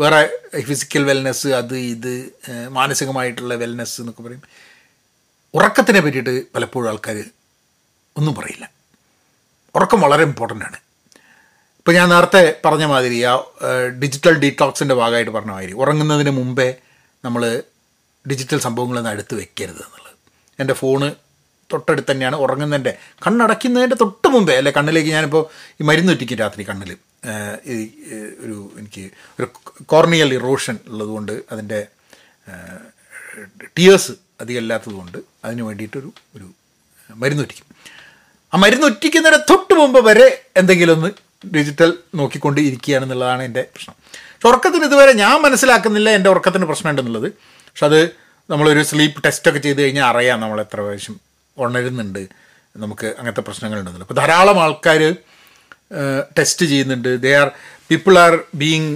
വേറെ 0.00 0.20
ഫിസിക്കൽ 0.60 1.02
വെൽനെസ് 1.04 1.48
അത് 1.48 1.76
ഇത് 1.78 2.12
മാനസികമായിട്ടുള്ള 2.68 3.54
വെൽനെസ് 3.54 4.00
എന്നൊക്കെ 4.00 4.22
പറയും. 4.22 4.42
ഉറക്കത്തിനെ 5.54 6.00
പറ്റിയിട്ട് 6.00 6.54
പലപ്പോഴും 6.54 6.88
ആൾക്കാർ 6.88 7.24
ഒന്നും 8.16 8.34
പറയില്ല. 8.34 8.70
ഉറക്കം 9.74 10.00
വളരെ 10.00 10.22
ഇമ്പോർട്ടന്റ് 10.22 10.64
ആണ്. 10.64 10.78
ഇപ്പോൾ 11.78 11.92
ഞാൻ 11.92 12.08
നേരത്തെ 12.08 12.60
പറഞ്ഞ 12.64 12.84
മാതിരി 12.84 13.22
ആ 13.22 13.34
ഡിജിറ്റൽ 14.02 14.34
ഡീടോക്സിന്റെ 14.44 14.94
ഭാഗമായിട്ട് 14.94 15.30
പറഞ്ഞ 15.30 15.50
മാതിരി 15.50 15.72
ഉറങ്ങുന്നതിന് 15.72 16.30
മുമ്പേ 16.30 16.74
നമ്മൾ 17.24 17.62
ഡിജിറ്റൽ 18.26 18.58
സംഭവങ്ങളൊന്നും 18.66 19.12
അടുത്ത് 19.12 19.34
വെക്കരുത് 19.40 19.82
എന്നുള്ളത്. 19.86 20.14
എന്റെ 20.60 20.74
ഫോണ് 20.80 21.08
തൊട്ടടുത്ത് 21.72 22.10
തന്നെയാണ് 22.10 22.36
ഉറങ്ങുന്നതിന്റെ 22.36 22.92
കണ്ണടയ്ക്കുന്നതിന്റെ 23.26 23.96
തൊട്ട് 24.02 24.28
മുമ്പേ 24.34 24.54
അല്ലെ 24.60 24.72
കണ്ണിലേക്ക് 24.76 25.10
ഞാനിപ്പോൾ 25.10 25.42
ഈ 25.80 25.84
മരുന്ന് 25.88 26.12
ഒറ്റിക്കും 26.12 26.38
രാത്രി 26.42 26.62
കണ്ണിൽ 26.70 26.90
ഈ 27.72 27.76
ഒരു 28.44 28.56
എനിക്ക് 28.80 29.04
ഒരു 29.38 29.46
കോർണിയൽ 29.92 30.34
ഇറോഷൻ 30.38 30.76
ഉള്ളതുകൊണ്ട് 30.90 31.34
അതിന്റെ 31.52 31.80
ടിയേഴ്സ് 33.76 34.12
അധികം 34.42 34.60
ഇല്ലാത്തതുകൊണ്ട് 34.62 35.18
അതിന് 35.44 35.62
വേണ്ടിയിട്ടൊരു 35.68 36.10
ഒരു 36.36 36.46
മരുന്ന് 37.22 37.42
ഒറ്റിക്കും. 37.42 37.66
ആ 38.52 38.58
മരുന്ന് 38.64 38.86
ഒറ്റിക്കുന്നതിന് 38.86 39.40
തൊട്ട് 39.50 39.74
മുമ്പ് 39.74 40.00
വരെ 40.08 40.28
എന്തെങ്കിലും 40.56 40.92
ഒന്ന് 40.96 41.10
ഡിജിറ്റൽ 41.56 41.90
നോക്കിക്കൊണ്ട് 42.20 42.60
ഇരിക്കുകയാണെന്നുള്ളതാണ് 42.60 43.42
എന്റെ 43.42 43.62
പ്രശ്നം. 43.74 43.96
പക്ഷെ 44.34 44.48
ഉറക്കത്തിന് 44.48 44.84
ഇതുവരെ 44.84 45.12
ഞാൻ 45.12 45.42
മനസ്സിലാക്കുന്നില്ല 45.42 46.10
എന്റെ 46.18 46.30
ഉറക്കത്തിന് 46.30 46.66
പ്രശ്നമുണ്ടെന്നുള്ളത്. 46.70 47.28
പക്ഷെ 47.68 47.86
അത് 47.86 48.00
നമ്മളൊരു 48.50 48.82
സ്ലീപ്പ് 48.82 49.24
ടെസ്റ്റൊക്കെ 49.24 49.60
ചെയ്ത് 49.66 49.80
കഴിഞ്ഞാൽ 49.82 50.06
അറിയാം 50.10 50.40
നമ്മൾ 50.40 50.58
എത്ര 50.60 50.78
പ്രാവശ്യം 50.80 51.16
ഉണരുന്നുണ്ട്. 51.56 52.22
നമുക്ക് 52.76 53.06
അങ്ങനത്തെ 53.18 53.44
പ്രശ്നങ്ങളുണ്ടെന്നില്ല 53.48 54.06
അപ്പോൾ 54.06 54.18
ധാരാളം 54.20 54.58
ആൾക്കാർ 54.62 55.02
ടെസ്റ്റ് 56.38 56.66
ചെയ്യുന്നുണ്ട്. 56.66 57.22
They 57.22 57.30
are 57.40 57.48
people 57.90 58.18
are 58.18 58.32
being 58.54 58.90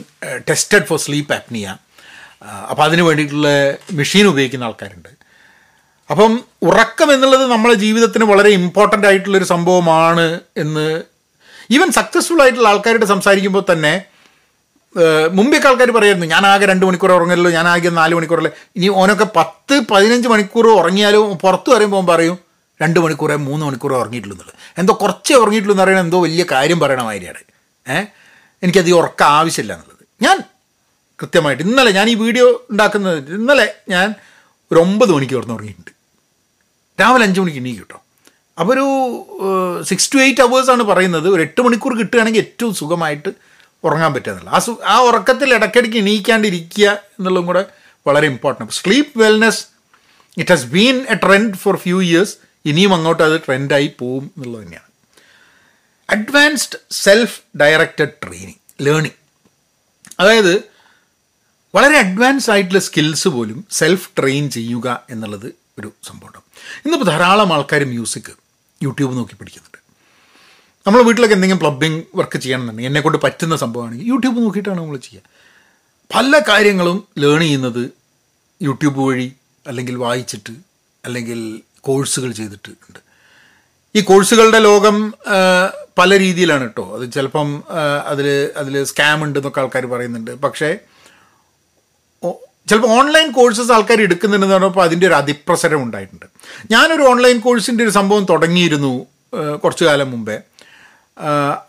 tested 0.49 0.85
for 0.85 0.99
sleep 0.99 1.33
apnea 1.35 1.67
അപ്പോൾ 2.71 2.83
അതിന് 2.83 3.03
വേണ്ടിയിട്ടുള്ള 3.03 3.49
മെഷീൻ 3.93 4.27
ഉപയോഗിക്കുന്ന 4.27 4.65
ആൾക്കാരുണ്ട്. 4.65 5.11
അപ്പം 6.11 6.33
ഉറക്കം 6.63 7.09
എന്നുള്ളത് 7.15 7.45
നമ്മളെ 7.53 7.75
ജീവിതത്തിന് 7.75 8.25
വളരെ 8.25 8.51
ഇമ്പോർട്ടന്റ് 8.61 9.07
ആയിട്ടുള്ളൊരു 9.07 9.45
സംഭവമാണ് 9.45 10.27
എന്ന് 10.57 10.87
ഈവൻ 11.71 11.93
സക്സസ്ഫുൾ 11.93 12.41
ആയിട്ടുള്ള 12.43 12.69
ആൾക്കാരോട് 12.69 13.05
സംസാരിക്കുമ്പോൾ 13.05 13.65
തന്നെ 13.73 13.93
മുമ്പേക്ക് 15.39 15.67
ആൾക്കാർ 15.67 15.91
പറയായിരുന്നു 15.91 16.27
ഞാൻ 16.27 16.47
ആകെ 16.47 16.67
രണ്ട് 16.67 16.85
മണിക്കൂർ 16.87 17.13
ഉറങ്ങല്ലോ 17.13 17.51
ഞാൻ 17.51 17.69
ആകെ 17.69 17.91
നാല് 17.99 18.15
മണിക്കൂറല്ലേ. 18.15 18.51
ഇനി 18.77 18.89
ഓനൊക്കെ 18.89 19.27
പത്ത് 19.37 19.75
പതിനഞ്ച് 19.91 20.29
മണിക്കൂർ 20.29 20.67
ഉറങ്ങിയാലും 20.81 21.39
പുറത്ത് 21.45 21.71
പറയുമ്പോൾ 21.75 22.07
പറയും 22.13 22.37
രണ്ട് 22.83 22.99
മണിക്കൂറേ 23.01 23.37
മൂന്ന് 23.37 23.67
മണിക്കൂറേ 23.67 23.95
ഉറങ്ങിയിട്ടുള്ളൂ 23.95 24.37
എന്നുള്ളത് 24.37 24.59
എന്തോ 24.81 24.93
കുറച്ചേ 25.03 25.35
ഉറങ്ങിയിട്ടുള്ളൂ 25.35 25.75
എന്ന് 25.75 25.85
പറയുന്നത് 25.85 26.07
എന്തോ 26.07 26.21
വലിയ 26.21 26.45
കാര്യം 26.53 26.81
പറയണ 26.81 27.03
മാതിരിയാണ്. 27.03 27.41
ഏഹ് 27.87 28.07
എനിക്കത് 28.63 28.91
ഉറക്കം 28.91 29.27
ആവശ്യമില്ല 29.27 29.73
എന്നുള്ളത്. 29.73 30.05
ഞാൻ 30.23 30.37
കൃത്യമായിട്ട് 31.21 31.63
ഇന്നലെ 31.63 31.91
ഞാൻ 31.91 32.09
ഈ 32.09 32.15
വീഡിയോ 32.15 32.47
ഉണ്ടാക്കുന്നത് 32.71 33.31
ഇന്നലെ 33.39 33.67
ഞാൻ 33.89 34.15
ഒരു 34.73 34.81
ഒമ്പത് 34.81 35.13
മണിക്ക് 35.17 35.35
ഉറന്ന് 35.35 35.55
ഉറങ്ങിയിട്ടുണ്ട്. 35.55 35.93
രാവിലെ 37.01 37.25
അഞ്ച് 37.27 37.41
മണിക്ക് 37.41 37.59
ഇനി 37.59 37.73
കേട്ടോ. 37.79 37.99
അപ്പോൾ 38.61 38.73
ഒരു 38.73 38.87
സിക്സ് 39.91 40.13
ടു 40.13 40.19
എയ്റ്റ് 40.19 40.43
അവേഴ്സാണ് 40.43 40.83
പറയുന്നത്. 40.83 41.29
ഒരു 41.29 41.43
എട്ട് 41.43 41.61
മണിക്കൂർ 41.61 41.99
കിട്ടുകയാണെങ്കിൽ 41.99 42.41
ഏറ്റവും 42.41 42.75
സുഖമായിട്ട് 42.75 43.31
ഉറങ്ങാൻ 43.85 44.15
പറ്റുക 44.15 44.49
ആ 44.49 44.59
സു 44.59 44.81
ആ 44.85 45.01
ഉറക്കത്തിൽ 45.01 45.55
ഇടയ്ക്കിടയ്ക്ക് 45.55 45.97
എണീക്കാണ്ടിരിക്കുക 45.97 46.89
എന്നുള്ളതും 46.91 47.47
കൂടെ 47.47 47.67
വളരെ 48.07 48.27
important 48.27 48.73
sleep 48.73 49.19
wellness 49.19 49.67
it 50.39 50.51
has 50.51 50.67
been 50.67 51.07
a 51.09 51.15
trend 51.15 51.55
for 51.55 51.77
few 51.77 52.03
years 52.03 52.37
ഇനിയും 52.65 52.95
അങ്ങോട്ട് 52.95 53.23
അത് 53.23 53.41
ട്രെൻഡായി 53.41 53.95
പോവും 53.99 54.31
എന്നുള്ളത് 54.37 54.63
തന്നെയാണ്. 54.63 54.89
Advanced 56.11 56.79
self 56.91 57.41
directed 57.57 58.13
training 58.23 58.59
learning 58.81 59.19
അതായത് 60.21 60.65
വളരെ 61.75 61.99
അഡ്വാൻസ് 61.99 62.51
ആയിട്ടുള്ള 62.51 62.79
സ്കിൽസ് 62.81 63.29
പോലും 63.29 63.67
സെൽഫ് 63.71 64.09
ട്രെയിൻ 64.19 64.51
ചെയ്യുക 64.51 65.07
എന്നുള്ളത് 65.11 65.55
ഒരു 65.79 65.93
സംഭവമാണ് 66.05 66.43
ഇന്നിപ്പോൾ 66.85 67.05
ധാരാളം 67.05 67.53
ആൾക്കാർ 67.53 67.85
മ്യൂസിക് 67.85 68.33
യൂട്യൂബ് 68.83 69.17
നോക്കി 69.17 69.35
പഠിക്കുന്നുണ്ട് 69.35 69.72
നമ്മൾ 70.87 71.03
വീട്ടിലൊക്കെ 71.03 71.35
എന്തെങ്കിലും 71.35 71.61
പ്ലംബിംഗ് 71.61 72.05
വർക്ക് 72.15 72.39
ചെയ്യണമെന്നുണ്ടെങ്കിൽ 72.39 72.91
എന്നെ 72.91 73.01
കൊണ്ട് 73.01 73.19
പറ്റുന്ന 73.25 73.57
സംഭവമാണെങ്കിൽ 73.57 74.07
യൂട്യൂബ് 74.07 74.39
നോക്കിയിട്ടാണ് 74.43 74.79
നമ്മൾ 74.79 74.97
ചെയ്യുക. 74.97 75.23
പല 76.15 76.41
കാര്യങ്ങളും 76.49 77.05
ലേൺ 77.19 77.41
ചെയ്യുന്നത് 77.41 77.91
യൂട്യൂബ് 78.63 79.01
വഴി 79.01 79.33
അല്ലെങ്കിൽ 79.67 79.95
വായിച്ചിട്ട് 79.97 80.55
അല്ലെങ്കിൽ 81.05 81.61
കോഴ്സുകൾ 81.81 82.33
ചെയ്തിട്ട് 82.33 82.71
ഉണ്ട്. 82.71 83.01
ഈ 83.95 84.01
കോഴ്സുകളുടെ 84.01 84.59
ലോകം 84.59 85.15
പല 85.99 86.19
രീതിയിലാണ് 86.19 86.63
കേട്ടോ. 86.63 86.85
അത് 86.97 87.13
ചിലപ്പം 87.13 87.49
അതിൽ 88.07 88.29
അതിൽ 88.57 88.85
സ്കാം 88.85 89.25
ഉണ്ട് 89.25 89.39
എന്നൊക്കെ 89.39 89.61
ആൾക്കാർ 89.61 89.87
പറയുന്നുണ്ട്. 89.87 90.31
പക്ഷേ 90.45 90.71
ചിലപ്പോൾ 92.69 92.91
ഓൺലൈൻ 92.99 93.29
കോഴ്സസ് 93.33 93.73
ആൾക്കാർ 93.73 94.01
എടുക്കുന്നുണ്ടെന്ന് 94.03 94.57
പറഞ്ഞപ്പോൾ 94.57 94.85
അതിന്റെ 94.85 95.07
ഒരു 95.07 95.15
അതിപ്രസരം 95.15 95.83
ഉണ്ടായിട്ടുണ്ട്. 95.83 96.27
ഞാനൊരു 96.71 97.03
ഓൺലൈൻ 97.03 97.39
കോഴ്സിന്റെ 97.39 97.85
ഒരു 97.85 97.91
സംഭവം 97.91 98.25
തുടങ്ങിയിരുന്നു 98.25 99.07
കുറച്ചു 99.65 99.85
കാലം 99.85 100.11
മുമ്പേ. 100.11 100.39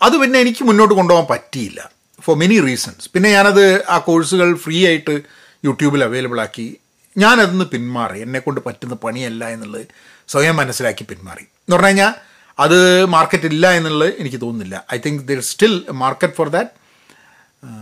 അത് 0.02 0.18
പിന്നെ 0.18 0.40
എനിക്ക് 0.40 0.64
മുന്നോട്ട് 0.66 0.94
കൊണ്ടുപോകാൻ 0.94 1.28
പറ്റിയില്ല. 1.32 1.92
ഫോർ 2.22 2.38
മെനി 2.38 2.60
റീസൺസ് 2.60 3.10
പിന്നെ 3.14 3.30
ഞാനത് 3.30 3.86
ആ 3.90 3.98
കോഴ്സുകൾ 3.98 4.56
ഫ്രീ 4.56 4.86
ആയിട്ട് 4.88 5.22
യൂട്യൂബിൽ 5.66 6.04
അവൈലബിൾ 6.04 6.42
ആക്കി. 6.42 6.78
ഞാനതൊന്ന് 7.18 7.66
പിന്മാറി. 7.66 8.20
എന്നെക്കൊണ്ട് 8.22 8.62
പറ്റുന്ന 8.66 8.96
പണിയല്ല 8.96 9.50
എന്നുള്ളത് 9.50 9.86
സ്വയം 10.28 10.56
മനസ്സിലാക്കി 10.56 11.04
പിന്മാറി. 11.10 11.42
എന്ന് 11.42 11.76
പറഞ്ഞു 11.76 11.88
കഴിഞ്ഞാൽ 11.88 12.14
അത് 12.60 13.06
മാർക്കറ്റ് 13.06 13.46
ഇല്ല 13.46 13.72
എന്നുള്ളത് 13.72 14.14
എനിക്ക് 14.20 14.42
തോന്നുന്നില്ല. 14.42 14.86
I 14.94 14.98
think 14.98 15.24
there 15.24 15.40
still 15.40 15.84
market 15.92 16.34
for 16.34 16.50
that 16.50 16.70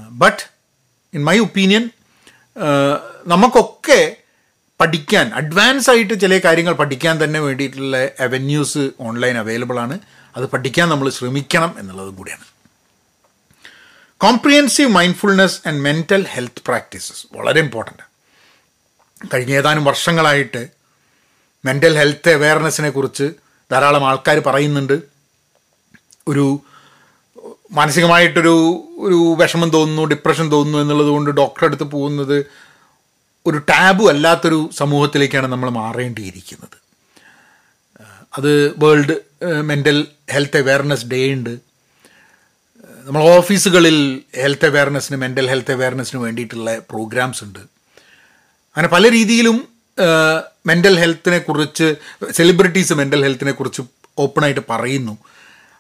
but 0.10 0.42
in 1.14 1.24
my 1.24 1.38
opinion 1.40 1.90
നമുക്കൊക്കെ 3.28 4.16
പഠിക്കാൻ 4.82 5.32
അഡ്വാൻസ് 5.34 5.90
ആയിട്ട് 5.90 6.22
ചില 6.22 6.38
കാര്യങ്ങൾ 6.46 6.74
പഠിക്കാൻ 6.74 7.24
തന്നെ 7.24 7.40
വേണ്ടിയിട്ടുള്ള 7.40 8.10
അവന്യൂസ് 8.20 8.92
ഓൺലൈൻ 9.00 9.38
അവൈലബിൾ 9.38 9.80
ആണ്. 9.80 10.00
അത് 10.38 10.46
പഠിക്കാൻ 10.46 10.90
നമ്മൾ 10.90 11.10
ശ്രമിക്കണം 11.10 11.76
എന്നുള്ളതും 11.80 12.16
കൂടിയാണ്. 12.16 12.46
Comprehensive 14.18 14.90
mindfulness 14.90 15.62
and 15.68 15.82
mental 15.82 16.26
health 16.28 16.62
practices 16.68 17.28
വളരെ 17.34 17.60
ഇമ്പോർട്ടന്റ് 17.60 18.12
കഴിഞ്ഞ 19.34 19.54
ഏതാനും 19.54 19.84
വർഷങ്ങളായിട്ട് 19.84 20.68
മെന്റൽ 21.66 21.98
ഹെൽത്ത് 21.98 22.30
അവെയർനെസ്സിനെ 22.30 22.90
കുറിച്ച് 22.90 23.34
ധാരാളം 23.72 24.08
ആൾക്കാർ 24.08 24.40
പറയുന്നുണ്ട്. 24.40 25.02
ഒരു 26.28 26.60
മാനസികമായിട്ടൊരു 27.72 28.56
ഒരു 29.00 29.36
വിഷമം 29.40 29.70
തോന്നുന്നു 29.70 30.04
ഡിപ്രഷൻ 30.04 30.52
തോന്നുന്നു 30.52 30.80
എന്നുള്ളത് 30.80 31.08
കൊണ്ട് 31.08 31.30
ഡോക്ടറെ 31.30 31.66
അടുത്ത് 31.66 31.84
പോകുന്നത് 31.84 32.46
ഒരു 33.46 33.58
ടാബു 33.58 34.06
അല്ലാത്തൊരു 34.06 34.70
സമൂഹത്തിലേക്കാണ് 34.74 35.48
നമ്മൾ 35.48 35.70
മാറേണ്ടിയിരിക്കുന്നത്. 35.70 36.78
അത് 38.38 38.74
world 38.78 39.31
mental 39.70 39.98
health 40.34 40.60
awareness 40.64 41.06
day 41.06 41.20
ഉണ്ട്. 41.34 41.54
നമ്മൾ 43.06 43.22
ഓഫീസുകളിൽ 43.38 43.98
ഹെൽത്ത് 44.42 44.68
അവെയർനെസ്സിന് 44.72 45.18
മെന്റൽ 45.24 45.48
ഹെൽത്ത് 45.52 45.74
അവെയർനെസ്സിന് 45.78 46.20
വേണ്ടിയിട്ടുള്ള 46.26 46.72
പ്രോഗ്രാംസ് 46.92 47.42
ഉണ്ട്. 47.44 47.60
അങ്ങനെ 48.76 48.90
പല 48.96 49.04
രീതിയിലും 49.18 49.58
മെന്റൽ 50.70 50.96
ഹെൽത്തിനെ 51.00 51.40
കുറിച്ച് 51.40 51.88
സെലിബ്രിറ്റീസ് 52.32 52.94
മെന്റൽ 53.00 53.22
ഹെൽത്തിനെ 53.28 53.52
കുറിച്ച് 53.52 53.82
ഓപ്പണായിട്ട് 54.24 54.64
പറയുന്നു. 54.70 55.14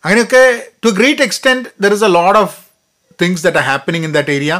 അങ്ങനെയൊക്കെ 0.03 0.43
to 0.85 0.89
great 0.99 1.21
extent 1.21 1.69
there 1.83 1.93
is 1.97 2.05
a 2.09 2.11
load 2.19 2.39
of 2.43 2.57
things 3.21 3.43
that 3.47 3.57
are 3.57 3.65
happening 3.71 4.05
in 4.09 4.13
that 4.17 4.33
area 4.37 4.53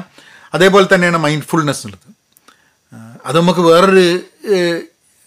അതേപോലെ 0.53 0.87
തന്നെയാണ് 0.93 1.19
മൈൻഡ്ഫുൾനെസ് 1.25 1.83
ഉള്ളത്. 1.87 2.07
അത് 3.25 3.35
നമുക്ക് 3.39 3.63
വേറൊരു 3.69 4.07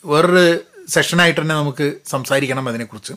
വേറൊരു 0.04 0.46
സെഷനായിട്ട് 0.94 1.40
തന്നെ 1.40 1.54
നമുക്ക് 1.54 1.86
സംസാരിക്കണം 2.14 2.64
അതിനെക്കുറിച്ച്. 2.68 3.14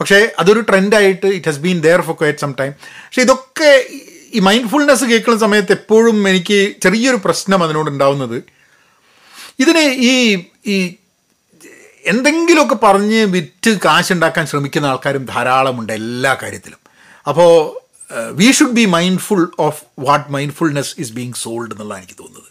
പക്ഷേ 0.00 0.30
അതൊരു 0.38 0.60
ട്രെൻഡായിട്ട് 0.60 1.26
it 1.26 1.48
has 1.48 1.58
been 1.58 1.80
there 1.80 2.00
for 2.00 2.14
quite 2.14 2.38
some 2.38 2.54
time 2.60 2.72
പക്ഷേ 3.06 3.22
ഇതൊക്കെ 3.22 3.70
ഈ 4.34 4.38
മൈൻഡ്ഫുൾനെസ് 4.38 5.04
കേൾക്കുന്ന 5.04 5.38
സമയത്ത് 5.38 5.72
എപ്പോഴും 5.72 6.28
എനിക്ക് 6.28 6.74
ചെറിയൊരു 6.82 7.16
പ്രശ്നം 7.16 7.62
അതിനോട് 7.62 7.90
ഉണ്ടാവുന്നത്. 7.90 8.42
ഇതിന് 9.60 9.84
ഈ 10.10 10.12
ഈ 10.66 10.96
എന്തെങ്കിലുമൊക്കെ 12.04 12.74
പറഞ്ഞ് 12.74 13.24
വിറ്റ് 13.24 13.70
കാശുണ്ടാക്കാൻ 13.84 14.46
ശ്രമിക്കുന്ന 14.46 14.86
ആൾക്കാരും 14.86 15.24
ധാരാളമുണ്ട് 15.24 15.92
എല്ലാ 15.92 16.36
കാര്യത്തിലും. 16.42 16.80
അപ്പോൾ 17.28 17.50
we 18.32 18.52
should 18.52 18.72
be 18.72 18.84
mindful 18.84 19.52
of 19.58 19.82
what 19.98 20.32
mindfulness 20.32 20.94
is 20.98 21.12
being 21.12 21.32
sold 21.32 21.72
എന്നുള്ളതാണ് 21.72 22.02
എനിക്ക് 22.02 22.22
തോന്നുന്നത്. 22.22 22.50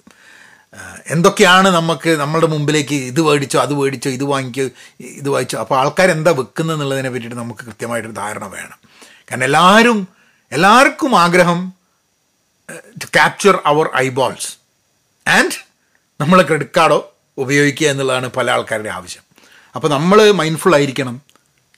എന്തൊക്കെയാണ് 1.14 1.68
നമുക്ക് 1.68 2.12
നമ്മളുടെ 2.22 2.48
മുമ്പിലേക്ക് 2.54 2.98
ഇത് 3.12 3.22
മേടിച്ചോ 3.28 3.60
അത് 3.66 3.74
മേടിച്ചോ 3.80 4.10
ഇത് 4.18 4.24
വാങ്ങിക്കോ 4.24 4.66
ഇത് 5.20 5.30
വായിച്ചോ 5.34 5.58
അപ്പോൾ 5.64 5.76
ആൾക്കാർ 5.82 6.10
എന്താ 6.12 6.32
വെക്കുന്നത് 6.40 6.76
എന്നുള്ളതിനെ 6.76 7.10
പറ്റിയിട്ട് 7.14 7.38
നമുക്ക് 7.42 7.64
കൃത്യമായിട്ടൊരു 7.68 8.16
ധാരണ 8.22 8.46
വേണം. 8.56 8.78
കാരണം 9.30 9.46
എല്ലാവരും 9.50 10.00
എല്ലാവർക്കും 10.52 11.12
ആഗ്രഹം 11.24 11.60
to 13.04 13.08
capture 13.18 13.56
our 13.72 13.86
eyeballs 14.06 14.50
and 15.26 15.56
നമ്മൾ 16.22 16.38
ക്രെഡിറ്റ് 16.50 16.78
കാർഡോ 16.78 17.00
ഉപയോഗിക്കുക 17.38 17.88
എന്നുള്ളതാണ് 17.94 18.28
പല 18.38 18.52
ആൾക്കാരുടെ 18.52 18.92
ആവശ്യം. 18.98 19.24
അപ്പോൾ 19.76 19.90
നമ്മൾ 19.96 20.20
മൈൻഡ്ഫുൾ 20.42 20.76
ആയിരിക്കണം 20.76 21.16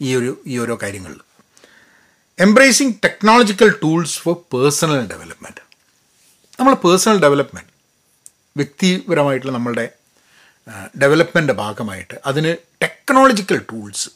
ഈ 0.01 0.09
ഒരു 0.15 0.31
ഈ 0.47 0.57
ഓരോ 0.63 0.75
കാര്യങ്ങളിൽ. 0.83 1.21
Embracing 2.39 2.93
technological 3.05 3.69
tools 3.83 4.19
for 4.23 4.35
personal 4.53 5.01
development 5.13 5.61
നമ്മൾ 6.59 6.73
പേഴ്സണൽ 6.83 7.17
ഡെവലപ്മെന്റ് 7.23 7.71
വ്യക്തിപരമായിട്ടുള്ള 8.57 9.53
നമ്മളുടെ 9.53 9.89
ഡെവലപ്മെന്റെ 11.01 11.53
ഭാഗമായിട്ട് 11.53 12.13
അതിന് 12.25 12.51
ടെക്നോളജിക്കൽ 12.83 13.57
ടൂൾസ് 13.57 14.09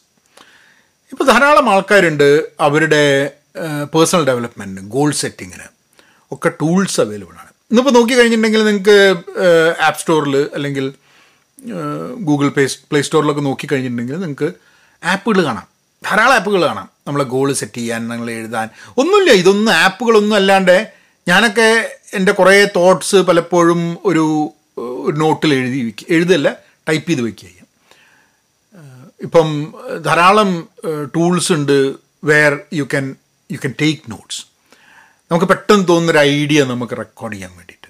ഇപ്പോൾ 1.12 1.24
ധാരാളം 1.24 1.70
ആൾക്കാരുണ്ട് 1.70 2.48
അവരുടെ 2.60 3.30
പേഴ്സണൽ 3.94 4.24
ഡെവലപ്മെന്റിന് 4.24 4.88
ഗോൾ 4.88 5.12
സെറ്റിങ്ങിന് 5.12 5.68
ഒക്കെ 6.32 6.48
ടൂൾസ് 6.48 7.00
അവൈലബിൾ 7.00 7.34
ആണ്. 7.40 7.48
ഇന്നിപ്പോൾ 7.70 7.90
നോക്കിക്കഴിഞ്ഞിട്ടുണ്ടെങ്കിൽ 7.90 8.64
നിങ്ങൾക്ക് 8.64 8.96
ആപ്പ് 9.82 10.00
സ്റ്റോറിൽ 10.00 10.36
അല്ലെങ്കിൽ 10.54 10.92
ഗൂഗിൾ 12.20 12.48
പേ 12.48 12.64
പ്ലേ 12.64 13.00
സ്റ്റോറിലൊക്കെ 13.00 13.40
നോക്കിക്കഴിഞ്ഞിട്ടുണ്ടെങ്കിൽ 13.40 14.20
നിങ്ങൾക്ക് 14.20 14.52
ആപ്പുകൾ 15.04 15.44
കാണാം. 15.44 15.66
ധാരാളം 16.04 16.34
ആപ്പുകൾ 16.34 16.66
കാണാം. 16.66 16.88
നമ്മളെ 17.06 17.24
ഗോൾ 17.24 17.52
സെറ്റ് 17.52 17.74
ചെയ്യാൻ 17.74 18.08
നിങ്ങൾ 18.08 18.30
എഴുതാൻ. 18.30 18.68
ഒന്നുമില്ല 18.98 19.32
ഇതൊന്നും 19.32 19.72
ആപ്പുകളൊന്നും 19.72 20.36
അല്ലാണ്ട് 20.36 20.76
ഞാനൊക്കെ 21.28 21.98
എന്റെ 22.14 22.32
കുറേ 22.32 22.68
തോട്ട്സ് 22.76 23.16
പലപ്പോഴും 23.16 23.98
ഒരു 24.04 24.52
നോട്ടിൽ 25.16 25.54
എഴുതി 25.54 25.82
വയ്ക്കുക 25.82 26.14
എഴുതല്ല 26.14 26.56
ടൈപ്പ് 26.88 27.08
ചെയ്ത് 27.08 27.22
വയ്ക്കുക 27.22 27.48
ചെയ്യാം 27.48 27.68
ഇപ്പം 29.22 29.74
ധാരാളം 30.04 30.68
ടൂൾസ് 31.16 31.52
ഉണ്ട് 31.52 31.94
where 32.24 32.58
you 32.72 32.84
can 32.84 33.16
you 33.52 33.56
can 33.56 33.74
take 33.80 34.10
notes 34.10 34.42
നമുക്ക് 35.30 35.46
പെട്ടെന്ന് 35.46 35.88
തോന്നുന്നൊരു 35.88 36.18
ഐഡിയ 36.18 36.64
നമുക്ക് 36.64 36.96
റെക്കോർഡ് 36.96 37.34
ചെയ്യാൻ 37.34 37.50
വേണ്ടിയിട്ട്. 37.56 37.88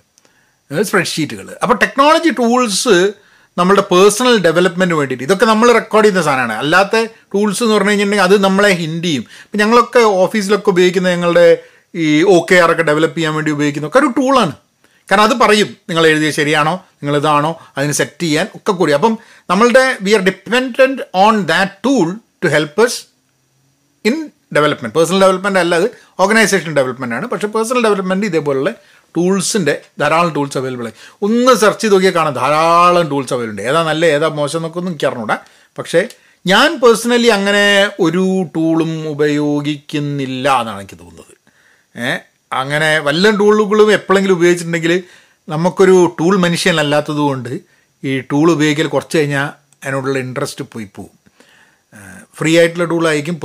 സ്പ്രെഡ്ഷീറ്റുകൾ 0.83 1.57
അപ്പോൾ 1.62 1.75
ടെക്നോളജി 1.75 2.29
ടൂൾസ് 2.29 3.12
നമ്മളുടെ 3.59 3.83
പേഴ്സണൽ 3.83 4.38
ഡെവലപ്മെന്റിന് 4.38 4.99
വേണ്ടിയിട്ട്. 4.99 5.25
ഇതൊക്കെ 5.25 5.47
നമ്മൾ 5.47 5.73
റെക്കോർഡ് 5.73 6.05
ചെയ്യുന്ന 6.05 6.23
സാധനമാണ്. 6.23 6.53
അല്ലാത്ത 6.53 7.05
ടൂൾസ് 7.05 7.62
എന്ന് 7.62 7.75
പറഞ്ഞു 7.75 7.90
കഴിഞ്ഞിട്ടുണ്ടെങ്കിൽ 7.90 8.37
അത് 8.37 8.45
നമ്മളെ 8.45 8.68
ഹിൻഡ് 8.68 9.05
ചെയ്യും. 9.05 9.25
ഇപ്പം 9.45 9.59
ഞങ്ങളൊക്കെ 9.59 9.99
ഓഫീസിലൊക്കെ 9.99 10.71
ഉപയോഗിക്കുന്ന 10.71 11.09
ഞങ്ങളുടെ 11.09 11.47
ഈ 11.94 12.22
ഒ 12.22 12.46
കെ 12.50 12.55
ആർ 12.55 12.72
ഒക്കെ 12.72 12.83
ഡെവലപ്പ് 12.83 13.16
ചെയ്യാൻ 13.16 13.35
വേണ്ടി 13.35 13.50
ഉപയോഗിക്കുന്ന 13.50 13.88
ഒക്കെ 13.88 13.98
ഒരു 13.98 14.07
ടൂളാണ് 14.07 14.52
കാരണം 15.11 15.22
അത് 15.22 15.33
പറയും 15.33 15.76
നിങ്ങൾ 15.88 16.07
എഴുതിയത് 16.07 16.35
ശരിയാണോ? 16.35 16.72
നിങ്ങൾ 16.72 17.16
ഇതാണോ? 17.16 17.61
അതിന് 17.76 17.92
സെറ്റ് 17.92 18.22
ചെയ്യാൻ 18.22 18.48
ഒക്കെ 18.55 18.72
കൂടി. 18.72 18.92
അപ്പം 18.92 19.18
നമ്മളുടെ 19.50 19.96
we 20.02 20.12
are 20.12 20.20
dependent 20.20 21.02
on 21.14 21.46
that 21.46 21.72
tool 21.85 22.16
to 22.44 22.48
help 22.48 22.83
us 22.83 23.05
in 24.05 24.31
development 24.55 24.96
personal 24.96 25.20
development 25.20 25.59
അല്ല 25.59 25.74
അത് 25.74 25.90
ഓർഗനൈസേഷൻ 26.20 26.76
ഡെവലപ്മെന്റ് 26.76 27.14
ആണ്. 27.14 27.28
പക്ഷേ 27.28 27.48
പേഴ്സണൽ 27.48 27.83
ഡെവലപ്മെന്റ് 27.83 28.26
ഇതേപോലുള്ള 28.26 28.70
ടൂൾസിന്റെ 29.16 29.81
ധാരാളം 30.00 30.35
ടൂൾസ് 30.35 30.59
അവൈലബിൾ 30.59 30.85
ആയി. 30.85 30.92
ഒന്ന് 31.22 31.55
സെർച്ച് 31.55 31.83
ചെയ്ത് 31.83 31.94
നോക്കിയാൽ 31.94 32.14
കാണാം 32.14 32.35
ധാരാളം 32.35 33.09
ടൂൾസ് 33.09 33.33
അവൈലബിൾ 33.33 33.50
ഉണ്ട്. 33.50 33.62
ഏതാ 33.62 33.83
നല്ല 33.83 34.07
ഏതാ 34.07 34.28
മോശം 34.28 34.59
എന്നൊക്കെ 34.59 34.78
ഒന്നും 34.78 34.92
എനിക്ക് 34.92 35.07
അറിഞ്ഞൂടാ. 35.07 35.38
പക്ഷേ 35.78 36.09
ഞാൻ 36.46 36.81
പേഴ്സണലി 36.81 37.26
അങ്ങനെ 37.26 37.90
ഒരു 38.00 38.46
ടൂളും 38.57 39.09
ഉപയോഗിക്കുന്നില്ല 39.09 40.61
എന്നാണ് 40.61 40.81
എനിക്ക് 40.81 40.98
തോന്നുന്നത്. 40.98 41.41
അങ്ങനെ 42.52 42.98
വല്ല 42.98 43.31
ടൂളുകളും 43.31 43.92
എപ്പോഴെങ്കിലും 43.92 44.35
ഉപയോഗിച്ചിട്ടുണ്ടെങ്കിൽ 44.35 45.02
നമുക്കൊരു 45.48 46.16
ടൂൾ 46.20 46.37
മനുഷ്യനല്ലാത്തത് 46.37 47.22
കൊണ്ട് 47.28 47.52
ഈ 48.05 48.20
ടൂൾ 48.20 48.46
ഉപയോഗിക്കൽ 48.50 48.87
കുറച്ച് 48.87 49.18
കഴിഞ്ഞാൽ 49.18 49.48
അതിനോടുള്ള 49.85 50.18
ഇൻട്രസ്റ്റ് 50.18 50.64
പോയി 50.72 50.88
പോവും. 50.96 51.14
ഫ്രീ 52.38 52.59
ആയിട്ടുള്ള 52.59 52.85
ടൂളായിരിക്കും 52.85 53.37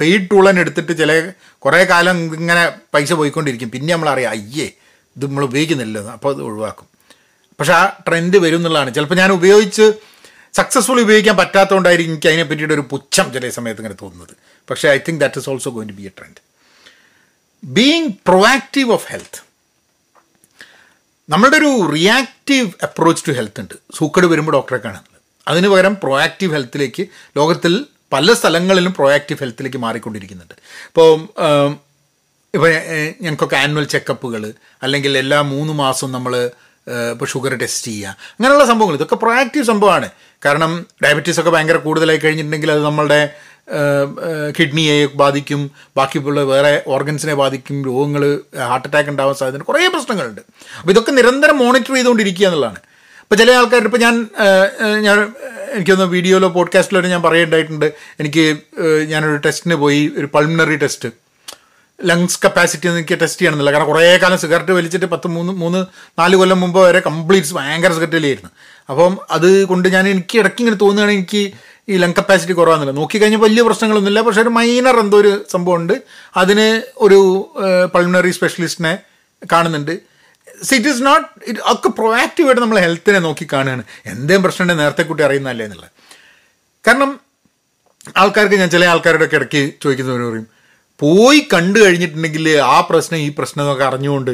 പെയ്ഡ് 0.00 0.30
ടൂൾ 0.30 0.50
തന്നെ 0.50 0.60
എടുത്തിട്ട് 0.60 0.98
ചില 0.98 1.32
കുറേ 1.58 1.84
കാലം 1.84 2.34
ഇങ്ങനെ 2.34 2.64
പൈസ 2.94 3.12
പോയിക്കൊണ്ടിരിക്കും. 3.12 3.70
പിന്നെ 3.70 3.94
നമ്മളറിയാം 3.94 4.30
അയ്യേ 4.30 4.66
ഇത് 5.16 5.24
നമ്മൾ 5.26 5.44
ഉപയോഗിക്കുന്നില്ല 5.44 5.98
അപ്പോൾ 6.16 6.34
അത് 6.34 6.42
ഒഴിവാക്കും. 6.42 6.88
പക്ഷേ 7.60 7.72
ആ 7.72 7.84
ട്രെൻഡ് 8.08 8.36
വരും 8.36 8.56
എന്നുള്ളതാണ്. 8.56 8.94
ചിലപ്പോൾ 8.94 9.14
ഞാൻ 9.14 9.32
ഉപയോഗിച്ച് 9.32 9.86
സക്സസ്ഫുൾ 10.54 11.00
ഉപയോഗിക്കാൻ 11.00 11.36
പറ്റാത്തതുകൊണ്ടായിരിക്കും 11.36 12.12
എനിക്ക് 12.12 12.28
അതിനെ 12.28 12.42
പറ്റിയിട്ട് 12.42 12.74
ഒരു 12.74 12.84
പുച്ഛം 12.90 13.32
ചില 13.32 13.48
സമയത്ത് 13.48 13.80
ഇങ്ങനെ 13.80 13.96
തോന്നുന്നത്. 14.02 14.34
പക്ഷേ 14.70 14.88
I 14.88 14.98
think 14.98 15.20
that 15.20 15.38
is 15.38 15.50
also 15.50 15.70
going 15.70 15.88
to 15.88 15.94
be 15.94 16.02
a 16.02 16.12
trend 16.18 16.40
being 17.64 18.10
proactive 18.26 18.92
of 18.92 19.06
health 19.08 19.44
നമ്മളുടെ 21.28 21.56
ഒരു 21.56 21.90
റിയാക്റ്റീവ് 21.92 22.70
അപ്രോച്ച് 22.82 23.24
ടു 23.28 23.32
ഹെൽത്ത് 23.32 23.60
ഉണ്ട്. 23.60 23.74
സൂക്കട് 23.94 24.26
വരുമ്പോൾ 24.26 24.52
ഡോക്ടറെ 24.52 24.76
കാണുന്നത് 24.76 25.20
അതിന് 25.48 25.68
പകരം 25.68 25.96
പ്രൊയാക്റ്റീവ് 26.02 26.52
ഹെൽത്തിലേക്ക് 26.52 27.06
ലോകത്തിൽ 27.36 27.86
പല 28.12 28.32
സ്ഥലങ്ങളിലും 28.32 28.94
പ്രൊയാക്റ്റീവ് 28.94 29.40
ഹെൽത്തിലേക്ക് 29.40 29.76
മാറിക്കൊണ്ടിരിക്കുന്നുണ്ട്. 29.76 30.54
ഇപ്പോൾ 30.86 31.14
ഇപ്പോൾ 32.54 32.70
ഞങ്ങൾക്കൊക്കെ 33.20 33.56
ആനുവൽ 33.56 33.84
ചെക്കപ്പുകൾ 33.84 34.54
അല്ലെങ്കിൽ 34.82 35.18
എല്ലാ 35.18 35.40
മൂന്ന് 35.40 35.72
മാസവും 35.72 36.12
നമ്മൾ 36.12 36.50
ഇപ്പോൾ 37.10 37.26
ഷുഗർ 37.26 37.54
ടെസ്റ്റ് 37.54 37.86
ചെയ്യുക. 37.86 38.08
അങ്ങനെയുള്ള 38.08 38.64
സംഭവങ്ങൾ. 38.64 38.94
ഇതൊക്കെ 38.94 39.14
പ്രൊയാക്റ്റീവ് 39.14 39.64
സംഭവമാണ്. 39.64 40.10
കാരണം 40.44 40.86
ഡയബറ്റീസ് 41.04 41.40
ഒക്കെ 41.40 41.50
ഭയങ്കര 41.50 41.76
കൂടുതലായി 41.76 42.18
കഴിഞ്ഞിട്ടുണ്ടെങ്കിൽ 42.18 42.72
അത് 42.72 42.84
നമ്മളുടെ 42.84 43.36
കിഡ്നിയെ 44.56 45.06
ബാധിക്കും 45.14 45.70
ബാക്കിയുള്ള 45.96 46.40
വേറെ 46.40 46.82
ഓർഗൻസിനെ 46.86 47.34
ബാധിക്കും 47.34 47.84
രോഗങ്ങൾ 47.84 48.40
ഹാർട്ട് 48.58 48.88
അറ്റാക്ക് 48.88 49.10
ഉണ്ടാവാൻ 49.10 49.34
സാധ്യത 49.34 49.62
കുറേ 49.62 49.88
പ്രശ്നങ്ങളുണ്ട്. 49.88 50.40
അപ്പോൾ 50.80 50.90
ഇതൊക്കെ 50.90 51.12
നിരന്തരം 51.12 51.58
മോണിറ്റർ 51.58 51.94
ചെയ്തുകൊണ്ടിരിക്കുക 51.94 52.46
എന്നുള്ളതാണ്. 52.46 52.80
ഇപ്പോൾ 53.22 53.34
ചില 53.34 53.50
ആൾക്കാർ 53.50 53.84
ഇപ്പോൾ 53.84 53.98
ഞാൻ 53.98 54.28
ഞാൻ 55.02 55.32
എനിക്കൊന്ന് 55.74 56.04
വീഡിയോയിലോ 56.04 56.48
പോഡ്കാസ്റ്റിലോ 56.48 57.00
ഞാൻ 57.00 57.22
പറയേണ്ടതായിട്ടുണ്ട് 57.22 57.92
എനിക്ക് 58.20 58.56
ഞാനൊരു 59.12 59.36
ടെസ്റ്റിന് 59.36 59.74
പോയി 59.74 60.12
ഒരു 60.16 60.28
പൾമിനറി 60.34 60.76
ടെസ്റ്റ് 60.76 61.10
ലങ്സ് 62.04 62.38
കപ്പാസിറ്റി 62.44 62.88
എനിക്ക് 62.88 63.20
ടെസ്റ്റ് 63.20 63.40
ചെയ്യണമെന്നില്ല. 63.40 63.72
കാരണം 63.72 63.86
കുറേ 63.86 64.18
കാലം 64.22 64.38
സിഗരറ്റ് 64.38 64.72
വലിച്ചിട്ട് 64.72 65.06
പത്ത് 65.06 65.28
മൂന്ന് 65.28 65.52
മൂന്ന് 65.52 65.86
നാല് 66.18 66.36
കൊല്ലം 66.36 66.60
മുമ്പ് 66.60 66.78
വരെ 66.78 67.00
കംപ്ലീറ്റ് 67.00 67.54
ഭയങ്കര 67.54 67.92
സിഗരറ്റ് 67.92 68.16
വലിയായിരുന്നു. 68.16 68.50
അപ്പം 68.90 69.18
അത് 69.30 69.64
കൊണ്ട് 69.64 69.88
ഞാൻ 69.88 70.08
എനിക്ക് 70.08 70.38
ഇടയ്ക്ക് 70.38 70.62
ഇങ്ങനെ 70.62 71.12
എനിക്ക് 71.12 71.52
ഈ 71.88 71.96
ലങ് 71.96 72.14
കപ്പാസിറ്റി 72.18 72.52
കുറവാണെന്നില്ല 72.52 73.00
നോക്കിക്കഴിഞ്ഞാൽ 73.00 73.40
വലിയ 73.40 73.62
പ്രശ്നങ്ങളൊന്നുമില്ല. 73.62 74.20
പക്ഷെ 74.20 74.40
ഒരു 74.40 74.48
മൈനർ 74.48 75.00
എന്തോ 75.00 75.18
ഒരു 75.18 75.44
സംഭവമുണ്ട്. 75.50 76.02
അതിന് 76.36 76.82
ഒരു 76.96 77.18
പൾമിനറി 77.94 78.30
സ്പെഷ്യലിസ്റ്റിനെ 78.30 78.98
കാണുന്നുണ്ട്. 79.52 79.90
ഇറ്റ് 80.72 80.88
ഈസ് 80.88 81.02
നോട്ട് 81.02 81.26
ഇറ്റ് 81.46 81.60
ഒക്കെ 81.64 81.88
പ്രൊവാക്റ്റീവായിട്ട് 81.88 82.62
നമ്മൾ 82.62 82.78
ഹെൽത്തിനെ 82.78 83.18
നോക്കി 83.18 83.48
കാണുകയാണ്. 83.52 83.84
എന്തേലും 84.06 84.42
പ്രശ്നമുണ്ടെങ്കിൽ 84.42 84.84
നേരത്തെ 84.84 85.02
കുട്ടി 85.02 85.22
അറിയുന്നതല്ലേ 85.22 85.64
എന്നുള്ളത്. 85.64 85.90
കാരണം 86.86 87.20
ആൾക്കാർക്ക് 88.16 88.54
ഞാൻ 88.54 88.70
ചില 88.70 88.84
ആൾക്കാരുടെ 88.84 89.24
ഒക്കെ 89.24 89.36
ഇടയ്ക്ക് 89.36 89.72
ചോദിക്കുന്നവർ 89.82 90.30
പറയും 90.30 90.46
പോയി 90.98 91.48
കണ്ടു 91.52 91.78
കഴിഞ്ഞിട്ടുണ്ടെങ്കിൽ 91.78 92.48
ആ 92.58 92.80
പ്രശ്നം 92.80 93.18
ഈ 93.18 93.28
പ്രശ്നം 93.38 93.62
എന്നൊക്കെ 93.62 93.84
അറിഞ്ഞുകൊണ്ട് 93.84 94.30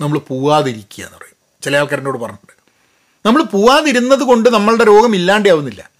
നമ്മൾ 0.00 0.18
പോവാതിരിക്കുക 0.18 1.04
എന്ന് 1.04 1.16
പറയും. 1.18 1.36
ചില 1.62 1.76
ആൾക്കാരോട് 1.76 2.18
പറഞ്ഞിട്ടുണ്ട്. 2.18 2.54
നമ്മൾ 3.26 3.42
പോവാതിരുന്നത് 3.42 4.18
കൊണ്ട് 4.18 4.48
നമ്മളുടെ 4.48 4.84
രോഗം 4.84 5.14
ഇല്ലാണ്ടാവുന്നില്ല. 5.14 5.95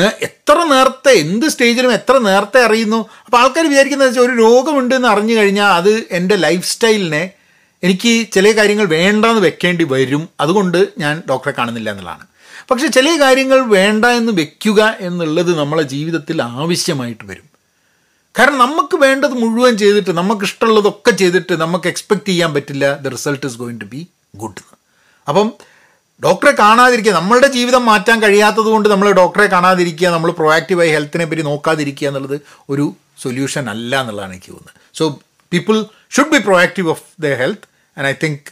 എത്ര 0.00 0.64
നേരത്തെ 0.64 1.10
എന്ത് 1.10 1.46
സ്റ്റേജിലും 1.46 1.92
എത്ര 1.92 2.18
നേരത്തെ 2.18 2.64
അറിയുന്നു? 2.64 3.08
അപ്പോൾ 3.24 3.36
ആൾക്കാർ 3.36 3.68
വിചാരിക്കുന്നത് 3.68 4.08
വെച്ചാൽ 4.08 4.22
ഒരു 4.22 4.32
രോഗമുണ്ട് 4.32 4.94
എന്ന് 4.94 5.08
അറിഞ്ഞു 5.08 5.34
കഴിഞ്ഞാൽ 5.34 5.72
അത് 5.72 6.04
എന്റെ 6.10 6.36
ലൈഫ് 6.36 6.66
സ്റ്റൈലിനെ 6.66 7.30
എനിക്ക് 7.82 8.32
ചില 8.32 8.50
കാര്യങ്ങൾ 8.50 8.86
വേണ്ടെന്ന് 8.86 9.40
വെക്കേണ്ടി 9.40 9.84
വരും. 9.84 10.28
അതുകൊണ്ട് 10.40 10.88
ഞാൻ 10.98 11.22
ഡോക്ടറെ 11.30 11.52
കാണുന്നില്ല 11.58 11.90
എന്നുള്ളതാണ്. 11.90 12.26
പക്ഷെ 12.70 12.86
ചില 12.86 13.20
കാര്യങ്ങൾ 13.20 13.60
വേണ്ട 13.60 14.04
എന്ന് 14.04 14.32
വെക്കുക 14.32 14.96
എന്നുള്ളത് 15.00 15.58
നമ്മളെ 15.58 15.82
ജീവിതത്തിൽ 15.82 16.42
ആവശ്യമായിട്ട് 16.42 17.24
വരും. 17.24 17.52
കാരണം 18.38 18.58
നമുക്ക് 18.58 18.96
വേണ്ടത് 18.96 19.30
മുഴുവൻ 19.30 19.78
ചെയ്തിട്ട് 19.78 20.10
നമുക്ക് 20.10 20.42
ഇഷ്ടമുള്ളതൊക്കെ 20.42 21.10
ചെയ്തിട്ട് 21.10 21.60
നമുക്ക് 21.60 21.88
എക്സ്പെക്റ്റ് 21.88 22.26
ചെയ്യാൻ 22.26 22.54
പറ്റില്ല. 22.54 22.96
The 22.96 23.08
result 23.08 23.46
is 23.46 23.56
going 23.56 23.80
to 23.80 23.84
be 23.84 24.06
good 24.36 24.62
അപ്പം 25.28 25.52
ഡോക്ടറെ 26.24 26.52
കാണാതിരിക്കുക 26.62 27.12
നമ്മളുടെ 27.12 27.48
ജീവിതം 27.56 27.82
മാറ്റാൻ 27.90 28.18
കഴിയാത്തത് 28.22 28.68
കൊണ്ട് 28.74 28.88
നമ്മൾ 28.92 29.08
ഡോക്ടറെ 29.20 29.46
കാണാതിരിക്കുക 29.46 30.08
നമ്മൾ 30.08 30.30
പ്രൊയാക്റ്റീവായി 30.40 30.90
ഹെൽത്തിനെ 30.96 31.24
പറ്റി 31.30 31.44
നോക്കാതിരിക്കുക 31.50 32.08
എന്നുള്ളത് 32.08 32.36
ഒരു 32.72 32.86
സൊല്യൂഷൻ 33.22 33.64
അല്ല 33.70 34.00
എന്നുള്ളതാണ് 34.00 34.32
എനിക്ക് 34.34 34.52
തോന്നുന്നത്. 34.52 34.76
So 34.98 35.04
people 35.52 35.76
should 36.16 36.32
be 36.34 36.40
proactive 36.48 36.88
of 36.94 37.04
the 37.24 37.34
health 37.42 37.66
and 37.96 38.06
I 38.12 38.14
think 38.22 38.46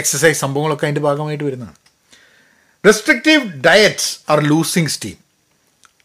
exercise 0.00 0.38
സംഭവങ്ങളൊക്കെ 0.44 0.86
അതിന്റെ 0.86 1.04
ഭാഗമായിട്ട് 1.08 1.44
വരുന്നതാണ്. 1.44 1.78
Restrictive 2.86 3.42
diets 3.68 4.12
are 4.32 4.40
losing 4.52 4.92
steam 4.94 5.18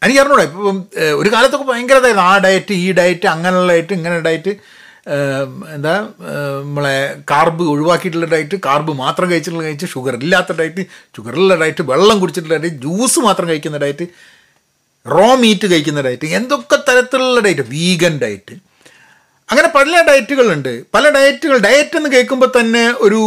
എനിക്ക് 0.02 0.20
അറിഞ്ഞൂടാ 0.20 0.42
ഇപ്പം 0.48 0.76
ഒരു 1.20 1.28
കാലത്തൊക്കെ 1.34 1.66
ഭയങ്കരതായിരുന്നു. 1.72 2.24
ആ 2.32 2.34
ഡയറ്റ് 2.44 2.74
ഈ 2.84 2.92
ഡയറ്റ് 2.98 3.26
അങ്ങനെയുള്ള 3.34 3.72
ഡയറ്റ് 3.72 3.94
ഇങ്ങനെ 3.98 4.18
ഡയറ്റ് 4.26 4.52
എന്താ 5.74 5.94
നമ്മളെ 6.62 6.96
കാർബ് 7.30 7.64
ഒഴിവാക്കിയിട്ടുള്ള 7.72 8.26
ഡയറ്റ് 8.32 8.56
കാർബ് 8.66 8.92
മാത്രം 9.02 9.30
കഴിച്ചിട്ടുള്ള 9.30 9.64
കഴിച്ച് 9.66 9.86
ഷുഗർ 9.92 10.14
ഇല്ലാത്ത 10.22 10.56
ഡയറ്റ് 10.60 10.82
ഷുഗറുള്ള 11.16 11.54
ഡയറ്റ് 11.62 11.84
വെള്ളം 11.92 12.16
കുടിച്ചിട്ടുള്ള 12.20 12.58
ഡയറ്റ് 12.64 12.80
ജ്യൂസ് 12.86 13.20
മാത്രം 13.26 13.48
കഴിക്കുന്ന 13.50 13.78
ഡയറ്റ് 13.84 14.06
റോ 15.06 15.28
മീറ്റ് 15.42 15.66
കഴിക്കുന്ന 15.72 16.00
ഡയറ്റ് 16.08 16.32
എന്തൊക്കെ 16.38 16.78
തരത്തിലുള്ള 16.88 17.40
ഡയറ്റ് 17.46 17.66
വീഗൻ 17.74 18.16
ഡയറ്റ് 18.24 18.56
അങ്ങനെ 19.48 19.68
പല 19.74 20.02
ഡയറ്റുകളുണ്ട് 20.08 20.72
പല 20.94 21.04
ഡയറ്റുകൾ 21.10 21.58
ഡയറ്റ് 21.66 21.96
എന്ന് 21.96 22.10
കേൾക്കുമ്പോൾ 22.14 22.50
തന്നെ 22.58 22.84
ഒരു 23.06 23.20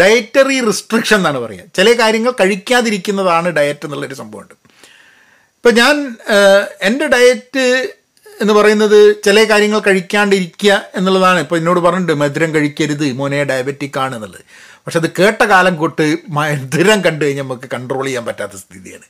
ഡയറ്ററി 0.00 0.56
റിസ്ട്രിക്ഷൻ 0.68 1.16
എന്നാണ് 1.16 1.38
പറയുക. 1.38 1.64
ചില 1.76 1.88
കാര്യങ്ങൾ 2.00 2.32
കഴിക്കാതിരിക്കുന്നതാണ് 2.40 3.48
ഡയറ്റ് 3.58 3.86
എന്നുള്ളൊരു 3.86 4.16
സംഭവമുണ്ട്. 4.20 4.54
ഇപ്പം 5.58 5.74
ഞാൻ 5.74 5.94
എന്റെ 6.88 7.06
ഡയറ്റ് 7.14 7.64
എന്ന് 8.40 8.54
പറയുന്നത് 8.54 9.22
ചില 9.24 9.44
കാര്യങ്ങൾ 9.44 9.78
കഴിക്കാണ്ടിരിക്കുക 9.78 10.82
എന്നുള്ളതാണ്. 10.94 11.40
ഇപ്പോൾ 11.40 11.56
എന്നോട് 11.56 11.80
പറഞ്ഞിട്ടുണ്ട് 11.80 12.14
മധുരം 12.14 12.54
കഴിക്കരുത് 12.54 13.12
മോനെ 13.12 13.44
ഡയബറ്റിക് 13.44 13.98
ആണ് 13.98 14.14
എന്നുള്ളത്. 14.14 14.40
പക്ഷെ 14.54 14.98
അത് 14.98 15.10
കേട്ട 15.10 15.44
കാലം 15.44 15.76
കൊട്ട് 15.76 16.16
മധുരം 16.28 17.00
കണ്ടു 17.00 17.24
കഴിഞ്ഞാൽ 17.24 17.44
നമുക്ക് 17.44 17.68
കൺട്രോൾ 17.74 18.04
ചെയ്യാൻ 18.04 18.24
പറ്റാത്ത 18.24 18.52
സ്ഥിതിയാണ്. 18.52 19.02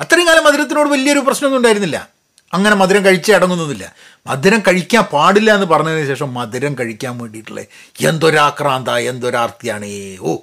അത്രയും 0.00 0.28
കാലം 0.28 0.44
മധുരത്തിനോട് 0.44 0.88
വലിയൊരു 0.88 1.18
പ്രശ്നമൊന്നും 1.18 1.56
ഉണ്ടായിരുന്നില്ല. 1.56 2.08
അങ്ങനെ 2.52 2.76
മധുരം 2.76 3.04
കഴിച്ച് 3.04 3.32
അടങ്ങുന്നൊന്നുമില്ല. 3.32 3.94
മധുരം 4.26 4.62
കഴിക്കാൻ 4.68 5.02
പാടില്ല 5.02 5.54
എന്ന് 5.54 5.66
പറഞ്ഞതിന് 5.66 6.06
ശേഷം 6.06 6.34
മധുരം 6.34 6.76
കഴിക്കാൻ 6.80 7.18
വേണ്ടിയിട്ടുള്ള 7.18 7.60
എന്തൊരാക്രാന്ത 8.00 8.88
എന്തൊരാർത്തിയാണ്? 8.88 10.16
ഓ 10.20 10.36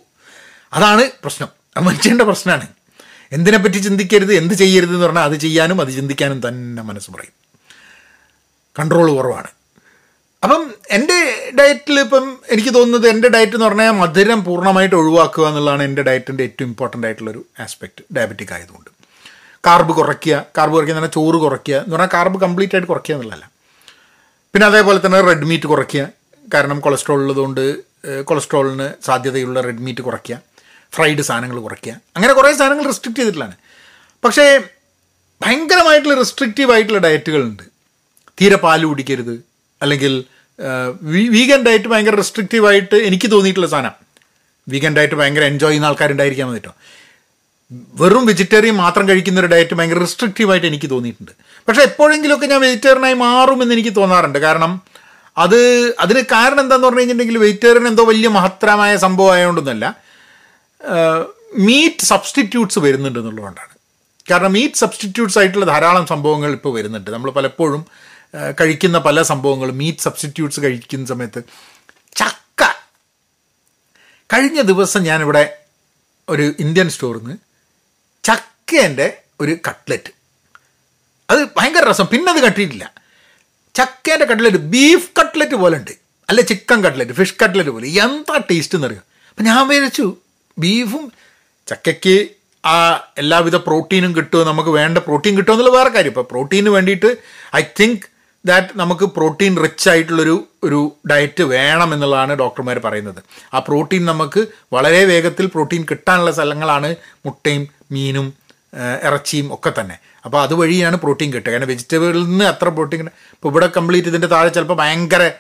അതാണ് 0.73 1.01
പ്രശ്നം. 1.01 1.47
മനുഷ്യന്റെ 1.83 2.23
പ്രശ്നമാണ്. 2.23 2.67
എന്തിനെപ്പറ്റി 3.31 3.77
ചിന്തിക്കരുത് 3.77 4.33
എന്ത് 4.33 4.53
ചെയ്യരുത് 4.53 4.89
എന്ന് 4.89 5.05
പറഞ്ഞാൽ 5.05 5.23
അത് 5.23 5.35
ചെയ്യാനും 5.35 5.81
അത് 5.81 5.89
ചിന്തിക്കാനും 5.89 6.47
തന്നെ 6.47 6.83
മനസ്സ് 6.83 7.11
പറയും. 7.11 7.42
കൺട്രോൾ 8.79 9.15
കുറവാണ്. 9.15 9.49
അപ്പം 10.43 10.73
എന്റെ 10.89 11.17
ഡയറ്റിൽ 11.59 11.99
ഇപ്പം 11.99 12.37
എനിക്ക് 12.51 12.73
തോന്നുന്നത് 12.75 13.07
എന്റെ 13.11 13.29
ഡയറ്റ് 13.29 13.53
എന്ന് 13.53 13.65
പറഞ്ഞാൽ 13.65 13.91
മധുരം 13.91 14.43
പൂർണമായിട്ട് 14.43 14.95
ഒഴിവാക്കുക 14.95 15.47
എന്നുള്ളതാണ് 15.47 15.83
എന്റെ 15.83 16.01
ഡയറ്റിന്റെ 16.01 16.43
ഏറ്റവും 16.43 16.67
ഇമ്പോർട്ടന്റ് 16.67 17.07
ആയിട്ടുള്ളൊരു 17.07 17.45
ആസ്പെക്റ്റ് 17.59 18.03
ഡയബറ്റിക് 18.17 18.53
ആയതുകൊണ്ട്. 18.53 18.89
കാർബ് 19.65 19.93
കുറയ്ക്കുക 19.93 20.45
കാർബ് 20.57 20.73
കുറയ്ക്കുക 20.73 20.95
എന്ന് 20.95 21.07
പറഞ്ഞാൽ 21.07 21.23
ചോറ് 21.23 21.41
കുറയ്ക്കുക 21.41 21.75
എന്ന് 21.75 21.95
പറഞ്ഞാൽ 21.95 22.09
കാർബ് 22.13 22.41
കംപ്ലീറ്റ് 22.41 22.75
ആയിട്ട് 22.75 22.87
കുറയ്ക്കുക 22.87 23.15
എന്നുള്ളതല്ല. 23.15 23.45
പിന്നെ 24.53 24.67
അതേപോലെ 24.67 24.99
തന്നെ 25.05 25.21
റെഡ് 25.21 25.45
മീറ്റ് 25.45 25.67
കുറയ്ക്കുക 25.67 26.09
കാരണം 26.53 26.79
കൊളസ്ട്രോൾ 26.79 27.21
ഉള്ളതുകൊണ്ട് 27.21 27.63
കൊളസ്ട്രോളിന് 28.23 29.05
സാധ്യതയുള്ള 29.05 29.61
റെഡ് 29.61 29.79
മീറ്റ് 29.79 30.01
കുറയ്ക്കുക 30.01 30.41
ഫ്രൈഡ് 30.93 31.21
സാധനങ്ങൾ 31.21 31.59
കുറയ്ക്കുക. 31.59 31.93
അങ്ങനെ 32.15 32.33
കുറേ 32.33 32.53
സാധനങ്ങൾ 32.53 32.85
റെസ്ട്രിക്റ്റ് 32.85 33.19
ചെയ്തിട്ടുള്ളതാണ് 33.19 33.55
പക്ഷേ 34.23 34.59
ഭയങ്കരമായിട്ടുള്ള 35.41 36.15
റെസ്ട്രിക്റ്റീവ് 36.15 36.71
ആയിട്ടുള്ള 36.71 36.99
ഡയറ്റുകളുണ്ട് 36.99 37.72
തീരെ 38.39 38.57
പാൽ 38.65 38.81
കുടിക്കരുത്. 38.91 39.35
അല്ലെങ്കിൽ 39.81 40.13
വീഗൻ 41.35 41.59
ഡയറ്റ് 41.67 41.89
ഭയങ്കര 41.91 42.15
റെസ്ട്രിക്റ്റീവായിട്ട് 42.21 42.97
എനിക്ക് 43.09 43.27
തോന്നിയിട്ടുള്ള 43.33 43.69
സാധനം. 43.73 43.95
വീഗൻ 44.67 44.91
ഡയറ്റ് 44.97 45.15
ഭയങ്കര 45.19 45.43
എൻജോയ് 45.51 45.71
ചെയ്യുന്ന 45.71 45.89
ആൾക്കാരുണ്ടായിരിക്കാൻ 45.91 46.47
വന്നിട്ടോ 46.49 46.73
വെറും 47.99 48.23
വെജിറ്റേറിയൻ 48.29 48.75
മാത്രം 48.83 49.05
കഴിക്കുന്ന 49.09 49.37
ഒരു 49.43 49.49
ഡയറ്റ് 49.53 49.75
ഭയങ്കര 49.77 49.99
റെസ്ട്രിക്റ്റീവായിട്ട് 50.05 50.67
എനിക്ക് 50.71 50.87
തോന്നിയിട്ടുണ്ട്. 50.93 51.31
പക്ഷേ 51.67 51.81
എപ്പോഴെങ്കിലുമൊക്കെ 51.89 52.47
ഞാൻ 52.51 52.61
വെജിറ്റേറിയനായി 52.65 53.17
മാറുമെന്ന് 53.27 53.73
എനിക്ക് 53.77 53.93
തോന്നാറുണ്ട്. 53.99 54.39
കാരണം 54.45 54.73
അത് 55.43 55.59
അതിന് 56.03 56.21
കാരണം 56.33 56.61
എന്താണെന്ന് 56.63 56.87
പറഞ്ഞു 56.87 57.01
കഴിഞ്ഞിട്ടുണ്ടെങ്കിൽ 57.01 57.43
വെജിറ്റേറിയൻ 57.43 57.87
എന്തോ 57.91 58.03
വലിയ 58.11 58.29
മഹത്തരമായ 58.37 58.91
സംഭവം 59.05 59.31
ആയതുകൊണ്ടൊന്നുമല്ല 59.35 59.85
മീറ്റ് 61.67 62.05
സബ്സ്റ്റിറ്റ്യൂട്ട്സ് 62.11 62.79
വരുന്നുണ്ട് 62.85 63.19
എന്നുള്ളതുകൊണ്ടാണ്. 63.19 63.73
കാരണം 64.29 64.51
മീറ്റ് 64.57 64.79
സബ്സ്റ്റിറ്റ്യൂട്ട്സ് 64.83 65.37
ആയിട്ടുള്ള 65.39 65.65
ധാരാളം 65.73 66.05
സംഭവങ്ങൾ 66.13 66.51
ഇപ്പോൾ 66.57 66.73
വരുന്നുണ്ട്. 66.77 67.09
നമ്മൾ 67.15 67.29
പലപ്പോഴും 67.37 67.81
കഴിക്കുന്ന 68.59 68.97
പല 68.99 69.21
സംഭവങ്ങളും 69.21 69.77
മീറ്റ് 69.77 69.99
സബ്സ്റ്റിറ്റ്യൂട്ട്സ് 69.99 70.61
കഴിക്കുന്ന 70.61 71.05
സമയത്ത്. 71.05 71.41
ചക്ക. 72.15 72.63
കഴിഞ്ഞ 74.33 74.61
ദിവസം 74.61 75.03
ഞാനിവിടെ 75.03 75.57
ഒരു 76.29 76.55
ഇന്ത്യൻ 76.59 76.89
സ്റ്റോറിൽ 76.89 77.19
നിന്ന് 77.19 77.37
ചക്കേന്റെ 78.23 79.17
ഒരു 79.41 79.57
കട്ട്ലറ്റ് 79.67 80.11
അത് 81.29 81.47
ഭയങ്കര 81.57 81.89
രസം. 81.89 82.05
പിന്നെ 82.05 82.31
അത് 82.31 82.39
കട്ടിയിട്ടില്ല. 82.39 82.93
ചക്കേന്റെ 83.75 84.25
കട്ട്ലറ്റ് 84.25 84.57
ബീഫ് 84.57 85.09
കട്ട്ലറ്റ് 85.19 85.55
പോലെ 85.55 85.77
ഉണ്ട് 85.77 85.91
അല്ല 86.29 86.41
ചിക്കൻ 86.41 86.83
കട്ട്ലറ്റ് 86.83 87.11
ഫിഷ് 87.11 87.33
കട്ട്ലറ്റ് 87.43 87.69
പോലെ. 87.69 87.87
എന്താ 87.87 88.41
ടേസ്റ്റ് 88.51 88.77
എന്നറിയാം 88.77 89.03
അപ്പം 89.29 89.43
ഞാൻ 89.43 89.67
വിചാരിച്ചു 89.67 90.17
ബീഫും 90.59 91.11
ചക്കയ്ക്ക് 91.67 92.27
ആ 92.67 93.07
എല്ലാവിധ 93.17 93.55
പ്രോട്ടീനും 93.55 94.15
കിട്ടുമോ? 94.15 94.43
നമുക്ക് 94.43 94.69
വേണ്ട 94.69 94.97
പ്രോട്ടീൻ 94.97 95.37
കിട്ടുമോ 95.37 95.55
എന്നുള്ള 95.55 95.77
വേറെ 95.77 95.89
കാര്യം. 95.89 96.09
ഇപ്പോൾ 96.09 96.27
പ്രോട്ടീന് 96.31 96.69
വേണ്ടിയിട്ട് 96.69 97.17
ഐ 97.55 97.63
തിങ്ക് 97.79 98.12
ദാറ്റ് 98.45 98.67
നമുക്ക് 98.75 99.05
പ്രോട്ടീൻ 99.05 99.63
റിച്ച് 99.63 99.89
ആയിട്ടുള്ളൊരു 99.89 100.47
ഒരു 100.63 100.79
ഡയറ്റ് 101.11 101.43
വേണം 101.43 101.93
എന്നുള്ളതാണ് 101.93 102.33
ഡോക്ടർമാർ 102.33 102.79
പറയുന്നത്. 102.79 103.23
ആ 103.53 103.59
പ്രോട്ടീൻ 103.59 104.05
നമുക്ക് 104.05 104.47
വളരെ 104.73 105.05
വേഗത്തിൽ 105.05 105.45
പ്രോട്ടീൻ 105.45 105.85
കിട്ടാനുള്ള 105.91 106.31
സ്ഥലങ്ങളാണ് 106.31 106.95
മുട്ടയും 107.25 107.67
മീനും 107.91 108.33
ഇറച്ചിയും 109.03 109.53
ഒക്കെ 109.53 109.73
തന്നെ. 109.79 109.95
അപ്പോൾ 110.25 110.41
അതുവഴിയാണ് 110.41 110.95
പ്രോട്ടീൻ 110.95 111.33
കിട്ടുക. 111.33 111.51
കാരണം 111.51 111.67
വെജിറ്റബിളിൽ 111.67 112.23
നിന്ന് 112.23 112.45
അത്ര 112.45 112.69
പ്രോട്ടീൻ 112.69 113.01
ഇപ്പോൾ 113.33 113.49
ഇവിടെ 113.49 113.69
കംപ്ലീറ്റ് 113.77 114.07
ഇതിന്റെ 114.07 114.27
താഴെ 114.27 114.49
ചിലപ്പോൾ 114.49 114.73
ഭയങ്കര 114.73 115.31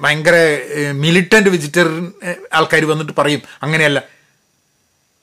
ഭയങ്കര 0.00 0.36
മിലിറ്റന്റ് 0.92 1.50
വെജിറ്റേറിയൻ 1.50 2.12
ആൾക്കാർ 2.52 2.84
വന്നിട്ട് 2.84 3.12
പറയും. 3.18 3.42
അങ്ങനെയല്ല. 3.62 4.02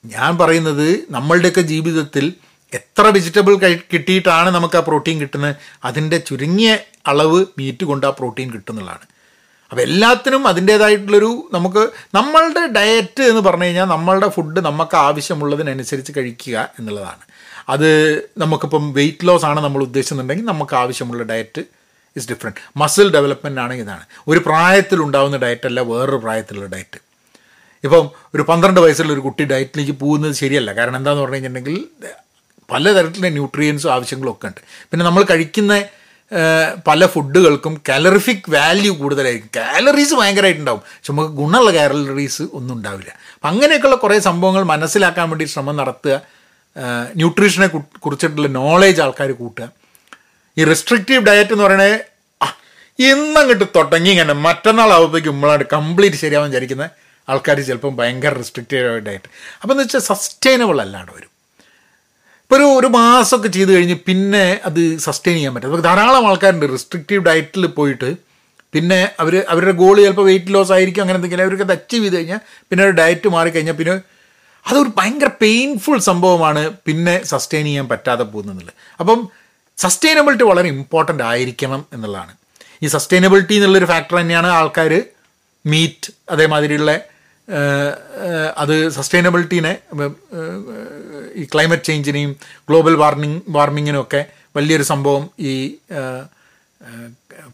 ഞാൻ 0.05 0.37
പറയുന്നത് 0.37 0.87
നമ്മളുടെയൊക്കെ 1.11 1.61
ജീവിതത്തിൽ 1.61 2.33
എത്ര 2.73 3.01
വെജിറ്റബിൾ 3.01 3.53
കിട്ടിയിട്ടാണ് 3.93 4.49
നമുക്ക് 4.49 4.77
ആ 4.77 4.79
പ്രോട്ടീൻ 4.79 5.19
കിട്ടുന്നത്. 5.21 5.55
അതിന്റെ 5.83 6.17
ചുരുങ്ങിയ 6.17 6.77
അളവ് 7.05 7.45
മീറ്റ് 7.57 7.85
കൊണ്ട് 7.85 8.07
ആ 8.07 8.09
പ്രോട്ടീൻ 8.09 8.51
കിട്ടുന്നതാണ് 8.51 9.05
അപ്പോൾ 9.71 9.81
എല്ലാത്തിനും 9.81 10.47
അതിന്റേതായിട്ടുള്ളൊരു 10.47 11.49
നമുക്ക് 11.53 11.89
നമ്മളുടെ 12.15 12.65
ഡയറ്റ് 12.67 13.23
എന്ന് 13.23 13.41
പറഞ്ഞു 13.41 13.63
കഴിഞ്ഞാൽ 13.63 13.85
നമ്മളുടെ 13.85 14.27
ഫുഡ് 14.27 14.59
നമുക്ക് 14.59 14.95
ആവശ്യമുള്ളതിനനുസരിച്ച് 14.95 16.13
കഴിക്കുക 16.17 16.69
എന്നുള്ളതാണ്. 16.79 17.23
അത് 17.69 17.89
നമുക്കിപ്പം 18.37 18.93
വെയിറ്റ് 18.93 19.27
ലോസ് 19.27 19.45
ആണ് 19.45 19.59
നമ്മൾ 19.59 19.81
ഉദ്ദേശിക്കുന്നുണ്ടെങ്കിൽ 19.83 20.45
നമുക്ക് 20.45 20.75
ആവശ്യമുള്ള 20.75 21.23
diet 21.23 21.61
is 22.15 22.27
different 22.31 22.59
muscle 22.77 23.07
development 23.15 23.61
ആണ് 23.61 23.73
ഇതാണ്. 23.73 24.03
ഒരു 24.27 24.39
പ്രായത്തിലുണ്ടാവുന്ന 24.39 25.37
ഡയറ്റല്ല 25.37 25.79
വേറൊരു 25.91 26.15
പ്രായത്തിലുള്ള 26.15 26.69
ഡയറ്റ് 26.75 26.99
ഇപ്പം 27.83 28.09
ഒരു 28.35 28.43
പന്ത്രണ്ട് 28.49 28.79
വയസ്സുള്ള 28.79 29.13
ഒരു 29.13 29.19
കുട്ടി 29.19 29.43
ഡയറ്റിലേക്ക് 29.43 29.91
പോകുന്നത് 29.91 30.31
ശരിയല്ല. 30.31 30.71
കാരണം 30.73 30.95
എന്താണെന്ന് 30.95 31.23
പറഞ്ഞു 31.23 31.35
കഴിഞ്ഞിട്ടുണ്ടെങ്കിൽ 31.35 31.85
പലതരത്തിലുള്ള 32.69 33.29
ന്യൂട്രിയൻസും 33.29 33.91
ആവശ്യങ്ങളും 33.93 34.31
ഒക്കെ 34.31 34.47
ഉണ്ട്. 34.47 34.61
പിന്നെ 34.91 35.05
നമ്മൾ 35.05 35.23
കഴിക്കുന്ന 35.31 35.73
പല 36.87 37.05
ഫുഡുകൾക്കും 37.05 37.81
കാലറിഫിക് 37.89 38.51
വാല്യൂ 38.51 38.95
കൂടുതലായിരിക്കും. 38.95 39.49
കാലറീസ് 39.55 40.13
ഭയങ്കരമായിട്ടുണ്ടാവും. 40.13 40.79
പക്ഷെ 40.79 41.13
നമുക്ക് 41.13 41.33
ഗുണമുള്ള 41.33 41.71
കാലറീസ് 41.71 42.43
ഒന്നും 42.53 42.75
ഉണ്ടാവില്ല. 42.75 43.11
അപ്പം 43.33 43.49
അങ്ങനെയൊക്കെയുള്ള 43.49 43.95
കുറേ 43.95 44.19
സംഭവങ്ങൾ 44.19 44.63
മനസ്സിലാക്കാൻ 44.63 45.29
വേണ്ടി 45.29 45.45
ശ്രമം 45.45 45.75
നടത്തുക. 45.77 46.21
ന്യൂട്രീഷനെ 47.15 47.67
കുറിച്ചിട്ടുള്ള 47.67 48.47
നോളേജ് 48.47 49.01
ആൾക്കാർ 49.01 49.31
കൂട്ടുക. 49.31 49.69
ഈ 50.57 50.63
റെസ്ട്രിക്റ്റീവ് 50.63 51.25
ഡയറ്റ് 51.25 51.51
എന്ന് 51.51 51.63
പറയണേ 51.63 51.99
ഇന്നങ്ങോട്ട് 52.99 53.63
തുടങ്ങി 53.75 54.09
ഇങ്ങനെ 54.09 54.33
മറ്റന്നാൾ 54.33 54.91
ആവുമ്പോഴേക്കും 54.93 55.33
നമ്മളാണ് 55.33 55.63
കംപ്ലീറ്റ് 55.73 56.17
ശരിയാവാൻ 56.17 56.49
വിചാരിക്കുന്ന 56.49 56.89
ആൾക്കാർ 57.29 57.59
ചിലപ്പം 57.59 57.97
ഭയങ്കര 57.97 58.33
റെസ്ട്രിക്റ്റീവ് 58.33 58.99
ഡയറ്റ് 58.99 59.29
അപ്പോൾ 59.61 59.73
എന്ന് 59.73 59.83
വെച്ചാൽ 59.83 59.99
സസ്റ്റൈനബിൾ 59.99 60.81
അല്ലാണ്ട് 60.81 61.11
വരും. 61.11 61.30
ഇപ്പോൾ 62.51 62.61
ഒരു 62.61 62.69
ഒരു 62.77 62.87
മാസമൊക്കെ 62.95 63.49
ചെയ്ത് 63.55 63.69
കഴിഞ്ഞ് 63.73 63.95
പിന്നെ 64.07 64.41
അത് 64.67 64.79
സസ്റ്റെയിൻ 65.03 65.35
ചെയ്യാൻ 65.35 65.51
പറ്റും. 65.55 65.67
അപ്പോൾ 65.69 65.83
ധാരാളം 65.85 66.23
ആൾക്കാരുണ്ട്. 66.29 66.65
റെസ്ട്രിക്റ്റീവ് 66.71 67.21
ഡയറ്റിൽ 67.27 67.65
പോയിട്ട് 67.77 68.09
പിന്നെ 68.73 68.97
അവർ 69.21 69.33
അവരുടെ 69.51 69.73
ഗോൾ 69.81 69.95
ചിലപ്പോൾ 70.01 70.25
വെയിറ്റ് 70.29 70.53
ലോസ് 70.55 70.73
ആയിരിക്കും 70.77 71.01
അങ്ങനെ 71.03 71.17
എന്തെങ്കിലും. 71.19 71.43
അവർക്ക് 71.45 71.63
അത് 71.67 71.71
അച്ചീവ് 71.71 72.03
ചെയ്ത് 72.03 72.17
കഴിഞ്ഞാൽ 72.17 72.41
പിന്നെ 72.69 72.83
ഒരു 72.87 72.95
ഡയറ്റ് 72.99 73.29
മാറിക്കഴിഞ്ഞാൽ 73.35 73.77
പിന്നെ 73.81 73.93
അതൊരു 74.65 74.91
ഭയങ്കര 74.97 75.29
പെയിൻഫുൾ 75.43 75.97
സംഭവമാണ് 76.09 76.63
പിന്നെ 76.87 77.15
സസ്റ്റെയിൻ 77.31 77.65
ചെയ്യാൻ 77.65 77.87
പറ്റാതെ 77.93 78.25
പോകുന്നത് 78.33 78.73
അപ്പം 78.99 79.21
സസ്റ്റൈനബിലിറ്റി 79.77 80.47
വളരെ 80.51 80.69
ഇമ്പോർട്ടന്റ് 80.75 81.23
ആയിരിക്കണം 81.23 81.85
എന്നുള്ളതാണ്. 81.93 82.35
ഈ 82.83 82.87
സസ്റ്റൈനബിലിറ്റി 82.97 83.55
എന്നുള്ളൊരു 83.59 83.89
ഫാക്ടർ 83.93 84.17
തന്നെയാണ് 84.21 84.51
ആൾക്കാർ 84.59 84.93
മീറ്റ് 85.65 86.11
അതേമാതിരിയുള്ള 86.29 86.99
അത് 88.57 88.75
സസ്റ്റൈനബിലിറ്റീനെ 88.97 89.73
ഈ 91.35 91.43
ക്ലൈമറ്റ് 91.53 91.83
ചേഞ്ചിനെയും 91.83 92.31
ഗ്ലോബൽ 92.69 92.95
വാർമിങ് 92.95 93.41
വാർമിങ്ങിനും 93.49 94.01
ഒക്കെ 94.01 94.21
വലിയൊരു 94.55 94.85
സംഭവം 94.91 95.29
ഈ 95.39 95.53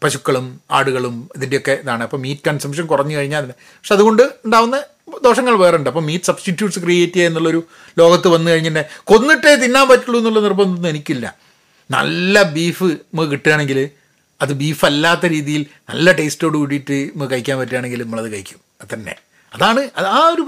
പശുക്കളും 0.04 0.46
ആടുകളും 0.72 1.16
ഇതിന്റെയൊക്കെ 1.36 1.74
ഇതാണ്. 1.84 2.04
അപ്പോൾ 2.04 2.18
മീറ്റ് 2.18 2.44
കൺസംഷൻ 2.48 2.86
കുറഞ്ഞു 2.86 3.16
കഴിഞ്ഞാൽ 3.18 3.40
അതിന് 3.40 3.56
പക്ഷെ 3.80 3.94
അതുകൊണ്ട് 3.96 4.24
ഉണ്ടാവുന്ന 4.46 4.78
ദോഷങ്ങൾ 5.26 5.56
വേറെ 5.64 5.76
ഉണ്ട് 5.78 5.90
അപ്പോൾ 5.90 6.04
മീറ്റ് 6.10 6.28
സബ്സ്റ്റിറ്റ്യൂട്ട്സ് 6.30 6.80
ക്രിയേറ്റ് 6.80 7.14
ചെയ്യുക 7.14 7.30
എന്നുള്ളൊരു 7.30 7.62
ലോകത്ത് 8.00 8.28
വന്നു 8.28 8.52
കഴിഞ്ഞിട്ടുണ്ടെങ്കിൽ 8.52 9.04
കൊന്നിട്ടേ 9.12 9.54
തിന്നാൻ 9.64 9.86
പറ്റുള്ളൂ 9.92 10.20
എന്നുള്ള 10.20 10.40
നിർബന്ധമൊന്നും 10.40 10.90
എനിക്കില്ല. 10.90 11.28
നല്ല 11.90 12.44
ബീഫ് 12.56 12.84
നമുക്ക് 12.84 13.32
കിട്ടുകയാണെങ്കിൽ 13.32 13.80
അത് 14.42 14.54
ബീഫ് 14.54 14.86
അല്ലാത്ത 14.86 15.26
രീതിയിൽ 15.26 15.62
നല്ല 15.90 16.12
ടേസ്റ്റോട് 16.12 16.58
കൂടിയിട്ട് 16.58 16.98
നമുക്ക് 17.14 17.34
കഴിക്കാൻ 17.34 17.58
പറ്റുകയാണെങ്കിൽ 17.60 18.04
നമ്മളത് 18.04 18.30
കഴിക്കും. 18.34 18.60
അത് 18.82 18.90
തന്നെ. 18.94 19.16
അതാണ് 19.54 19.82
ആ 20.00 20.20
ഒരു 20.34 20.44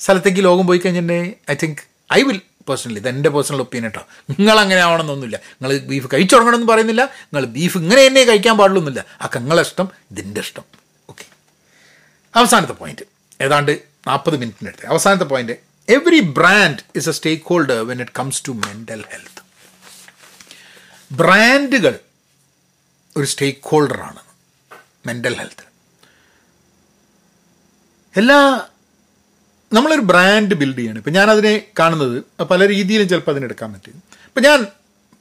സ്ഥലത്തേക്ക് 0.00 0.44
ലോകം 0.44 0.66
പോയി 0.66 0.78
കഴിഞ്ഞിട്ടുണ്ടെങ്കിൽ 0.78 1.34
I 1.50 1.56
think 1.62 1.82
I 2.18 2.22
will 2.28 2.40
personally 2.68 2.98
ഇത് 3.02 3.08
എന്റെ 3.08 3.30
പേഴ്സണൽ 3.34 3.60
ഒപ്പീനിയൻ 3.64 3.92
കേട്ടോ 3.92 4.02
നിങ്ങൾ 4.30 4.56
അങ്ങനെ 4.58 4.80
ആവണമെന്നൊന്നുമില്ല 4.80 5.36
നിങ്ങൾ 5.52 5.78
ബീഫ് 5.90 6.08
കഴിച്ചു 6.12 6.34
തുടങ്ങണമെന്ന് 6.34 6.68
പറയുന്നില്ല. 6.72 7.02
നിങ്ങൾ 7.02 7.44
ബീഫ് 7.56 7.78
ഇങ്ങനെ 7.78 8.06
തന്നെ 8.06 8.22
കഴിക്കാൻ 8.24 8.58
പാടുള്ളൊന്നുമില്ല. 8.58 9.04
ആ 9.22 9.28
നിങ്ങളെ 9.36 9.62
ഇഷ്ടം 9.62 9.88
ഇതിന്റെ 10.10 10.40
ഇഷ്ടം. 10.40 10.64
ഓക്കെ 11.08 11.26
അവസാനത്തെ 12.34 12.72
പോയിന്റ് 12.72 13.04
ഏതാണ്ട് 13.40 13.72
നാൽപ്പത് 14.08 14.36
മിനിറ്റിനടുത്ത് 14.36 14.86
അവസാനത്തെ 14.86 15.24
point 15.24 15.54
every 15.88 16.20
brand 16.38 16.82
is 16.96 17.08
a 17.08 17.12
stakeholder 17.48 17.78
when 17.90 18.00
it 18.00 18.14
comes 18.18 18.42
to 18.46 18.52
mental 18.64 19.02
health 19.12 19.40
ബ്രാൻഡുകൾ 21.10 21.94
ഒരു 23.16 23.26
സ്റ്റേക്ക് 23.26 23.60
ഹോൾഡറാണ് 23.68 24.20
മെന്റൽ 25.06 25.34
ഹെൽത്ത് 25.34 25.64
എല്ലാ 28.14 28.38
നമ്മളൊരു 29.74 30.00
ബ്രാൻഡ് 30.00 30.54
ബിൽഡ് 30.54 30.78
ചെയ്യണം. 30.78 30.98
ഇപ്പം 30.98 31.30
അതിനെ 31.30 31.54
കാണുന്നത് 31.78 32.16
പല 32.44 32.68
രീതിയിലും 32.68 33.08
ചിലപ്പോൾ 33.08 33.30
അതിനെടുക്കാൻ 33.30 33.72
പറ്റും. 33.72 33.96
ഇപ്പം 34.28 34.42
ഞാൻ 34.42 34.66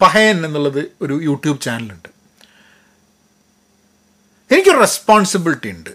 പഹയൻ 0.01 0.45
എന്നുള്ളത് 0.45 0.81
ഒരു 1.01 1.19
യൂട്യൂബ് 1.23 1.61
ചാനലുണ്ട് 1.61 2.09
എനിക്കൊരു 4.51 4.79
റെസ്പോൺസിബിലിറ്റി 4.79 5.69
ഉണ്ട് 5.69 5.89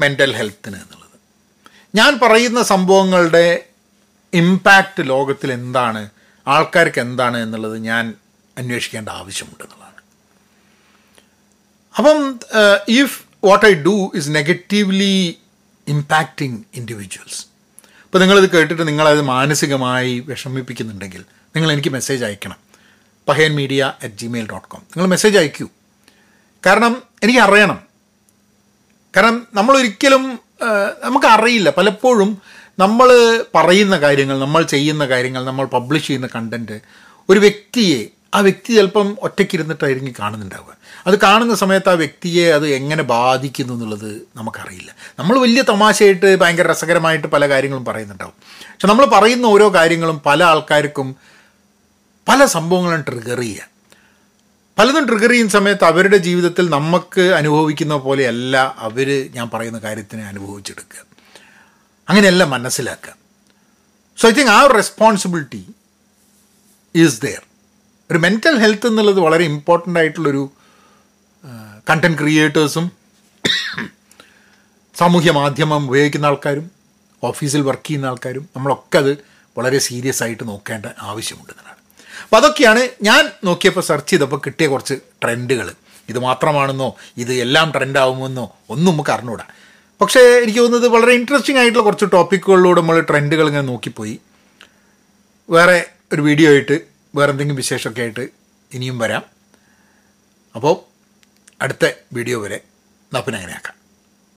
മെന്റൽ 0.00 0.32
ഹെൽത്തിന് 0.36 0.76
എന്നുള്ളത്. 0.76 1.16
ഞാൻ 1.94 2.18
പറയുന്ന 2.22 2.62
സംഭവങ്ങളുടെ 2.62 3.64
ഇമ്പാക്റ്റ് 4.32 5.02
ലോകത്തിൽ 5.08 5.52
എന്താണ് 5.52 6.02
ആൾക്കാർക്ക് 6.46 7.00
എന്താണ് 7.00 7.36
എന്നുള്ളത് 7.36 7.76
ഞാൻ 7.78 8.14
അന്വേഷിക്കേണ്ട 8.58 9.08
ആവശ്യമുണ്ട് 9.08 9.64
എന്നുള്ളതാണ്. 9.64 10.02
അപ്പം 11.98 12.18
if 12.88 13.16
what 13.44 13.66
I 13.66 13.74
do 13.74 14.12
is 14.14 14.30
negatively 14.34 15.38
impacting 15.88 16.58
individuals 16.74 17.42
അപ്പോൾ 18.08 18.18
നിങ്ങളിത് 18.18 18.50
കേട്ടിട്ട് 18.50 18.88
നിങ്ങളത് 18.88 19.20
മാനസികമായി 19.20 20.20
വിഷമിപ്പിക്കുന്നുണ്ടെങ്കിൽ 20.20 21.24
നിങ്ങൾ 21.56 21.72
എനിക്ക് 21.72 21.88
മെസ്സേജ് 21.88 22.24
അയക്കണം. 22.24 22.56
Pahayan 23.28 23.54
media 23.54 23.92
at 24.02 24.14
Gmail 24.14 24.46
dot 24.50 24.68
com 24.68 24.80
നിങ്ങൾ 24.80 25.06
മെസ്സേജ് 25.06 25.38
അയക്കൂ. 25.38 25.66
കാരണം 26.66 27.02
എനിക്ക് 27.22 27.40
അറിയണം 27.40 27.80
കാരണം 29.16 29.46
നമ്മളൊരിക്കലും 29.54 30.38
നമുക്കറിയില്ല. 31.04 31.70
പലപ്പോഴും 31.70 32.30
നമ്മൾ 32.78 33.08
പറയുന്ന 33.54 33.98
കാര്യങ്ങൾ 33.98 34.38
നമ്മൾ 34.38 34.62
ചെയ്യുന്ന 34.62 35.06
കാര്യങ്ങൾ 35.06 35.44
നമ്മൾ 35.44 35.66
പബ്ലിഷ് 35.66 36.06
ചെയ്യുന്ന 36.06 36.28
കണ്ടന്റ് 36.34 36.80
ഒരു 37.28 37.40
വ്യക്തിയെ 37.40 38.00
ആ 38.34 38.40
വ്യക്തി 38.40 38.74
ചിലപ്പം 38.74 39.16
ഒറ്റയ്ക്കിരുന്നിട്ടായിരിക്കും 39.22 40.14
കാണുന്നുണ്ടാവുക. 40.18 40.76
അത് 41.06 41.20
കാണുന്ന 41.20 41.54
സമയത്ത് 41.54 41.88
ആ 41.88 41.92
വ്യക്തിയെ 41.92 42.52
അത് 42.52 42.68
എങ്ങനെ 42.68 43.02
ബാധിക്കുന്നു 43.02 43.72
എന്നുള്ളത് 43.72 44.28
നമുക്കറിയില്ല. 44.36 44.94
നമ്മൾ 45.18 45.38
വലിയ 45.38 45.62
തമാശയായിട്ട് 45.62 46.36
ഭയങ്കര 46.36 46.70
രസകരമായിട്ട് 46.70 47.26
പല 47.26 47.48
കാര്യങ്ങളും 47.48 47.84
പറയുന്നുണ്ടാവും. 47.84 48.34
പക്ഷെ 48.40 48.88
നമ്മൾ 48.88 49.06
പറയുന്ന 49.06 49.46
ഓരോ 49.46 49.74
കാര്യങ്ങളും 49.74 50.20
പല 50.26 50.44
ആൾക്കാർക്കും 50.44 51.16
പല 52.28 52.44
സംഭവങ്ങളും 52.44 53.00
ട്രിഗർ 53.00 53.40
ചെയ്യുക. 53.40 53.68
പലതും 54.78 55.06
ട്രിഗർ 55.06 55.30
ചെയ്യുന്ന 55.30 55.50
സമയത്ത് 55.50 55.84
അവരുടെ 55.84 56.16
ജീവിതത്തിൽ 56.16 56.70
നമുക്ക് 56.70 57.20
അനുഭവിക്കുന്ന 57.20 57.96
പോലെയല്ല 57.96 58.74
അവർ 58.78 59.30
ഞാൻ 59.34 59.50
പറയുന്ന 59.54 59.78
കാര്യത്തിനെ 59.78 60.24
അനുഭവിച്ചെടുക്കുക. 60.24 61.04
അങ്ങനെയല്ല 62.08 62.44
മനസ്സിലാക്കുക. 62.44 63.14
സോ 64.18 64.28
ഐ 64.28 64.32
തിങ്ക് 64.32 64.50
ആ 64.50 64.66
റെസ്പോൺസിബിലിറ്റി 64.66 65.66
ഈസ് 66.94 67.22
ദെയർ 67.22 67.47
ഒരു 68.10 68.18
മെന്റൽ 68.24 68.54
ഹെൽത്ത് 68.62 68.88
എന്നുള്ളത് 68.90 69.20
വളരെ 69.26 69.44
ഇമ്പോർട്ടന്റ് 69.52 69.98
ആയിട്ടുള്ളൊരു 70.00 70.44
കണ്ടന്റ് 71.90 72.18
ക്രിയേറ്റേഴ്സും 72.20 72.86
സാമൂഹ്യ 74.96 75.32
മാധ്യമം 75.40 75.82
ഉപയോഗിക്കുന്ന 75.88 76.30
ആൾക്കാരും 76.30 76.66
ഓഫീസിൽ 77.22 77.62
വർക്ക് 77.68 77.86
ചെയ്യുന്ന 77.88 78.06
ആൾക്കാരും 78.06 78.44
നമ്മളൊക്കെ 78.56 78.98
അത് 79.02 79.12
വളരെ 79.56 79.78
സീരിയസ് 79.88 80.20
ആയിട്ട് 80.24 80.44
നോക്കേണ്ട 80.48 80.86
ആവശ്യമുണ്ട് 81.10 81.52
എന്നാണ്. 81.52 81.78
അപ്പോൾ 82.24 82.38
അതൊക്കെയാണ് 82.40 82.82
ഞാൻ 83.08 83.22
നോക്കിയപ്പോൾ 83.48 83.84
സെർച്ച് 83.90 84.10
ചെയ്തപ്പോൾ 84.10 84.40
കിട്ടിയ 84.46 84.66
കുറച്ച് 84.72 84.94
ട്രെൻഡുകൾ 85.22 85.68
ഇത് 86.10 86.18
മാത്രമാണെന്നോ 86.18 86.88
ഇത് 87.22 87.32
എല്ലാം 87.44 87.68
ട്രെൻഡ് 87.74 87.98
ആകുമെന്നോ 88.02 88.44
ഒന്നും 88.74 88.92
നമുക്ക് 88.92 89.12
അറിഞ്ഞൂടാ. 89.16 89.46
പക്ഷേ 90.00 90.20
എനിക്ക് 90.42 90.60
തോന്നുന്നത് 90.60 90.88
വളരെ 90.96 91.12
ഇൻട്രസ്റ്റിംഗ് 91.20 91.60
ആയിട്ടുള്ള 91.60 91.84
കുറച്ച് 91.86 92.06
ടോപ്പിക്കുകളിലൂടെ 92.12 92.80
നമ്മൾ 92.80 92.98
ട്രെൻഡുകൾ 93.10 93.46
ഇങ്ങനെ 93.50 93.66
നോക്കിപ്പോയി. 93.72 94.14
വേറെ 95.48 95.78
ഒരു 96.12 96.22
വീഡിയോ 96.28 96.48
ആയിട്ട് 96.52 96.76
വേറെ 97.16 97.30
എന്തെങ്കിലും 97.32 97.56
വിശേഷമൊക്കെ 97.56 98.02
ആയിട്ട് 98.02 98.24
ഇനിയും 98.74 98.98
വരാം. 98.98 99.24
അപ്പോൾ 100.54 100.74
അടുത്ത 101.62 101.84
വീഡിയോ 102.12 102.38
വരെ 102.40 102.60
നപ്പിനങ്ങനെ 103.14 103.52
ആക്കാം 103.52 103.77